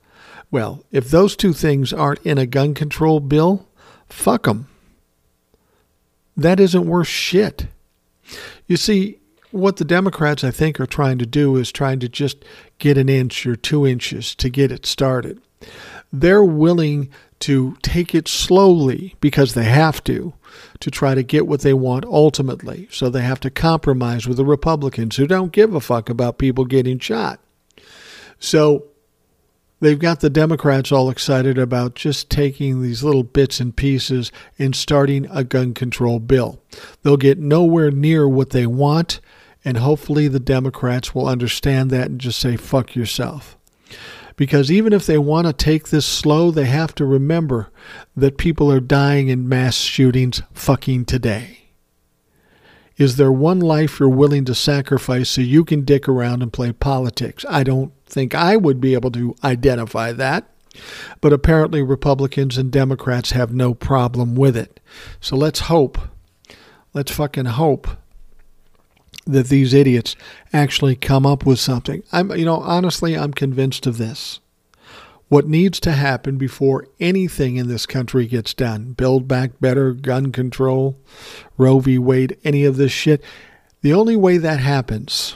Well, 0.49 0.85
if 0.89 1.09
those 1.09 1.35
two 1.35 1.51
things 1.51 1.91
aren't 1.91 2.25
in 2.25 2.37
a 2.37 2.45
gun 2.45 2.73
control 2.73 3.19
bill, 3.19 3.66
fuck 4.09 4.43
them. 4.43 4.67
That 6.35 6.59
isn't 6.59 6.85
worth 6.85 7.07
shit. 7.07 7.67
You 8.67 8.77
see, 8.77 9.19
what 9.51 9.77
the 9.77 9.85
Democrats, 9.85 10.43
I 10.43 10.51
think, 10.51 10.79
are 10.79 10.85
trying 10.85 11.17
to 11.19 11.25
do 11.25 11.55
is 11.55 11.71
trying 11.71 11.99
to 11.99 12.09
just 12.09 12.43
get 12.79 12.97
an 12.97 13.09
inch 13.09 13.45
or 13.45 13.55
two 13.55 13.87
inches 13.87 14.35
to 14.35 14.49
get 14.49 14.71
it 14.71 14.85
started. 14.85 15.41
They're 16.11 16.43
willing 16.43 17.09
to 17.39 17.77
take 17.81 18.15
it 18.15 18.27
slowly 18.27 19.15
because 19.19 19.53
they 19.53 19.65
have 19.65 20.03
to, 20.05 20.33
to 20.79 20.91
try 20.91 21.15
to 21.15 21.23
get 21.23 21.47
what 21.47 21.61
they 21.61 21.73
want 21.73 22.05
ultimately. 22.05 22.87
So 22.91 23.09
they 23.09 23.21
have 23.21 23.39
to 23.41 23.49
compromise 23.49 24.27
with 24.27 24.37
the 24.37 24.45
Republicans 24.45 25.15
who 25.15 25.27
don't 25.27 25.51
give 25.51 25.73
a 25.73 25.79
fuck 25.79 26.09
about 26.09 26.37
people 26.37 26.65
getting 26.65 26.99
shot. 26.99 27.39
So 28.39 28.85
they've 29.79 29.99
got 29.99 30.19
the 30.19 30.29
Democrats 30.29 30.91
all 30.91 31.09
excited 31.09 31.57
about 31.57 31.95
just 31.95 32.29
taking 32.29 32.81
these 32.81 33.03
little 33.03 33.23
bits 33.23 33.59
and 33.59 33.75
pieces 33.75 34.31
and 34.57 34.75
starting 34.75 35.27
a 35.31 35.43
gun 35.43 35.73
control 35.73 36.19
bill. 36.19 36.61
They'll 37.03 37.17
get 37.17 37.39
nowhere 37.39 37.91
near 37.91 38.27
what 38.27 38.51
they 38.51 38.67
want, 38.67 39.19
and 39.63 39.77
hopefully 39.77 40.27
the 40.27 40.39
Democrats 40.39 41.13
will 41.13 41.27
understand 41.27 41.89
that 41.91 42.07
and 42.07 42.19
just 42.19 42.39
say, 42.39 42.57
fuck 42.57 42.95
yourself. 42.95 43.57
Because 44.35 44.71
even 44.71 44.93
if 44.93 45.05
they 45.05 45.17
want 45.17 45.47
to 45.47 45.53
take 45.53 45.89
this 45.89 46.05
slow, 46.05 46.51
they 46.51 46.65
have 46.65 46.93
to 46.95 47.05
remember 47.05 47.71
that 48.15 48.37
people 48.37 48.71
are 48.71 48.79
dying 48.79 49.29
in 49.29 49.49
mass 49.49 49.75
shootings 49.77 50.43
fucking 50.53 51.05
today. 51.05 51.71
Is 52.97 53.17
there 53.17 53.31
one 53.31 53.59
life 53.59 53.99
you're 53.99 54.09
willing 54.09 54.45
to 54.45 54.55
sacrifice 54.55 55.29
so 55.29 55.41
you 55.41 55.65
can 55.65 55.85
dick 55.85 56.07
around 56.07 56.41
and 56.41 56.53
play 56.53 56.71
politics? 56.71 57.45
I 57.49 57.63
don't 57.63 57.91
think 58.07 58.33
I 58.33 58.57
would 58.57 58.81
be 58.81 58.93
able 58.93 59.11
to 59.11 59.35
identify 59.43 60.11
that. 60.13 60.49
But 61.21 61.33
apparently, 61.33 61.81
Republicans 61.81 62.57
and 62.57 62.71
Democrats 62.71 63.31
have 63.31 63.53
no 63.53 63.73
problem 63.73 64.35
with 64.35 64.55
it. 64.55 64.79
So 65.19 65.35
let's 65.35 65.61
hope, 65.61 65.97
let's 66.93 67.11
fucking 67.11 67.45
hope 67.45 67.87
that 69.25 69.47
these 69.47 69.73
idiots 69.73 70.15
actually 70.53 70.95
come 70.95 71.25
up 71.25 71.45
with 71.45 71.59
something. 71.59 72.03
I'm, 72.11 72.31
you 72.31 72.45
know, 72.45 72.57
honestly, 72.57 73.17
I'm 73.17 73.33
convinced 73.33 73.85
of 73.85 73.97
this. 73.97 74.39
What 75.29 75.47
needs 75.47 75.81
to 75.81 75.91
happen 75.91 76.37
before 76.37 76.87
anything 77.01 77.57
in 77.57 77.67
this 77.67 77.85
country 77.85 78.27
gets 78.27 78.53
done, 78.53 78.93
build 78.93 79.27
back 79.27 79.59
better, 79.59 79.91
gun 79.91 80.31
control, 80.31 80.97
Roe 81.57 81.79
v. 81.79 81.97
Wade, 81.97 82.37
any 82.45 82.63
of 82.63 82.77
this 82.77 82.93
shit, 82.93 83.21
the 83.81 83.93
only 83.93 84.15
way 84.15 84.37
that 84.37 84.61
happens 84.61 85.35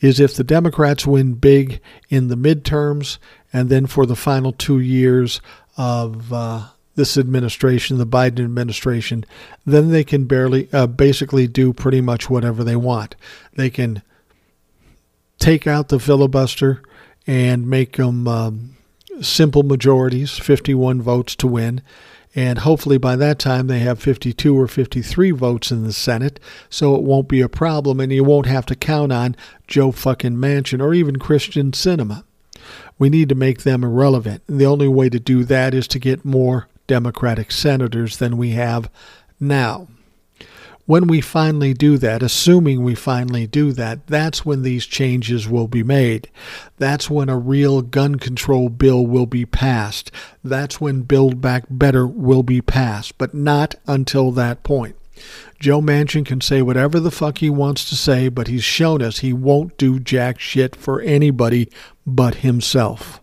is 0.00 0.20
if 0.20 0.34
the 0.34 0.44
Democrats 0.44 1.06
win 1.06 1.34
big 1.34 1.80
in 2.08 2.28
the 2.28 2.36
midterms 2.36 3.18
and 3.52 3.68
then 3.68 3.86
for 3.86 4.06
the 4.06 4.16
final 4.16 4.52
two 4.52 4.78
years 4.78 5.40
of 5.76 6.32
uh, 6.32 6.68
this 6.94 7.16
administration, 7.16 7.98
the 7.98 8.06
Biden 8.06 8.44
administration, 8.44 9.24
then 9.64 9.90
they 9.90 10.04
can 10.04 10.24
barely, 10.24 10.68
uh, 10.72 10.86
basically 10.86 11.46
do 11.46 11.72
pretty 11.72 12.00
much 12.00 12.28
whatever 12.28 12.64
they 12.64 12.76
want. 12.76 13.14
They 13.54 13.70
can 13.70 14.02
take 15.38 15.66
out 15.66 15.88
the 15.88 16.00
filibuster 16.00 16.82
and 17.26 17.68
make 17.68 17.96
them 17.96 18.26
um, 18.26 18.76
simple 19.20 19.62
majorities, 19.62 20.38
51 20.38 21.02
votes 21.02 21.36
to 21.36 21.46
win, 21.46 21.82
And 22.36 22.58
hopefully 22.58 22.98
by 22.98 23.16
that 23.16 23.38
time 23.38 23.66
they 23.66 23.78
have 23.78 23.98
52 23.98 24.56
or 24.56 24.68
53 24.68 25.30
votes 25.30 25.70
in 25.72 25.84
the 25.84 25.92
Senate, 25.92 26.38
so 26.68 26.94
it 26.94 27.02
won't 27.02 27.28
be 27.28 27.40
a 27.40 27.48
problem 27.48 27.98
and 27.98 28.12
you 28.12 28.22
won't 28.22 28.44
have 28.44 28.66
to 28.66 28.76
count 28.76 29.10
on 29.10 29.34
Joe 29.66 29.90
fucking 29.90 30.36
Manchin 30.36 30.82
or 30.82 30.92
even 30.92 31.16
Kyrsten 31.16 31.72
Sinema. 31.72 32.24
We 32.98 33.08
need 33.08 33.30
to 33.30 33.34
make 33.34 33.62
them 33.62 33.82
irrelevant. 33.82 34.42
And 34.46 34.60
the 34.60 34.66
only 34.66 34.88
way 34.88 35.08
to 35.08 35.18
do 35.18 35.44
that 35.44 35.72
is 35.72 35.88
to 35.88 35.98
get 35.98 36.26
more 36.26 36.68
Democratic 36.86 37.50
senators 37.50 38.18
than 38.18 38.36
we 38.36 38.50
have 38.50 38.90
now. 39.40 39.88
When 40.86 41.08
we 41.08 41.20
finally 41.20 41.74
do 41.74 41.98
that, 41.98 42.22
assuming 42.22 42.82
we 42.82 42.94
finally 42.94 43.48
do 43.48 43.72
that, 43.72 44.06
that's 44.06 44.46
when 44.46 44.62
these 44.62 44.86
changes 44.86 45.48
will 45.48 45.66
be 45.66 45.82
made. 45.82 46.30
That's 46.76 47.10
when 47.10 47.28
a 47.28 47.36
real 47.36 47.82
gun 47.82 48.16
control 48.16 48.68
bill 48.68 49.04
will 49.04 49.26
be 49.26 49.44
passed. 49.44 50.12
That's 50.44 50.80
when 50.80 51.02
Build 51.02 51.40
Back 51.40 51.64
Better 51.68 52.06
will 52.06 52.44
be 52.44 52.62
passed, 52.62 53.18
but 53.18 53.34
not 53.34 53.74
until 53.88 54.30
that 54.32 54.62
point. 54.62 54.94
Joe 55.58 55.80
Manchin 55.80 56.24
can 56.24 56.40
say 56.40 56.62
whatever 56.62 57.00
the 57.00 57.10
fuck 57.10 57.38
he 57.38 57.50
wants 57.50 57.88
to 57.88 57.96
say, 57.96 58.28
but 58.28 58.46
he's 58.46 58.62
shown 58.62 59.02
us 59.02 59.18
he 59.18 59.32
won't 59.32 59.76
do 59.78 59.98
jack 59.98 60.38
shit 60.38 60.76
for 60.76 61.00
anybody 61.00 61.68
but 62.06 62.36
himself. 62.36 63.20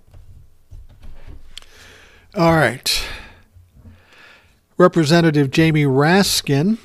All 2.36 2.54
right. 2.56 3.06
Representative 4.78 5.52
Jamie 5.52 5.86
Raskin 5.86 6.78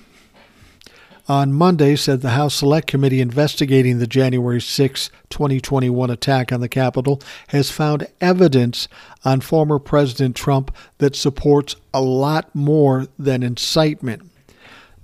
on 1.29 1.53
Monday 1.53 1.95
said 1.95 2.22
the 2.22 2.31
House 2.31 2.55
Select 2.55 2.87
Committee 2.87 3.20
investigating 3.20 3.99
the 3.99 4.07
January 4.07 4.61
6, 4.61 5.11
2021 5.29 6.11
attack 6.11 6.51
on 6.51 6.61
the 6.61 6.68
Capitol 6.68 7.20
has 7.49 7.70
found 7.70 8.09
evidence 8.20 8.89
on 9.24 9.43
former 9.43 9.79
President 9.79 10.35
Trump 10.35 10.74
that 10.97 11.14
supports 11.14 11.76
a 11.93 12.01
lot 12.01 12.55
more 12.55 13.07
than 13.18 13.43
incitement. 13.43 14.22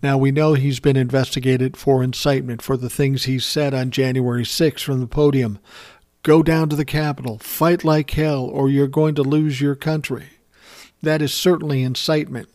Now, 0.02 0.16
we 0.16 0.30
know 0.30 0.54
he's 0.54 0.80
been 0.80 0.96
investigated 0.96 1.76
for 1.76 2.02
incitement 2.02 2.62
for 2.62 2.76
the 2.76 2.90
things 2.90 3.24
he 3.24 3.38
said 3.38 3.74
on 3.74 3.90
January 3.90 4.44
6 4.44 4.82
from 4.82 5.00
the 5.00 5.06
podium. 5.06 5.58
Go 6.22 6.42
down 6.42 6.70
to 6.70 6.76
the 6.76 6.84
Capitol, 6.86 7.38
fight 7.38 7.84
like 7.84 8.10
hell, 8.10 8.44
or 8.44 8.70
you're 8.70 8.86
going 8.86 9.14
to 9.16 9.22
lose 9.22 9.60
your 9.60 9.74
country. 9.74 10.26
That 11.02 11.20
is 11.20 11.34
certainly 11.34 11.82
incitement. 11.82 12.48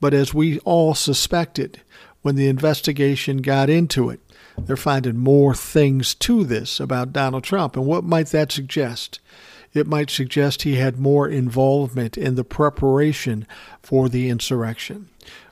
But 0.00 0.12
as 0.12 0.34
we 0.34 0.58
all 0.60 0.94
suspected 0.94 1.80
when 2.26 2.34
the 2.34 2.48
investigation 2.48 3.38
got 3.38 3.70
into 3.70 4.10
it, 4.10 4.20
they're 4.58 4.76
finding 4.76 5.16
more 5.16 5.54
things 5.54 6.14
to 6.16 6.42
this 6.44 6.80
about 6.80 7.12
Donald 7.12 7.44
Trump. 7.44 7.76
And 7.76 7.86
what 7.86 8.02
might 8.02 8.26
that 8.28 8.50
suggest? 8.50 9.20
It 9.72 9.86
might 9.86 10.10
suggest 10.10 10.62
he 10.62 10.74
had 10.74 10.98
more 10.98 11.28
involvement 11.28 12.18
in 12.18 12.34
the 12.34 12.44
preparation 12.44 13.46
for 13.80 14.08
the 14.08 14.28
insurrection 14.28 15.08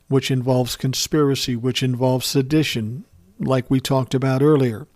which 0.08 0.30
involves 0.30 0.76
conspiracy, 0.76 1.56
which 1.56 1.82
involves 1.82 2.26
sedition, 2.26 3.04
like 3.38 3.70
we 3.70 3.80
talked 3.80 4.14
about 4.14 4.42
earlier. 4.42 4.86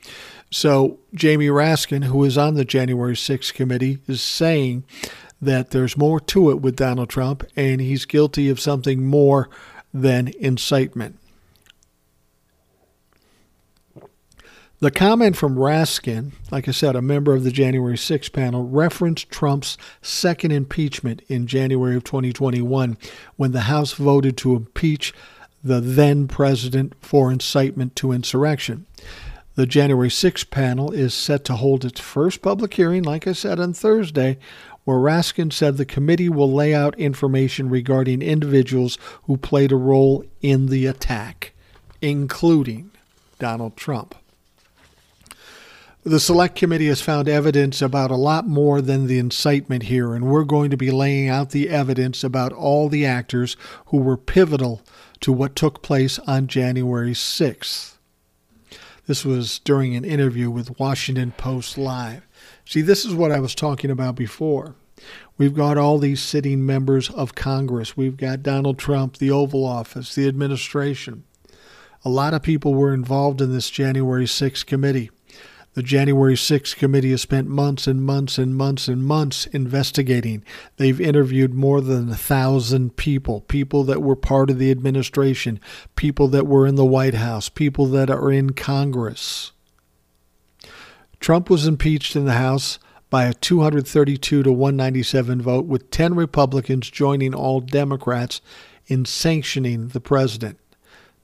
So, 0.51 0.99
Jamie 1.15 1.49
Raskin, 1.49 2.05
who 2.05 2.25
is 2.25 2.39
on 2.39 2.55
the 2.55 2.65
January 2.65 3.15
6th 3.15 3.53
committee, 3.55 3.99
is 4.07 4.21
saying 4.21 4.85
that 5.41 5.71
there's 5.71 5.97
more 5.97 6.21
to 6.21 6.51
it 6.51 6.61
with 6.61 6.77
Donald 6.77 7.09
Trump 7.09 7.45
and 7.57 7.81
he's 7.81 8.05
guilty 8.05 8.49
of 8.49 8.61
something 8.61 9.05
more 9.05 9.49
than 9.93 10.29
incitement. 10.41 11.19
The 14.81 14.93
comment 14.93 15.37
from 15.37 15.57
Raskin, 15.57 16.35
like 16.53 16.69
I 16.69 16.71
said, 16.71 16.95
a 16.95 17.03
member 17.03 17.35
of 17.35 17.43
the 17.43 17.51
January 17.51 17.99
6 17.99 18.29
panel, 18.29 18.63
referenced 18.63 19.29
Trump's 19.29 19.77
second 20.03 20.53
impeachment 20.53 21.21
in 21.27 21.49
January 21.49 21.97
of 21.97 22.05
2021 22.05 22.97
when 23.35 23.51
the 23.51 23.63
House 23.63 23.95
voted 23.95 24.37
to 24.37 24.55
impeach 24.55 25.13
the 25.65 25.81
then 25.81 26.29
president 26.29 26.93
for 27.01 27.33
incitement 27.33 27.97
to 27.97 28.13
insurrection. 28.13 28.87
The 29.57 29.67
January 29.67 30.11
6 30.11 30.45
panel 30.45 30.93
is 30.93 31.13
set 31.13 31.45
to 31.47 31.57
hold 31.57 31.85
its 31.85 31.99
first 31.99 32.41
public 32.41 32.75
hearing, 32.75 33.03
like 33.03 33.27
I 33.27 33.33
said, 33.33 33.59
on 33.59 33.73
Thursday, 33.73 34.39
where 34.85 34.99
Raskin 34.99 35.53
said 35.53 35.77
the 35.77 35.85
committee 35.85 36.29
will 36.29 36.53
lay 36.53 36.73
out 36.73 36.97
information 37.01 37.69
regarding 37.69 38.23
individuals 38.23 38.97
who 39.25 39.39
played 39.39 39.73
a 39.73 39.77
role 39.77 40.25
in 40.41 40.67
the 40.67 40.87
attack, 40.87 41.53
including 42.01 42.93
Donald 43.41 43.77
Trump. 43.77 44.15
The 46.09 46.21
Select 46.21 46.57
Committee 46.57 46.87
has 46.87 47.03
found 47.03 47.29
evidence 47.29 47.83
about 47.83 48.11
a 48.11 48.17
lot 48.17 48.49
more 48.49 48.81
than 48.81 49.09
the 49.09 49.19
incitement 49.19 49.83
here, 49.83 50.15
and 50.15 50.25
we're 50.25 50.45
going 50.45 50.71
to 50.71 50.77
be 50.79 50.91
laying 50.91 51.29
out 51.29 51.51
the 51.51 51.69
evidence 51.69 52.25
about 52.25 52.51
all 52.51 52.89
the 52.89 53.05
actors 53.05 53.59
who 53.89 53.99
were 53.99 54.17
pivotal 54.17 54.81
to 55.21 55.35
what 55.35 55.55
took 55.55 55.83
place 55.83 56.19
on 56.21 56.47
January 56.47 57.13
6th. 57.13 57.99
This 59.07 59.23
was 59.23 59.59
during 59.59 59.95
an 59.95 60.07
interview 60.07 60.51
with 60.51 60.81
Washington 60.81 61.33
Post 61.33 61.77
Live. 61.77 62.27
See, 62.65 62.81
this 62.81 63.05
is 63.05 63.13
what 63.13 63.31
I 63.31 63.41
was 63.41 63.55
talking 63.55 63.91
about 63.91 64.15
before. 64.15 64.77
We've 65.37 65.55
got 65.55 65.77
all 65.77 65.99
these 65.99 66.23
sitting 66.23 66.65
members 66.65 67.11
of 67.11 67.35
Congress. 67.35 67.99
We've 67.99 68.17
got 68.17 68.43
Donald 68.43 68.79
Trump, 68.79 69.19
the 69.19 69.31
Oval 69.31 69.67
Office, 69.67 70.15
the 70.15 70.27
administration. 70.27 71.25
A 72.03 72.09
lot 72.09 72.33
of 72.33 72.43
people 72.43 72.73
were 72.73 72.95
involved 72.95 73.43
in 73.43 73.53
this 73.53 73.69
January 73.69 74.25
6th 74.25 74.65
committee. 74.65 75.11
The 75.79 75.85
January 75.85 76.35
6th 76.35 76.75
committee 76.75 77.13
has 77.13 77.23
spent 77.23 77.47
months 77.47 77.87
and 77.87 78.03
months 78.03 78.37
and 78.37 78.57
months 78.57 78.89
and 78.89 79.05
months 79.05 79.47
investigating. 79.47 80.43
They've 80.77 81.01
interviewed 81.01 81.55
more 81.55 81.81
than 81.81 82.09
a 82.09 82.17
thousand 82.17 82.97
people, 82.97 83.43
people 83.43 83.85
that 83.85 84.03
were 84.03 84.17
part 84.17 84.51
of 84.51 84.59
the 84.59 84.73
administration, 84.73 85.61
people 85.95 86.27
that 86.27 86.49
were 86.49 86.67
in 86.67 86.75
the 86.75 86.85
White 86.85 87.15
House, 87.15 87.49
people 87.49 87.87
that 87.87 88.11
are 88.11 88.33
in 88.33 88.55
Congress. 88.55 89.53
Trump 91.21 91.49
was 91.49 91.65
impeached 91.65 92.17
in 92.17 92.25
the 92.25 92.33
House 92.33 92.81
by 93.09 93.27
a 93.27 93.33
232 93.33 94.43
to 94.43 94.51
197 94.51 95.41
vote, 95.41 95.67
with 95.67 95.93
10 95.93 96.17
Republicans 96.17 96.91
joining 96.91 97.37
all 97.37 97.61
Democrats 97.61 98.41
in 98.89 99.05
sanctioning 99.05 99.91
the 99.91 100.01
president. 100.01 100.59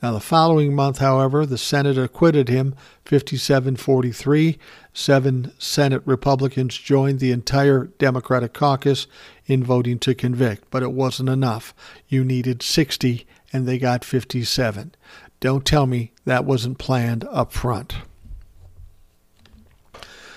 Now, 0.04 0.12
the 0.12 0.20
following 0.20 0.74
month, 0.74 0.98
however, 0.98 1.46
the 1.46 1.56
Senate 1.56 1.96
acquitted 1.96 2.50
him 2.50 2.74
57 3.06 3.76
43. 3.76 4.58
Seven 4.92 5.50
Senate 5.58 6.02
Republicans 6.04 6.76
joined 6.76 7.20
the 7.20 7.32
entire 7.32 7.84
Democratic 7.96 8.52
caucus 8.52 9.06
in 9.46 9.64
voting 9.64 9.98
to 10.00 10.14
convict, 10.14 10.70
but 10.70 10.82
it 10.82 10.92
wasn't 10.92 11.30
enough. 11.30 11.72
You 12.06 12.22
needed 12.22 12.62
60, 12.62 13.26
and 13.50 13.66
they 13.66 13.78
got 13.78 14.04
57. 14.04 14.94
Don't 15.40 15.64
tell 15.64 15.86
me 15.86 16.12
that 16.26 16.44
wasn't 16.44 16.76
planned 16.76 17.24
up 17.30 17.54
front. 17.54 17.94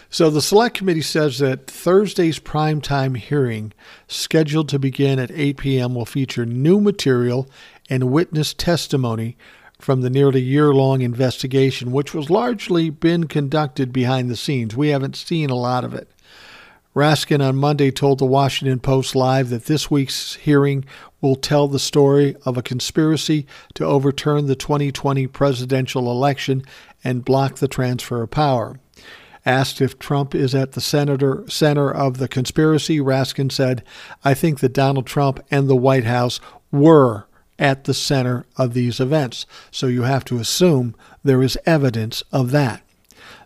So 0.10 0.30
the 0.30 0.42
Select 0.42 0.78
Committee 0.78 1.02
says 1.02 1.40
that 1.40 1.68
Thursday's 1.68 2.40
primetime 2.40 3.18
hearing, 3.18 3.74
scheduled 4.08 4.70
to 4.70 4.80
begin 4.80 5.20
at 5.20 5.32
8 5.32 5.58
p.m., 5.58 5.94
will 5.94 6.06
feature 6.06 6.46
new 6.46 6.80
material 6.80 7.50
and 7.90 8.12
witness 8.12 8.54
testimony 8.54 9.38
from 9.80 10.02
the 10.02 10.10
nearly 10.10 10.42
year 10.42 10.74
long 10.74 11.02
investigation, 11.02 11.92
which 11.92 12.14
was 12.14 12.30
largely 12.30 12.90
been 12.90 13.26
conducted 13.26 13.94
behind 13.94 14.30
the 14.30 14.36
scenes. 14.36 14.76
We 14.76 14.90
haven't 14.90 15.16
seen 15.16 15.50
a 15.50 15.56
lot 15.56 15.84
of 15.84 15.94
it. 15.94 16.10
Raskin 16.96 17.48
on 17.48 17.58
Monday 17.58 17.92
told 17.92 18.18
the 18.18 18.26
Washington 18.26 18.80
Post 18.80 19.16
Live 19.16 19.50
that 19.50 19.66
this 19.66 19.92
week's 19.92 20.34
hearing 20.34 20.84
will 21.22 21.36
tell 21.36 21.68
the 21.68 21.78
story 21.78 22.36
of 22.44 22.58
a 22.58 22.64
conspiracy 22.64 23.46
to 23.76 23.86
overturn 23.86 24.48
the 24.48 24.56
2020 24.56 25.28
presidential 25.28 26.10
election 26.10 26.64
and 27.04 27.24
block 27.24 27.58
the 27.58 27.68
transfer 27.68 28.24
of 28.24 28.32
power. 28.32 28.80
Asked 29.46 29.80
if 29.80 30.00
Trump 30.00 30.34
is 30.34 30.56
at 30.56 30.72
the 30.72 30.82
senator, 30.82 31.46
center 31.48 31.92
of 31.92 32.18
the 32.18 32.28
conspiracy, 32.28 33.00
Raskin 33.00 33.52
said, 33.52 33.84
I 34.26 34.34
think 34.34 34.60
that 34.62 34.74
Donald 34.74 35.06
Trump 35.06 35.40
and 35.52 35.70
the 35.70 35.76
White 35.76 36.06
House 36.06 36.40
were 36.72 37.27
at 37.60 37.86
the 37.86 37.94
center 37.94 38.46
of 38.58 38.74
these 38.74 39.00
events. 39.00 39.46
So 39.72 39.88
you 39.88 40.04
have 40.04 40.26
to 40.26 40.40
assume 40.40 40.96
there 41.24 41.44
is 41.44 41.58
evidence 41.66 42.24
of 42.32 42.52
that. 42.52 42.84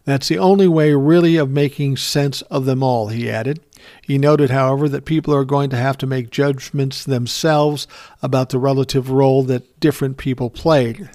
That's 0.04 0.28
the 0.28 0.40
only 0.40 0.68
way, 0.68 0.94
really, 0.94 1.38
of 1.38 1.50
making 1.50 1.98
sense 1.98 2.42
of 2.44 2.66
them 2.66 2.82
all, 2.82 3.10
he 3.10 3.30
added. 3.30 3.60
He 4.02 4.18
noted, 4.18 4.50
however, 4.50 4.90
that 4.90 5.06
people 5.06 5.34
are 5.34 5.46
going 5.46 5.70
to 5.72 5.78
have 5.78 5.98
to 6.00 6.08
make 6.08 6.32
judgments 6.32 7.04
themselves 7.04 7.88
about 8.22 8.50
the 8.50 8.60
relative 8.60 9.10
role 9.10 9.44
that 9.44 9.80
different 9.80 10.18
people 10.18 10.50
played. 10.50 11.10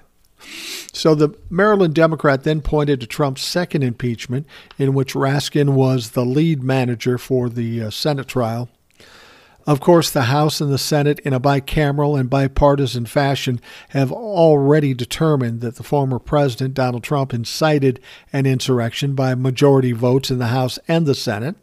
So 0.93 1.15
the 1.15 1.37
Maryland 1.51 1.95
Democrat 1.95 2.45
then 2.45 2.61
pointed 2.61 3.01
to 3.01 3.07
Trump's 3.07 3.45
second 3.45 3.83
impeachment, 3.83 4.47
in 4.79 4.95
which 4.95 5.15
Raskin 5.15 5.71
was 5.71 6.11
the 6.11 6.25
lead 6.25 6.63
manager 6.63 7.19
for 7.19 7.49
the 7.49 7.83
uh, 7.85 7.91
Senate 7.91 8.29
trial. 8.29 8.69
Of 9.67 9.81
course, 9.81 10.11
the 10.11 10.23
House 10.23 10.61
and 10.61 10.73
the 10.73 10.79
Senate, 10.79 11.19
in 11.21 11.33
a 11.33 11.41
bicameral 11.41 12.19
and 12.19 12.31
bipartisan 12.31 13.05
fashion, 13.05 13.61
have 13.89 14.13
already 14.13 14.95
determined 14.95 15.61
that 15.61 15.75
the 15.75 15.83
former 15.83 16.21
President 16.21 16.73
Donald 16.73 17.03
Trump 17.03 17.35
incited 17.35 17.99
an 18.33 18.47
insurrection 18.47 19.17
by 19.17 19.35
majority 19.35 19.91
votes 19.91 20.31
in 20.31 20.39
the 20.39 20.47
House 20.47 20.79
and 20.87 21.05
the 21.05 21.17
Senate. 21.17 21.57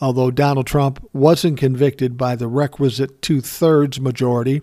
Although 0.00 0.30
Donald 0.30 0.68
Trump 0.68 1.04
wasn't 1.12 1.58
convicted 1.58 2.16
by 2.16 2.36
the 2.36 2.46
requisite 2.46 3.20
two 3.22 3.40
thirds 3.40 4.00
majority, 4.00 4.62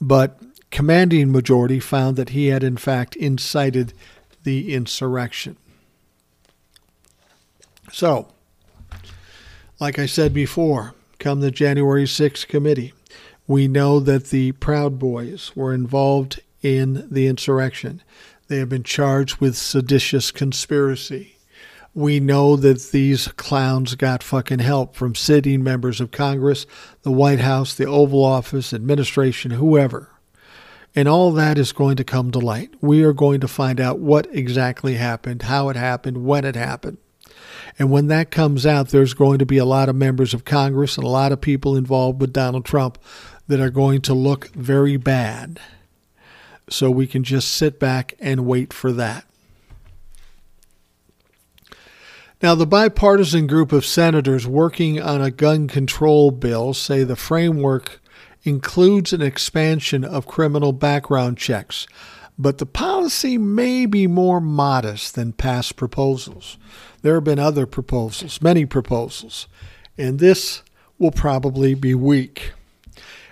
but 0.00 0.40
commanding 0.70 1.32
majority 1.32 1.80
found 1.80 2.16
that 2.16 2.30
he 2.30 2.46
had 2.46 2.62
in 2.62 2.76
fact 2.76 3.16
incited 3.16 3.92
the 4.44 4.74
insurrection. 4.74 5.56
So, 7.92 8.28
like 9.80 9.98
I 9.98 10.06
said 10.06 10.32
before, 10.32 10.94
come 11.22 11.40
the 11.40 11.52
January 11.52 12.04
6th 12.04 12.48
committee, 12.48 12.92
we 13.46 13.68
know 13.68 14.00
that 14.00 14.30
the 14.30 14.50
Proud 14.52 14.98
Boys 14.98 15.52
were 15.54 15.72
involved 15.72 16.40
in 16.62 17.06
the 17.08 17.28
insurrection. 17.28 18.02
They 18.48 18.58
have 18.58 18.68
been 18.68 18.82
charged 18.82 19.40
with 19.40 19.56
seditious 19.56 20.32
conspiracy. 20.32 21.36
We 21.94 22.18
know 22.18 22.56
that 22.56 22.90
these 22.90 23.28
clowns 23.28 23.94
got 23.94 24.24
fucking 24.24 24.58
help 24.58 24.96
from 24.96 25.14
sitting 25.14 25.62
members 25.62 26.00
of 26.00 26.10
Congress, 26.10 26.66
the 27.02 27.12
White 27.12 27.40
House, 27.40 27.72
the 27.72 27.86
Oval 27.86 28.24
Office, 28.24 28.72
administration, 28.72 29.52
whoever. 29.52 30.10
And 30.92 31.06
all 31.06 31.30
that 31.32 31.56
is 31.56 31.70
going 31.70 31.96
to 31.96 32.04
come 32.04 32.32
to 32.32 32.40
light. 32.40 32.74
We 32.80 33.04
are 33.04 33.12
going 33.12 33.40
to 33.42 33.48
find 33.48 33.80
out 33.80 34.00
what 34.00 34.26
exactly 34.34 34.94
happened, 34.94 35.42
how 35.42 35.68
it 35.68 35.76
happened, 35.76 36.24
when 36.24 36.44
it 36.44 36.56
happened. 36.56 36.98
And 37.78 37.90
when 37.90 38.08
that 38.08 38.30
comes 38.30 38.66
out, 38.66 38.88
there's 38.88 39.14
going 39.14 39.38
to 39.38 39.46
be 39.46 39.58
a 39.58 39.64
lot 39.64 39.88
of 39.88 39.96
members 39.96 40.34
of 40.34 40.44
Congress 40.44 40.96
and 40.96 41.04
a 41.04 41.10
lot 41.10 41.32
of 41.32 41.40
people 41.40 41.76
involved 41.76 42.20
with 42.20 42.32
Donald 42.32 42.64
Trump 42.64 42.98
that 43.48 43.60
are 43.60 43.70
going 43.70 44.00
to 44.02 44.14
look 44.14 44.48
very 44.48 44.96
bad. 44.96 45.60
So 46.68 46.90
we 46.90 47.06
can 47.06 47.24
just 47.24 47.50
sit 47.50 47.80
back 47.80 48.14
and 48.20 48.46
wait 48.46 48.72
for 48.72 48.92
that. 48.92 49.24
Now, 52.42 52.56
the 52.56 52.66
bipartisan 52.66 53.46
group 53.46 53.70
of 53.70 53.86
senators 53.86 54.48
working 54.48 55.00
on 55.00 55.22
a 55.22 55.30
gun 55.30 55.68
control 55.68 56.32
bill 56.32 56.74
say 56.74 57.04
the 57.04 57.14
framework 57.14 58.00
includes 58.42 59.12
an 59.12 59.22
expansion 59.22 60.04
of 60.04 60.26
criminal 60.26 60.72
background 60.72 61.38
checks, 61.38 61.86
but 62.36 62.58
the 62.58 62.66
policy 62.66 63.38
may 63.38 63.86
be 63.86 64.08
more 64.08 64.40
modest 64.40 65.14
than 65.14 65.32
past 65.32 65.76
proposals. 65.76 66.58
There 67.02 67.14
have 67.16 67.24
been 67.24 67.38
other 67.38 67.66
proposals, 67.66 68.40
many 68.40 68.64
proposals, 68.64 69.48
and 69.98 70.18
this 70.18 70.62
will 70.98 71.10
probably 71.10 71.74
be 71.74 71.94
weak. 71.94 72.52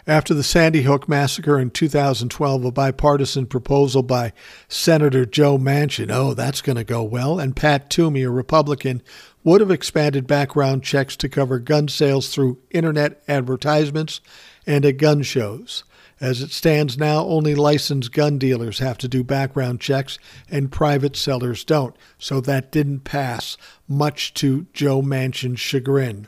After 0.06 0.34
the 0.34 0.42
Sandy 0.42 0.82
Hook 0.82 1.08
massacre 1.08 1.60
in 1.60 1.70
2012, 1.70 2.64
a 2.64 2.72
bipartisan 2.72 3.46
proposal 3.46 4.02
by 4.02 4.32
Senator 4.66 5.24
Joe 5.24 5.56
Manchin, 5.56 6.10
oh, 6.10 6.34
that's 6.34 6.62
going 6.62 6.76
to 6.76 6.84
go 6.84 7.04
well, 7.04 7.38
and 7.38 7.54
Pat 7.54 7.90
Toomey, 7.90 8.22
a 8.22 8.30
Republican, 8.30 9.02
would 9.44 9.60
have 9.60 9.70
expanded 9.70 10.26
background 10.26 10.82
checks 10.82 11.16
to 11.16 11.28
cover 11.28 11.60
gun 11.60 11.86
sales 11.86 12.28
through 12.28 12.58
internet 12.72 13.22
advertisements 13.28 14.20
and 14.66 14.84
at 14.84 14.96
gun 14.96 15.22
shows. 15.22 15.84
As 16.20 16.42
it 16.42 16.50
stands 16.50 16.98
now, 16.98 17.24
only 17.24 17.54
licensed 17.54 18.12
gun 18.12 18.36
dealers 18.36 18.78
have 18.78 18.98
to 18.98 19.08
do 19.08 19.24
background 19.24 19.80
checks 19.80 20.18
and 20.50 20.70
private 20.70 21.16
sellers 21.16 21.64
don't. 21.64 21.96
So 22.18 22.42
that 22.42 22.70
didn't 22.70 23.04
pass, 23.04 23.56
much 23.88 24.34
to 24.34 24.66
Joe 24.74 25.00
Manchin's 25.00 25.60
chagrin. 25.60 26.26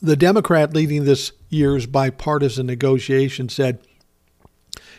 The 0.00 0.16
Democrat 0.16 0.74
leading 0.74 1.04
this 1.04 1.32
year's 1.48 1.86
bipartisan 1.86 2.66
negotiation 2.66 3.48
said 3.48 3.80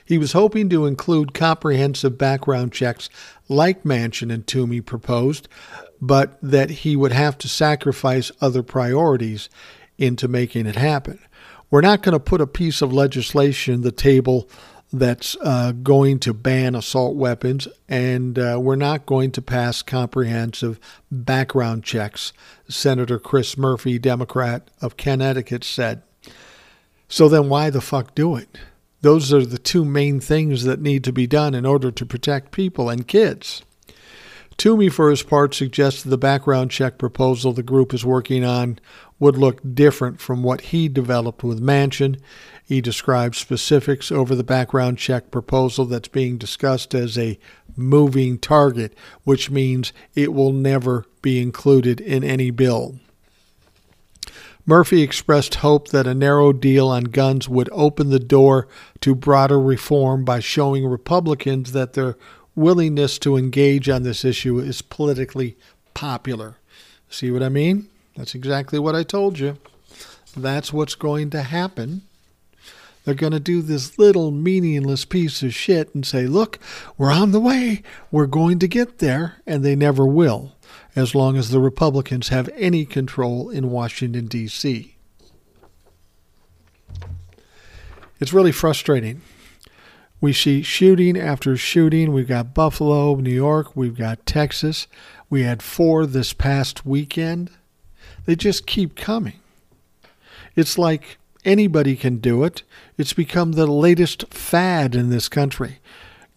he 0.03 0.17
was 0.17 0.33
hoping 0.33 0.69
to 0.69 0.87
include 0.87 1.35
comprehensive 1.35 2.17
background 2.17 2.73
checks 2.73 3.11
like 3.47 3.83
Manchin 3.83 4.33
and 4.33 4.45
Toomey 4.45 4.81
proposed, 4.81 5.47
but 6.01 6.39
that 6.41 6.69
he 6.69 6.95
would 6.95 7.11
have 7.11 7.37
to 7.37 7.47
sacrifice 7.47 8.31
other 8.41 8.63
priorities 8.63 9.49
into 9.99 10.27
making 10.27 10.65
it 10.65 10.75
happen. 10.75 11.19
We're 11.71 11.81
not 11.81 12.01
going 12.01 12.13
to 12.13 12.19
put 12.19 12.41
a 12.41 12.47
piece 12.47 12.81
of 12.81 12.91
legislation 12.91 13.81
the 13.81 13.91
table 13.91 14.49
that's 14.91 15.37
uh, 15.41 15.71
going 15.71 16.19
to 16.19 16.33
ban 16.33 16.73
assault 16.73 17.15
weapons, 17.15 17.67
and 17.87 18.39
uh, 18.39 18.57
we're 18.59 18.75
not 18.75 19.05
going 19.05 19.31
to 19.33 19.41
pass 19.41 19.83
comprehensive 19.83 20.79
background 21.11 21.83
checks, 21.83 22.33
Senator 22.67 23.19
Chris 23.19 23.55
Murphy, 23.55 23.99
Democrat 23.99 24.67
of 24.81 24.97
Connecticut, 24.97 25.63
said. 25.63 26.01
So 27.07 27.29
then 27.29 27.49
why 27.49 27.69
the 27.69 27.81
fuck 27.81 28.15
do 28.15 28.35
it? 28.35 28.57
Those 29.01 29.31
are 29.31 29.45
the 29.45 29.59
two 29.59 29.85
main 29.85 30.19
things 30.19 30.63
that 30.63 30.81
need 30.81 31.03
to 31.03 31.13
be 31.13 31.27
done 31.27 31.53
in 31.53 31.65
order 31.65 31.91
to 31.91 32.05
protect 32.05 32.51
people 32.51 32.89
and 32.89 33.07
kids. 33.07 33.61
Toomey, 34.59 34.89
for 34.89 35.09
his 35.09 35.23
part, 35.23 35.53
suggested 35.53 36.09
the 36.09 36.17
background 36.17 36.69
check 36.69 36.97
proposal 36.97 37.53
the 37.53 37.63
group 37.63 37.93
is 37.93 38.05
working 38.05 38.43
on 38.43 38.77
would 39.17 39.37
look 39.37 39.61
different 39.73 40.19
from 40.19 40.43
what 40.43 40.59
he 40.59 40.89
developed 40.89 41.45
with 41.45 41.61
Manchin. 41.61 42.19
He 42.65 42.81
described 42.81 43.35
specifics 43.35 44.11
over 44.11 44.35
the 44.35 44.43
background 44.43 44.97
check 44.97 45.31
proposal 45.31 45.85
that's 45.85 46.09
being 46.09 46.37
discussed 46.37 46.93
as 46.93 47.17
a 47.17 47.39
moving 47.77 48.37
target, 48.37 48.93
which 49.23 49.49
means 49.49 49.93
it 50.13 50.33
will 50.33 50.51
never 50.51 51.05
be 51.21 51.41
included 51.41 52.01
in 52.01 52.25
any 52.25 52.51
bill. 52.51 52.99
Murphy 54.65 55.01
expressed 55.01 55.55
hope 55.55 55.87
that 55.87 56.05
a 56.05 56.13
narrow 56.13 56.51
deal 56.51 56.89
on 56.89 57.05
guns 57.05 57.47
would 57.47 57.69
open 57.71 58.09
the 58.09 58.19
door 58.19 58.67
to 58.99 59.15
broader 59.15 59.59
reform 59.59 60.25
by 60.25 60.41
showing 60.41 60.85
Republicans 60.85 61.71
that 61.71 61.93
their 61.93 62.17
willingness 62.59 63.17
to 63.19 63.37
engage 63.37 63.89
on 63.89 64.03
this 64.03 64.25
issue 64.25 64.59
is 64.59 64.81
politically 64.81 65.55
popular. 65.93 66.57
See 67.09 67.31
what 67.31 67.41
I 67.41 67.49
mean? 67.49 67.89
That's 68.15 68.35
exactly 68.35 68.77
what 68.77 68.95
I 68.95 69.03
told 69.03 69.39
you. 69.39 69.57
That's 70.35 70.73
what's 70.73 70.95
going 70.95 71.29
to 71.31 71.41
happen. 71.41 72.01
They're 73.03 73.15
going 73.15 73.33
to 73.33 73.39
do 73.39 73.61
this 73.61 73.97
little 73.97 74.29
meaningless 74.29 75.05
piece 75.05 75.41
of 75.41 75.53
shit 75.53 75.95
and 75.95 76.05
say, 76.05 76.27
look, 76.27 76.59
we're 76.97 77.11
on 77.11 77.31
the 77.31 77.39
way. 77.39 77.81
We're 78.11 78.27
going 78.27 78.59
to 78.59 78.67
get 78.67 78.99
there. 78.99 79.37
And 79.47 79.63
they 79.63 79.75
never 79.75 80.05
will, 80.05 80.51
as 80.95 81.15
long 81.15 81.37
as 81.37 81.49
the 81.49 81.61
Republicans 81.61 82.27
have 82.27 82.49
any 82.55 82.85
control 82.85 83.49
in 83.49 83.71
Washington, 83.71 84.27
D.C. 84.27 84.95
It's 88.19 88.33
really 88.33 88.51
frustrating 88.51 89.21
we 90.21 90.33
see 90.33 90.61
shooting 90.61 91.17
after 91.17 91.55
shooting. 91.55 92.11
We've 92.11 92.27
got 92.27 92.53
Buffalo, 92.53 93.15
New 93.15 93.29
York, 93.33 93.75
we've 93.75 93.97
got 93.97 94.25
Texas. 94.25 94.87
We 95.29 95.43
had 95.43 95.61
four 95.61 96.05
this 96.05 96.33
past 96.33 96.85
weekend. 96.85 97.51
They 98.25 98.35
just 98.35 98.65
keep 98.65 98.95
coming. 98.95 99.39
It's 100.55 100.77
like 100.77 101.17
anybody 101.45 101.95
can 101.95 102.17
do 102.17 102.43
it. 102.43 102.63
It's 102.97 103.13
become 103.13 103.53
the 103.53 103.67
latest 103.67 104.33
fad 104.33 104.95
in 104.95 105.09
this 105.09 105.29
country. 105.29 105.79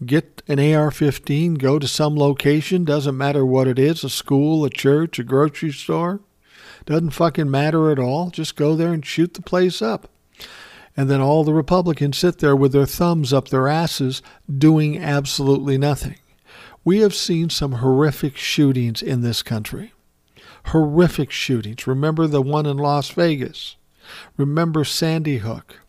Get 0.05 0.43
an 0.49 0.59
AR 0.59 0.91
15, 0.91 1.55
go 1.55 1.79
to 1.79 1.89
some 1.89 2.17
location, 2.17 2.85
doesn't 2.85 3.17
matter 3.17 3.47
what 3.47 3.69
it 3.69 3.79
is 3.79 4.05
a 4.05 4.11
school, 4.11 4.65
a 4.65 4.71
church, 4.71 5.19
a 5.19 5.25
grocery 5.25 5.73
store. 5.73 6.21
Doesn't 6.85 7.11
fucking 7.11 7.51
matter 7.51 7.91
at 7.91 7.99
all. 7.99 8.31
Just 8.31 8.57
go 8.57 8.75
there 8.75 8.93
and 8.93 9.07
shoot 9.07 9.35
the 9.35 9.43
place 9.43 9.81
up 9.81 10.09
and 10.97 11.09
then 11.09 11.21
all 11.21 11.45
the 11.45 11.55
Republicans 11.55 12.19
sit 12.19 12.39
there 12.39 12.57
with 12.57 12.73
their 12.73 12.87
thumbs 12.87 13.33
up 13.33 13.49
their 13.49 13.69
asses 13.69 14.23
doing 14.59 14.99
absolutely 14.99 15.79
nothing. 15.79 16.17
We 16.85 16.99
have 16.99 17.15
seen 17.15 17.49
some 17.49 17.73
horrific 17.73 18.37
shootings 18.37 19.03
in 19.03 19.23
this 19.23 19.43
country. 19.43 19.93
Horrific 20.67 21.31
shootings. 21.31 21.87
Remember 21.87 22.27
the 22.27 22.43
one 22.43 22.67
in 22.67 22.77
Las 22.77 23.11
Vegas. 23.11 23.77
Remember 24.37 24.85
Sandy 24.85 25.39
Hook. 25.39 25.81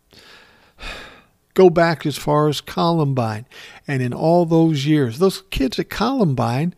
Go 1.54 1.70
back 1.70 2.06
as 2.06 2.18
far 2.18 2.48
as 2.48 2.62
Columbine. 2.62 3.46
And 3.88 4.02
in 4.02 4.14
all 4.14 4.46
those 4.46 4.86
years, 4.86 5.20
those 5.20 5.44
kids 5.52 5.78
at 5.78 5.90
Columbine 5.90 6.74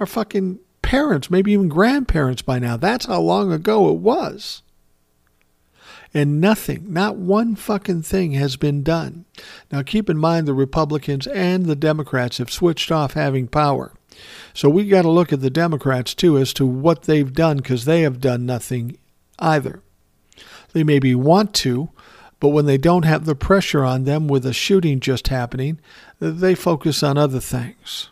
are 0.00 0.06
fucking 0.06 0.60
parents, 0.80 1.30
maybe 1.30 1.52
even 1.52 1.68
grandparents 1.68 2.40
by 2.40 2.58
now. 2.58 2.76
That's 2.76 3.06
how 3.06 3.20
long 3.20 3.52
ago 3.52 3.90
it 3.90 3.98
was 3.98 4.62
and 6.14 6.40
nothing, 6.40 6.92
not 6.92 7.16
one 7.16 7.56
fucking 7.56 8.02
thing 8.02 8.32
has 8.32 8.56
been 8.56 8.84
done. 8.84 9.24
Now 9.72 9.82
keep 9.82 10.08
in 10.08 10.16
mind 10.16 10.46
the 10.46 10.54
Republicans 10.54 11.26
and 11.26 11.66
the 11.66 11.76
Democrats 11.76 12.38
have 12.38 12.52
switched 12.52 12.92
off 12.92 13.14
having 13.14 13.48
power. 13.48 13.92
So 14.54 14.68
we 14.68 14.86
got 14.86 15.02
to 15.02 15.10
look 15.10 15.32
at 15.32 15.40
the 15.40 15.50
Democrats 15.50 16.14
too 16.14 16.38
as 16.38 16.52
to 16.54 16.64
what 16.64 17.02
they've 17.02 17.32
done 17.32 17.56
because 17.56 17.84
they 17.84 18.02
have 18.02 18.20
done 18.20 18.46
nothing 18.46 18.96
either. 19.40 19.82
They 20.72 20.84
maybe 20.84 21.16
want 21.16 21.52
to, 21.54 21.90
but 22.38 22.48
when 22.50 22.66
they 22.66 22.78
don't 22.78 23.04
have 23.04 23.24
the 23.24 23.34
pressure 23.34 23.84
on 23.84 24.04
them 24.04 24.28
with 24.28 24.46
a 24.46 24.52
shooting 24.52 25.00
just 25.00 25.28
happening, 25.28 25.80
they 26.20 26.54
focus 26.54 27.02
on 27.02 27.18
other 27.18 27.40
things. 27.40 28.08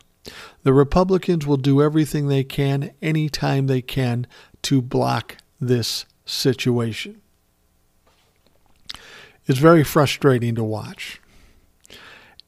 The 0.65 0.73
Republicans 0.73 1.47
will 1.47 1.57
do 1.57 1.83
everything 1.83 2.27
they 2.27 2.45
can 2.45 2.93
anytime 3.01 3.67
they 3.67 3.83
can 3.83 4.27
to 4.63 4.83
block 4.83 5.37
this 5.61 6.05
situation. 6.25 7.22
It's 9.47 9.59
very 9.59 9.85
frustrating 9.85 10.55
to 10.55 10.65
watch. 10.65 11.21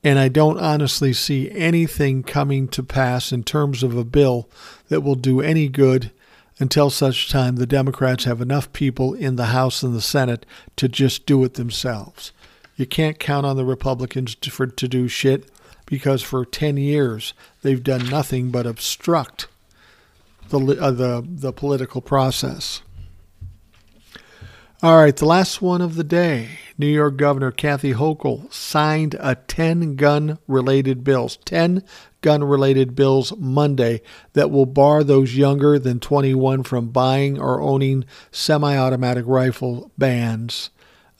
And 0.03 0.19
I 0.19 0.29
don't 0.29 0.59
honestly 0.59 1.13
see 1.13 1.51
anything 1.51 2.23
coming 2.23 2.69
to 2.69 2.83
pass 2.83 3.33
in 3.33 3.43
terms 3.43 3.83
of 3.83 3.97
a 3.97 4.05
bill 4.05 4.49
that 4.89 5.01
will 5.01 5.15
do 5.15 5.41
any 5.41 5.69
good 5.69 6.13
until 6.59 6.91
such 6.91 7.31
time 7.31 7.57
the 7.57 7.67
Democrats 7.67 8.25
have 8.25 8.41
enough 8.41 8.73
people 8.73 9.15
in 9.15 9.37
the 9.37 9.47
House 9.47 9.83
and 9.83 9.95
the 9.95 10.03
Senate 10.03 10.47
to 10.77 10.89
just 10.89 11.27
do 11.27 11.43
it 11.43 11.55
themselves. 11.55 12.33
You 12.77 12.87
can't 12.87 13.19
count 13.19 13.47
on 13.47 13.57
the 13.57 13.65
Republicans 13.65 14.35
to, 14.37 14.51
for, 14.51 14.67
to 14.67 14.89
do 14.89 15.09
shit 15.09 15.51
because 15.87 16.23
for 16.23 16.45
10 16.45 16.77
years 16.77 17.35
they've 17.63 17.83
done 17.83 18.09
nothing 18.09 18.51
but 18.51 18.67
obstruct 18.67 19.49
the, 20.49 20.59
uh, 20.81 20.91
the, 20.91 21.25
the 21.27 21.53
political 21.53 22.01
process. 22.01 22.83
All 24.85 24.99
right, 24.99 25.17
the 25.17 25.25
last 25.25 25.63
one 25.63 25.81
of 25.81 25.95
the 25.95 26.05
day. 26.05 26.59
New 26.77 26.87
York 26.87 27.17
Governor 27.17 27.51
Kathy 27.51 27.95
Hochul 27.95 28.53
signed 28.53 29.17
a 29.19 29.35
10 29.35 29.97
gun 29.97 30.39
related 30.47 31.03
bills, 31.03 31.39
10 31.47 31.83
gun 32.21 32.45
related 32.45 32.95
bills 32.95 33.33
Monday 33.39 34.03
that 34.35 34.51
will 34.51 34.67
bar 34.67 35.03
those 35.03 35.39
younger 35.39 35.79
than 35.79 36.01
21 36.01 36.65
from 36.65 36.89
buying 36.89 37.41
or 37.41 37.63
owning 37.63 38.05
semi 38.31 38.77
automatic 38.77 39.25
rifle 39.27 39.91
bans. 39.97 40.69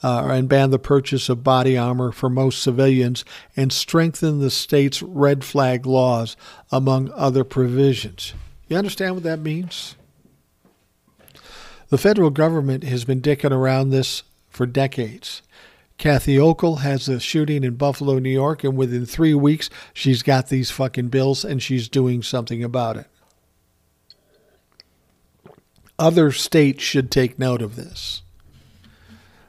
Uh, 0.03 0.29
and 0.31 0.47
ban 0.47 0.71
the 0.71 0.79
purchase 0.79 1.31
of 1.31 1.43
body 1.43 1.79
armor 1.79 2.13
for 2.13 2.29
most 2.29 2.63
civilians 2.63 3.25
and 3.57 3.73
strengthen 3.73 4.41
the 4.41 4.51
state's 4.51 5.01
red 5.01 5.43
flag 5.43 5.87
laws, 5.87 6.37
among 6.71 7.11
other 7.15 7.45
provisions. 7.45 8.35
You 8.69 8.77
understand 8.77 9.15
what 9.15 9.25
that 9.25 9.41
means? 9.41 9.97
The 11.95 11.99
federal 11.99 12.31
government 12.31 12.83
has 12.83 13.05
been 13.05 13.21
dicking 13.21 13.53
around 13.53 13.91
this 13.91 14.25
for 14.49 14.67
decades. 14.67 15.43
Kathy 15.97 16.35
Hochul 16.35 16.81
has 16.81 17.09
a 17.09 17.21
shooting 17.21 17.63
in 17.63 17.77
Buffalo, 17.77 18.19
New 18.19 18.31
York, 18.31 18.65
and 18.65 18.77
within 18.77 19.07
three 19.07 19.33
weeks, 19.33 19.71
she's 19.93 20.25
got 20.25 20.49
these 20.49 20.73
fucking 20.73 21.07
bills 21.11 21.45
and 21.45 21.63
she's 21.63 21.89
doing 21.89 22.21
something 22.21 22.65
about 22.65 22.97
it. 22.97 23.07
Other 25.97 26.33
states 26.33 26.83
should 26.83 27.13
take 27.13 27.39
note 27.39 27.63
of 27.63 27.77
this. 27.77 28.23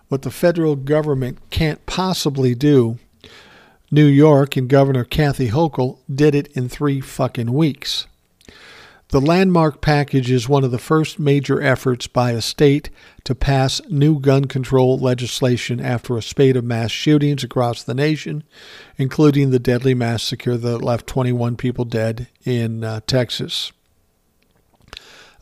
What 0.10 0.22
the 0.22 0.30
federal 0.30 0.76
government 0.76 1.40
can't 1.50 1.84
possibly 1.88 2.54
do, 2.54 3.00
New 3.90 4.06
York 4.06 4.56
and 4.56 4.70
Governor 4.70 5.04
Kathy 5.04 5.50
Hochul 5.50 5.98
did 6.14 6.36
it 6.36 6.50
in 6.56 6.70
three 6.70 7.02
fucking 7.02 7.52
weeks. 7.52 8.06
The 9.10 9.22
landmark 9.22 9.82
package 9.82 10.32
is 10.32 10.50
one 10.50 10.64
of 10.64 10.72
the 10.72 10.80
first 10.80 11.20
major 11.20 11.62
efforts 11.62 12.08
by 12.08 12.32
a 12.32 12.42
state 12.42 12.90
to 13.24 13.36
pass 13.36 13.80
new 13.88 14.20
gun 14.20 14.46
control 14.46 14.98
legislation 14.98 15.80
after 15.80 16.18
a 16.18 16.24
spate 16.24 16.58
of 16.58 16.64
mass 16.64 16.90
shootings 16.90 17.44
across 17.44 17.84
the 17.84 17.94
nation, 17.94 18.44
including 18.98 19.52
the 19.52 19.60
deadly 19.60 19.94
massacre 19.94 20.58
that 20.58 20.80
left 20.80 21.06
21 21.06 21.56
people 21.56 21.86
dead 21.86 22.28
in 22.44 22.84
uh, 22.84 23.02
Texas. 23.06 23.72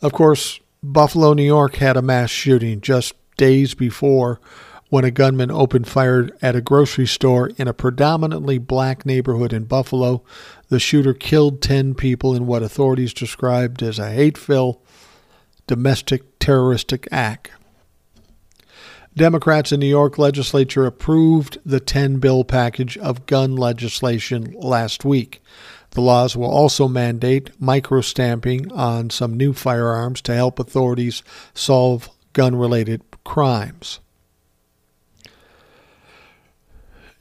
Of 0.02 0.12
course, 0.12 0.60
Buffalo, 0.82 1.32
New 1.32 1.42
York 1.42 1.76
had 1.76 1.96
a 1.96 2.02
mass 2.02 2.28
shooting 2.28 2.82
just 2.82 3.14
days 3.38 3.72
before 3.74 4.40
when 4.90 5.04
a 5.04 5.10
gunman 5.10 5.50
opened 5.50 5.88
fire 5.88 6.28
at 6.42 6.54
a 6.54 6.60
grocery 6.60 7.06
store 7.06 7.50
in 7.56 7.66
a 7.66 7.72
predominantly 7.72 8.58
black 8.58 9.06
neighborhood 9.06 9.52
in 9.52 9.64
Buffalo. 9.64 10.22
The 10.74 10.80
shooter 10.80 11.14
killed 11.14 11.62
10 11.62 11.94
people 11.94 12.34
in 12.34 12.48
what 12.48 12.64
authorities 12.64 13.14
described 13.14 13.80
as 13.80 14.00
a 14.00 14.10
hate-filled 14.10 14.84
domestic 15.68 16.40
terroristic 16.40 17.06
act. 17.12 17.52
Democrats 19.16 19.70
in 19.70 19.78
New 19.78 19.86
York 19.86 20.18
legislature 20.18 20.84
approved 20.84 21.58
the 21.64 21.78
10 21.78 22.16
bill 22.16 22.42
package 22.42 22.98
of 22.98 23.24
gun 23.26 23.54
legislation 23.54 24.52
last 24.58 25.04
week. 25.04 25.40
The 25.90 26.00
laws 26.00 26.36
will 26.36 26.50
also 26.50 26.88
mandate 26.88 27.56
microstamping 27.60 28.76
on 28.76 29.10
some 29.10 29.36
new 29.36 29.52
firearms 29.52 30.20
to 30.22 30.34
help 30.34 30.58
authorities 30.58 31.22
solve 31.54 32.10
gun 32.32 32.56
related 32.56 33.00
crimes. 33.22 34.00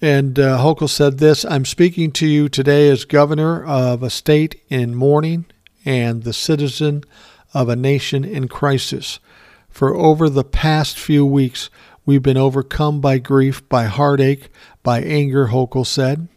And 0.04 0.38
uh, 0.38 0.58
Hochul 0.58 0.89
said 0.89 1.20
this 1.20 1.45
I'm 1.45 1.64
speaking 1.64 2.12
to 2.12 2.28
you 2.28 2.49
today 2.49 2.89
as 2.89 3.06
governor 3.06 3.64
of 3.64 4.04
a 4.04 4.10
state 4.10 4.62
in 4.68 4.95
mourning 4.95 5.45
and 5.86 6.24
the 6.24 6.34
citizen 6.34 7.06
of 7.54 7.70
a 7.70 7.78
nation 7.78 8.26
in 8.26 8.49
crisis. 8.49 9.22
For 9.70 9.95
over 9.95 10.28
the 10.28 10.43
past 10.43 10.99
few 10.99 11.26
weeks, 11.26 11.70
we've 12.06 12.22
been 12.22 12.36
overcome 12.36 12.99
by 12.99 13.18
grief, 13.18 13.68
by 13.70 13.86
heartache, 13.86 14.49
by 14.84 15.01
anger, 15.01 15.47
Hochul 15.47 15.88
said. 15.88 16.28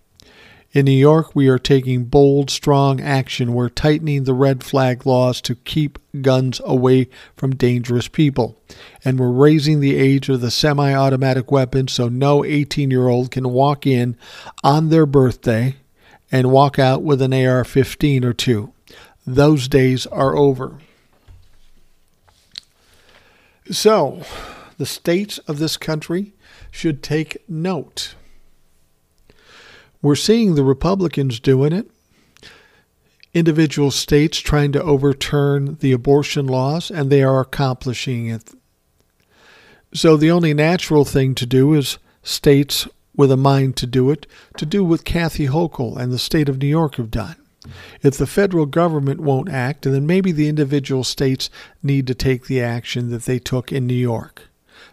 In 0.76 0.84
New 0.84 0.90
York, 0.90 1.34
we 1.34 1.48
are 1.48 1.58
taking 1.58 2.04
bold, 2.04 2.50
strong 2.50 3.00
action. 3.00 3.54
We're 3.54 3.70
tightening 3.70 4.24
the 4.24 4.34
red 4.34 4.62
flag 4.62 5.06
laws 5.06 5.40
to 5.40 5.54
keep 5.54 5.98
guns 6.20 6.60
away 6.66 7.08
from 7.34 7.56
dangerous 7.56 8.08
people. 8.08 8.60
And 9.02 9.18
we're 9.18 9.30
raising 9.30 9.80
the 9.80 9.96
age 9.96 10.28
of 10.28 10.42
the 10.42 10.50
semi 10.50 10.92
automatic 10.92 11.50
weapon 11.50 11.88
so 11.88 12.10
no 12.10 12.44
18 12.44 12.90
year 12.90 13.08
old 13.08 13.30
can 13.30 13.48
walk 13.54 13.86
in 13.86 14.18
on 14.62 14.90
their 14.90 15.06
birthday 15.06 15.76
and 16.30 16.50
walk 16.50 16.78
out 16.78 17.02
with 17.02 17.22
an 17.22 17.32
AR 17.32 17.64
15 17.64 18.22
or 18.22 18.34
two. 18.34 18.74
Those 19.26 19.68
days 19.68 20.06
are 20.06 20.36
over. 20.36 20.76
So, 23.70 24.20
the 24.76 24.84
states 24.84 25.38
of 25.48 25.58
this 25.58 25.78
country 25.78 26.34
should 26.70 27.02
take 27.02 27.38
note. 27.48 28.14
We're 30.02 30.14
seeing 30.14 30.54
the 30.54 30.64
Republicans 30.64 31.40
doing 31.40 31.72
it. 31.72 31.90
Individual 33.34 33.90
states 33.90 34.38
trying 34.38 34.72
to 34.72 34.82
overturn 34.82 35.76
the 35.80 35.92
abortion 35.92 36.46
laws, 36.46 36.90
and 36.90 37.10
they 37.10 37.22
are 37.22 37.40
accomplishing 37.40 38.26
it. 38.28 38.54
So 39.92 40.16
the 40.16 40.30
only 40.30 40.54
natural 40.54 41.04
thing 41.04 41.34
to 41.36 41.46
do 41.46 41.74
is 41.74 41.98
states 42.22 42.88
with 43.14 43.30
a 43.32 43.36
mind 43.36 43.76
to 43.76 43.86
do 43.86 44.10
it, 44.10 44.26
to 44.58 44.66
do 44.66 44.84
what 44.84 45.04
Kathy 45.04 45.46
Hochul 45.46 45.96
and 45.96 46.12
the 46.12 46.18
state 46.18 46.48
of 46.48 46.58
New 46.58 46.66
York 46.66 46.96
have 46.96 47.10
done. 47.10 47.36
If 48.02 48.16
the 48.16 48.26
federal 48.26 48.66
government 48.66 49.20
won't 49.20 49.48
act, 49.48 49.82
then 49.82 50.06
maybe 50.06 50.32
the 50.32 50.48
individual 50.48 51.02
states 51.02 51.50
need 51.82 52.06
to 52.06 52.14
take 52.14 52.46
the 52.46 52.60
action 52.60 53.10
that 53.10 53.24
they 53.24 53.38
took 53.38 53.72
in 53.72 53.86
New 53.86 53.94
York. 53.94 54.42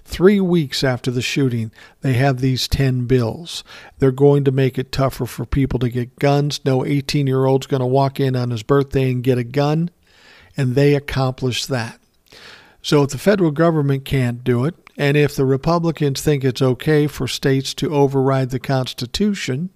Three 0.06 0.40
weeks 0.40 0.84
after 0.84 1.12
the 1.12 1.22
shooting, 1.22 1.72
they 2.02 2.14
have 2.14 2.40
these 2.40 2.68
10 2.68 3.06
bills. 3.06 3.64
They're 4.00 4.12
going 4.12 4.44
to 4.44 4.52
make 4.52 4.78
it 4.78 4.92
tougher 4.92 5.26
for 5.26 5.46
people 5.46 5.80
to 5.80 5.90
get 5.90 6.20
guns. 6.20 6.60
No 6.66 6.86
18 6.86 7.26
year 7.26 7.46
old's 7.46 7.68
going 7.68 7.80
to 7.80 7.86
walk 7.86 8.20
in 8.20 8.36
on 8.36 8.52
his 8.52 8.64
birthday 8.64 9.12
and 9.12 9.24
get 9.24 9.38
a 9.38 9.44
gun, 9.44 9.90
and 10.58 10.76
they 10.76 10.94
accomplish 10.94 11.66
that. 11.66 12.00
So 12.82 13.04
if 13.04 13.12
the 13.12 13.18
federal 13.18 13.52
government 13.52 14.04
can't 14.04 14.44
do 14.44 14.66
it, 14.66 14.76
and 14.98 15.18
if 15.18 15.36
the 15.36 15.46
Republicans 15.46 16.22
think 16.22 16.44
it's 16.44 16.62
okay 16.62 17.08
for 17.08 17.28
states 17.28 17.74
to 17.76 17.94
override 17.94 18.50
the 18.50 18.60
Constitution 18.60 19.70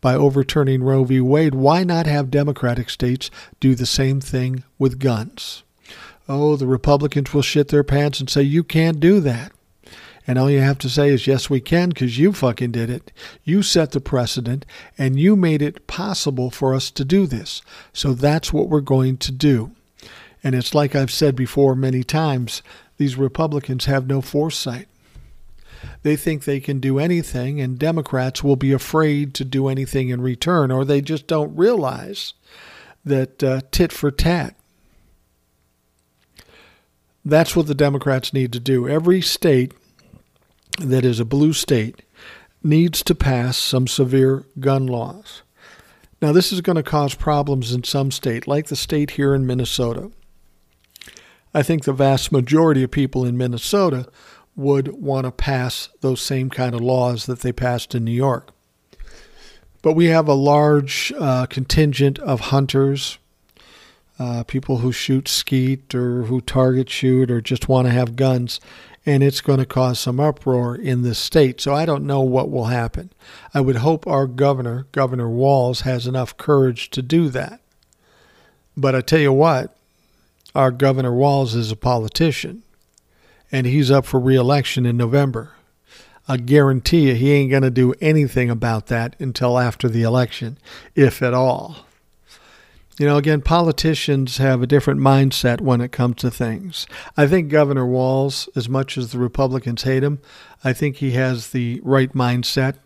by 0.00 0.14
overturning 0.14 0.82
Roe 0.82 1.04
v. 1.04 1.20
Wade, 1.20 1.54
why 1.54 1.82
not 1.82 2.06
have 2.06 2.30
Democratic 2.30 2.88
states 2.88 3.30
do 3.60 3.74
the 3.74 3.84
same 3.84 4.20
thing 4.20 4.62
with 4.78 5.00
guns? 5.00 5.64
Oh, 6.28 6.56
the 6.56 6.66
Republicans 6.66 7.34
will 7.34 7.42
shit 7.42 7.68
their 7.68 7.84
pants 7.84 8.20
and 8.20 8.30
say, 8.30 8.42
you 8.42 8.64
can't 8.64 9.00
do 9.00 9.20
that. 9.20 9.52
And 10.26 10.38
all 10.38 10.50
you 10.50 10.60
have 10.60 10.78
to 10.78 10.88
say 10.88 11.10
is, 11.10 11.26
yes, 11.26 11.48
we 11.48 11.60
can, 11.60 11.90
because 11.90 12.18
you 12.18 12.32
fucking 12.32 12.72
did 12.72 12.90
it. 12.90 13.12
You 13.44 13.62
set 13.62 13.92
the 13.92 14.00
precedent, 14.00 14.66
and 14.98 15.20
you 15.20 15.36
made 15.36 15.62
it 15.62 15.86
possible 15.86 16.50
for 16.50 16.74
us 16.74 16.90
to 16.92 17.04
do 17.04 17.26
this. 17.26 17.62
So 17.92 18.12
that's 18.12 18.52
what 18.52 18.68
we're 18.68 18.80
going 18.80 19.18
to 19.18 19.32
do. 19.32 19.70
And 20.42 20.54
it's 20.54 20.74
like 20.74 20.94
I've 20.94 21.12
said 21.12 21.36
before 21.36 21.74
many 21.74 22.02
times 22.02 22.62
these 22.96 23.16
Republicans 23.16 23.84
have 23.84 24.06
no 24.06 24.20
foresight. 24.20 24.88
They 26.02 26.16
think 26.16 26.44
they 26.44 26.60
can 26.60 26.80
do 26.80 26.98
anything, 26.98 27.60
and 27.60 27.78
Democrats 27.78 28.42
will 28.42 28.56
be 28.56 28.72
afraid 28.72 29.34
to 29.34 29.44
do 29.44 29.68
anything 29.68 30.08
in 30.08 30.20
return, 30.20 30.70
or 30.70 30.84
they 30.84 31.00
just 31.00 31.26
don't 31.26 31.56
realize 31.56 32.34
that 33.04 33.42
uh, 33.44 33.60
tit 33.70 33.92
for 33.92 34.10
tat. 34.10 34.56
That's 37.24 37.54
what 37.54 37.66
the 37.66 37.74
Democrats 37.74 38.32
need 38.32 38.52
to 38.52 38.60
do. 38.60 38.88
Every 38.88 39.20
state 39.20 39.72
that 40.78 41.04
is 41.04 41.20
a 41.20 41.24
blue 41.24 41.52
state 41.52 42.02
needs 42.62 43.02
to 43.04 43.14
pass 43.14 43.56
some 43.56 43.86
severe 43.86 44.44
gun 44.58 44.86
laws. 44.86 45.42
Now, 46.20 46.32
this 46.32 46.52
is 46.52 46.60
going 46.60 46.76
to 46.76 46.82
cause 46.82 47.14
problems 47.14 47.72
in 47.72 47.84
some 47.84 48.10
state, 48.10 48.48
like 48.48 48.66
the 48.66 48.76
state 48.76 49.12
here 49.12 49.34
in 49.34 49.46
Minnesota. 49.46 50.10
I 51.52 51.62
think 51.62 51.84
the 51.84 51.92
vast 51.92 52.32
majority 52.32 52.82
of 52.82 52.90
people 52.90 53.24
in 53.24 53.36
Minnesota 53.36 54.08
would 54.56 54.88
want 54.88 55.26
to 55.26 55.30
pass 55.30 55.90
those 56.00 56.20
same 56.20 56.48
kind 56.50 56.74
of 56.74 56.80
laws 56.80 57.26
that 57.26 57.40
they 57.40 57.52
passed 57.52 57.94
in 57.94 58.04
New 58.04 58.12
York. 58.12 58.50
But 59.82 59.92
we 59.92 60.06
have 60.06 60.26
a 60.26 60.34
large 60.34 61.12
uh, 61.18 61.46
contingent 61.46 62.18
of 62.18 62.40
hunters, 62.40 63.18
uh, 64.18 64.42
people 64.44 64.78
who 64.78 64.90
shoot 64.92 65.28
skeet 65.28 65.94
or 65.94 66.24
who 66.24 66.40
target 66.40 66.88
shoot 66.88 67.30
or 67.30 67.40
just 67.42 67.68
want 67.68 67.86
to 67.86 67.92
have 67.92 68.16
guns 68.16 68.58
and 69.06 69.22
it's 69.22 69.40
going 69.40 69.60
to 69.60 69.64
cause 69.64 70.00
some 70.00 70.18
uproar 70.18 70.74
in 70.74 71.02
this 71.02 71.18
state. 71.18 71.60
So 71.60 71.72
I 71.72 71.86
don't 71.86 72.06
know 72.06 72.20
what 72.20 72.50
will 72.50 72.64
happen. 72.64 73.12
I 73.54 73.60
would 73.60 73.76
hope 73.76 74.06
our 74.06 74.26
governor, 74.26 74.88
Governor 74.90 75.30
Walz, 75.30 75.82
has 75.82 76.08
enough 76.08 76.36
courage 76.36 76.90
to 76.90 77.02
do 77.02 77.28
that. 77.28 77.60
But 78.76 78.96
I 78.96 79.00
tell 79.00 79.20
you 79.20 79.32
what, 79.32 79.76
our 80.54 80.72
Governor 80.72 81.14
Walz 81.14 81.54
is 81.54 81.70
a 81.70 81.76
politician 81.76 82.64
and 83.52 83.66
he's 83.66 83.90
up 83.90 84.04
for 84.04 84.18
reelection 84.18 84.84
in 84.84 84.96
November. 84.96 85.52
I 86.28 86.36
guarantee 86.36 87.08
you 87.08 87.14
he 87.14 87.30
ain't 87.32 87.52
going 87.52 87.62
to 87.62 87.70
do 87.70 87.94
anything 88.00 88.50
about 88.50 88.88
that 88.88 89.14
until 89.20 89.58
after 89.58 89.88
the 89.88 90.02
election, 90.02 90.58
if 90.96 91.22
at 91.22 91.32
all. 91.32 91.85
You 92.98 93.04
know, 93.04 93.18
again, 93.18 93.42
politicians 93.42 94.38
have 94.38 94.62
a 94.62 94.66
different 94.66 95.00
mindset 95.00 95.60
when 95.60 95.82
it 95.82 95.92
comes 95.92 96.16
to 96.16 96.30
things. 96.30 96.86
I 97.14 97.26
think 97.26 97.50
Governor 97.50 97.84
Walz, 97.84 98.48
as 98.56 98.70
much 98.70 98.96
as 98.96 99.12
the 99.12 99.18
Republicans 99.18 99.82
hate 99.82 100.02
him, 100.02 100.18
I 100.64 100.72
think 100.72 100.96
he 100.96 101.10
has 101.10 101.50
the 101.50 101.82
right 101.84 102.10
mindset. 102.14 102.76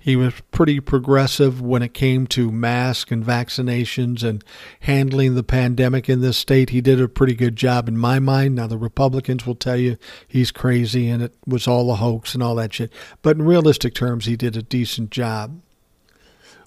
He 0.00 0.16
was 0.16 0.34
pretty 0.50 0.80
progressive 0.80 1.60
when 1.60 1.80
it 1.80 1.94
came 1.94 2.26
to 2.28 2.50
masks 2.50 3.12
and 3.12 3.24
vaccinations 3.24 4.24
and 4.24 4.42
handling 4.80 5.36
the 5.36 5.44
pandemic 5.44 6.08
in 6.08 6.22
this 6.22 6.38
state. 6.38 6.70
He 6.70 6.80
did 6.80 7.00
a 7.00 7.06
pretty 7.06 7.34
good 7.34 7.54
job 7.54 7.86
in 7.86 7.96
my 7.96 8.18
mind. 8.18 8.56
Now, 8.56 8.66
the 8.66 8.76
Republicans 8.76 9.46
will 9.46 9.54
tell 9.54 9.76
you 9.76 9.96
he's 10.26 10.50
crazy 10.50 11.08
and 11.08 11.22
it 11.22 11.34
was 11.46 11.68
all 11.68 11.88
a 11.92 11.94
hoax 11.94 12.34
and 12.34 12.42
all 12.42 12.56
that 12.56 12.74
shit. 12.74 12.92
But 13.22 13.36
in 13.36 13.44
realistic 13.44 13.94
terms, 13.94 14.26
he 14.26 14.34
did 14.34 14.56
a 14.56 14.62
decent 14.62 15.10
job. 15.10 15.60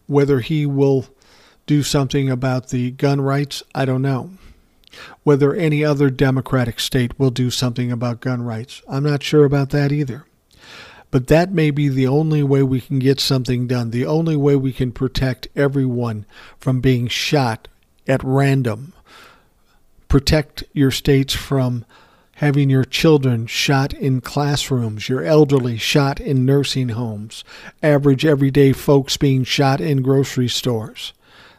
Whether 0.07 0.39
he 0.39 0.65
will 0.65 1.07
do 1.65 1.83
something 1.83 2.29
about 2.29 2.69
the 2.69 2.91
gun 2.91 3.21
rights, 3.21 3.63
I 3.73 3.85
don't 3.85 4.01
know. 4.01 4.31
Whether 5.23 5.53
any 5.53 5.83
other 5.83 6.09
Democratic 6.09 6.79
state 6.79 7.17
will 7.19 7.31
do 7.31 7.49
something 7.49 7.91
about 7.91 8.21
gun 8.21 8.43
rights, 8.43 8.81
I'm 8.87 9.03
not 9.03 9.23
sure 9.23 9.45
about 9.45 9.71
that 9.71 9.91
either. 9.91 10.25
But 11.11 11.27
that 11.27 11.51
may 11.51 11.71
be 11.71 11.87
the 11.87 12.07
only 12.07 12.43
way 12.43 12.63
we 12.63 12.81
can 12.81 12.99
get 12.99 13.19
something 13.19 13.67
done, 13.67 13.91
the 13.91 14.05
only 14.05 14.35
way 14.35 14.55
we 14.55 14.73
can 14.73 14.91
protect 14.91 15.47
everyone 15.55 16.25
from 16.59 16.81
being 16.81 17.07
shot 17.07 17.67
at 18.07 18.23
random. 18.23 18.93
Protect 20.07 20.63
your 20.73 20.91
states 20.91 21.33
from 21.33 21.85
having 22.35 22.69
your 22.69 22.83
children 22.83 23.47
shot 23.47 23.93
in 23.93 24.19
classrooms, 24.21 25.07
your 25.07 25.23
elderly 25.23 25.77
shot 25.77 26.19
in 26.19 26.45
nursing 26.45 26.89
homes, 26.89 27.43
average 27.81 28.25
everyday 28.25 28.73
folks 28.73 29.15
being 29.15 29.43
shot 29.43 29.79
in 29.79 30.01
grocery 30.01 30.49
stores. 30.49 31.13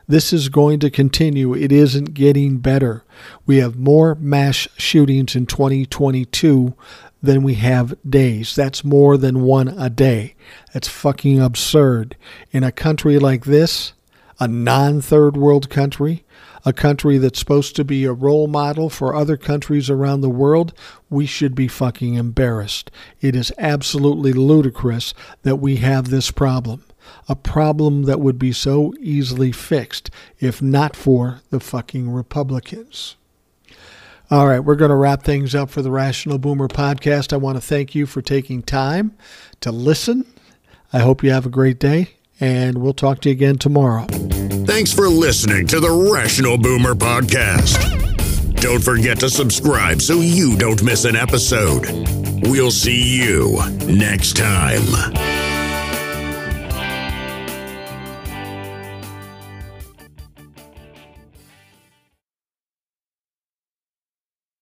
This 0.09 0.33
is 0.33 0.49
going 0.49 0.79
to 0.81 0.91
continue. 0.91 1.53
It 1.53 1.73
isn't 1.73 2.15
getting 2.15 2.59
better. 2.59 3.05
We 3.45 3.57
have 3.57 3.77
more 3.77 4.15
mass 4.15 4.69
shootings 4.77 5.35
in 5.35 5.47
2022 5.47 6.75
than 7.21 7.43
we 7.43 7.55
have 7.55 7.97
days. 8.09 8.55
That's 8.55 8.85
more 8.85 9.17
than 9.17 9.43
one 9.43 9.69
a 9.69 9.91
day. 9.91 10.37
That's 10.73 10.87
fucking 10.87 11.43
absurd. 11.43 12.17
In 12.53 12.63
a 12.63 12.71
country 12.71 13.19
like 13.19 13.47
this, 13.47 13.95
a 14.39 14.47
non 14.47 15.01
third 15.01 15.37
world 15.37 15.71
country, 15.71 16.25
a 16.65 16.73
country 16.73 17.19
that's 17.19 17.39
supposed 17.39 17.75
to 17.75 17.85
be 17.85 18.05
a 18.05 18.13
role 18.13 18.47
model 18.47 18.89
for 18.89 19.15
other 19.15 19.37
countries 19.37 19.91
around 19.91 20.21
the 20.21 20.31
world, 20.31 20.73
we 21.11 21.27
should 21.27 21.55
be 21.55 21.69
fucking 21.69 22.15
embarrassed. 22.15 22.91
It 23.21 23.35
is 23.35 23.53
absolutely 23.59 24.33
ludicrous 24.33 25.15
that 25.43 25.57
we 25.57 25.77
have 25.77 26.11
this 26.11 26.31
problem. 26.31 26.85
A 27.29 27.37
problem 27.37 28.05
that 28.05 28.21
would 28.21 28.39
be 28.39 28.53
so 28.53 28.95
easily 29.01 29.53
fixed 29.53 30.11
if 30.39 30.63
not 30.63 30.95
for 30.97 31.41
the 31.51 31.61
fucking 31.61 32.11
Republicans. 32.11 33.17
All 34.31 34.49
right, 34.49 34.59
we're 34.59 34.75
going 34.75 34.91
to 34.91 34.97
wrap 34.97 35.23
things 35.23 35.55
up 35.55 35.71
for 35.71 35.83
the 35.83 35.91
Rational 35.91 36.39
Boomer 36.39 36.67
podcast. 36.67 37.33
I 37.33 37.37
want 37.37 37.57
to 37.57 37.61
thank 37.61 37.95
you 37.95 38.07
for 38.07 38.21
taking 38.21 38.61
time 38.61 39.17
to 39.61 39.71
listen. 39.71 40.27
I 40.93 40.99
hope 40.99 41.23
you 41.23 41.31
have 41.31 41.47
a 41.47 41.51
great 41.51 41.79
day, 41.79 42.11
and 42.41 42.79
we'll 42.79 42.93
talk 42.93 43.21
to 43.21 43.29
you 43.29 43.35
again 43.35 43.59
tomorrow. 43.59 44.07
Thanks 44.67 44.93
for 44.93 45.09
listening 45.09 45.69
to 45.69 45.79
the 45.79 46.11
Rational 46.13 46.59
Boomer 46.59 46.95
podcast. 46.95 48.05
Don't 48.61 48.83
forget 48.83 49.21
to 49.21 49.31
subscribe 49.31 50.03
so 50.03 50.15
you 50.15 50.57
don't 50.57 50.83
miss 50.83 51.05
an 51.05 51.15
episode. 51.15 51.87
We'll 52.49 52.73
see 52.73 53.23
you 53.23 53.61
next 53.87 54.37
time. 54.37 55.46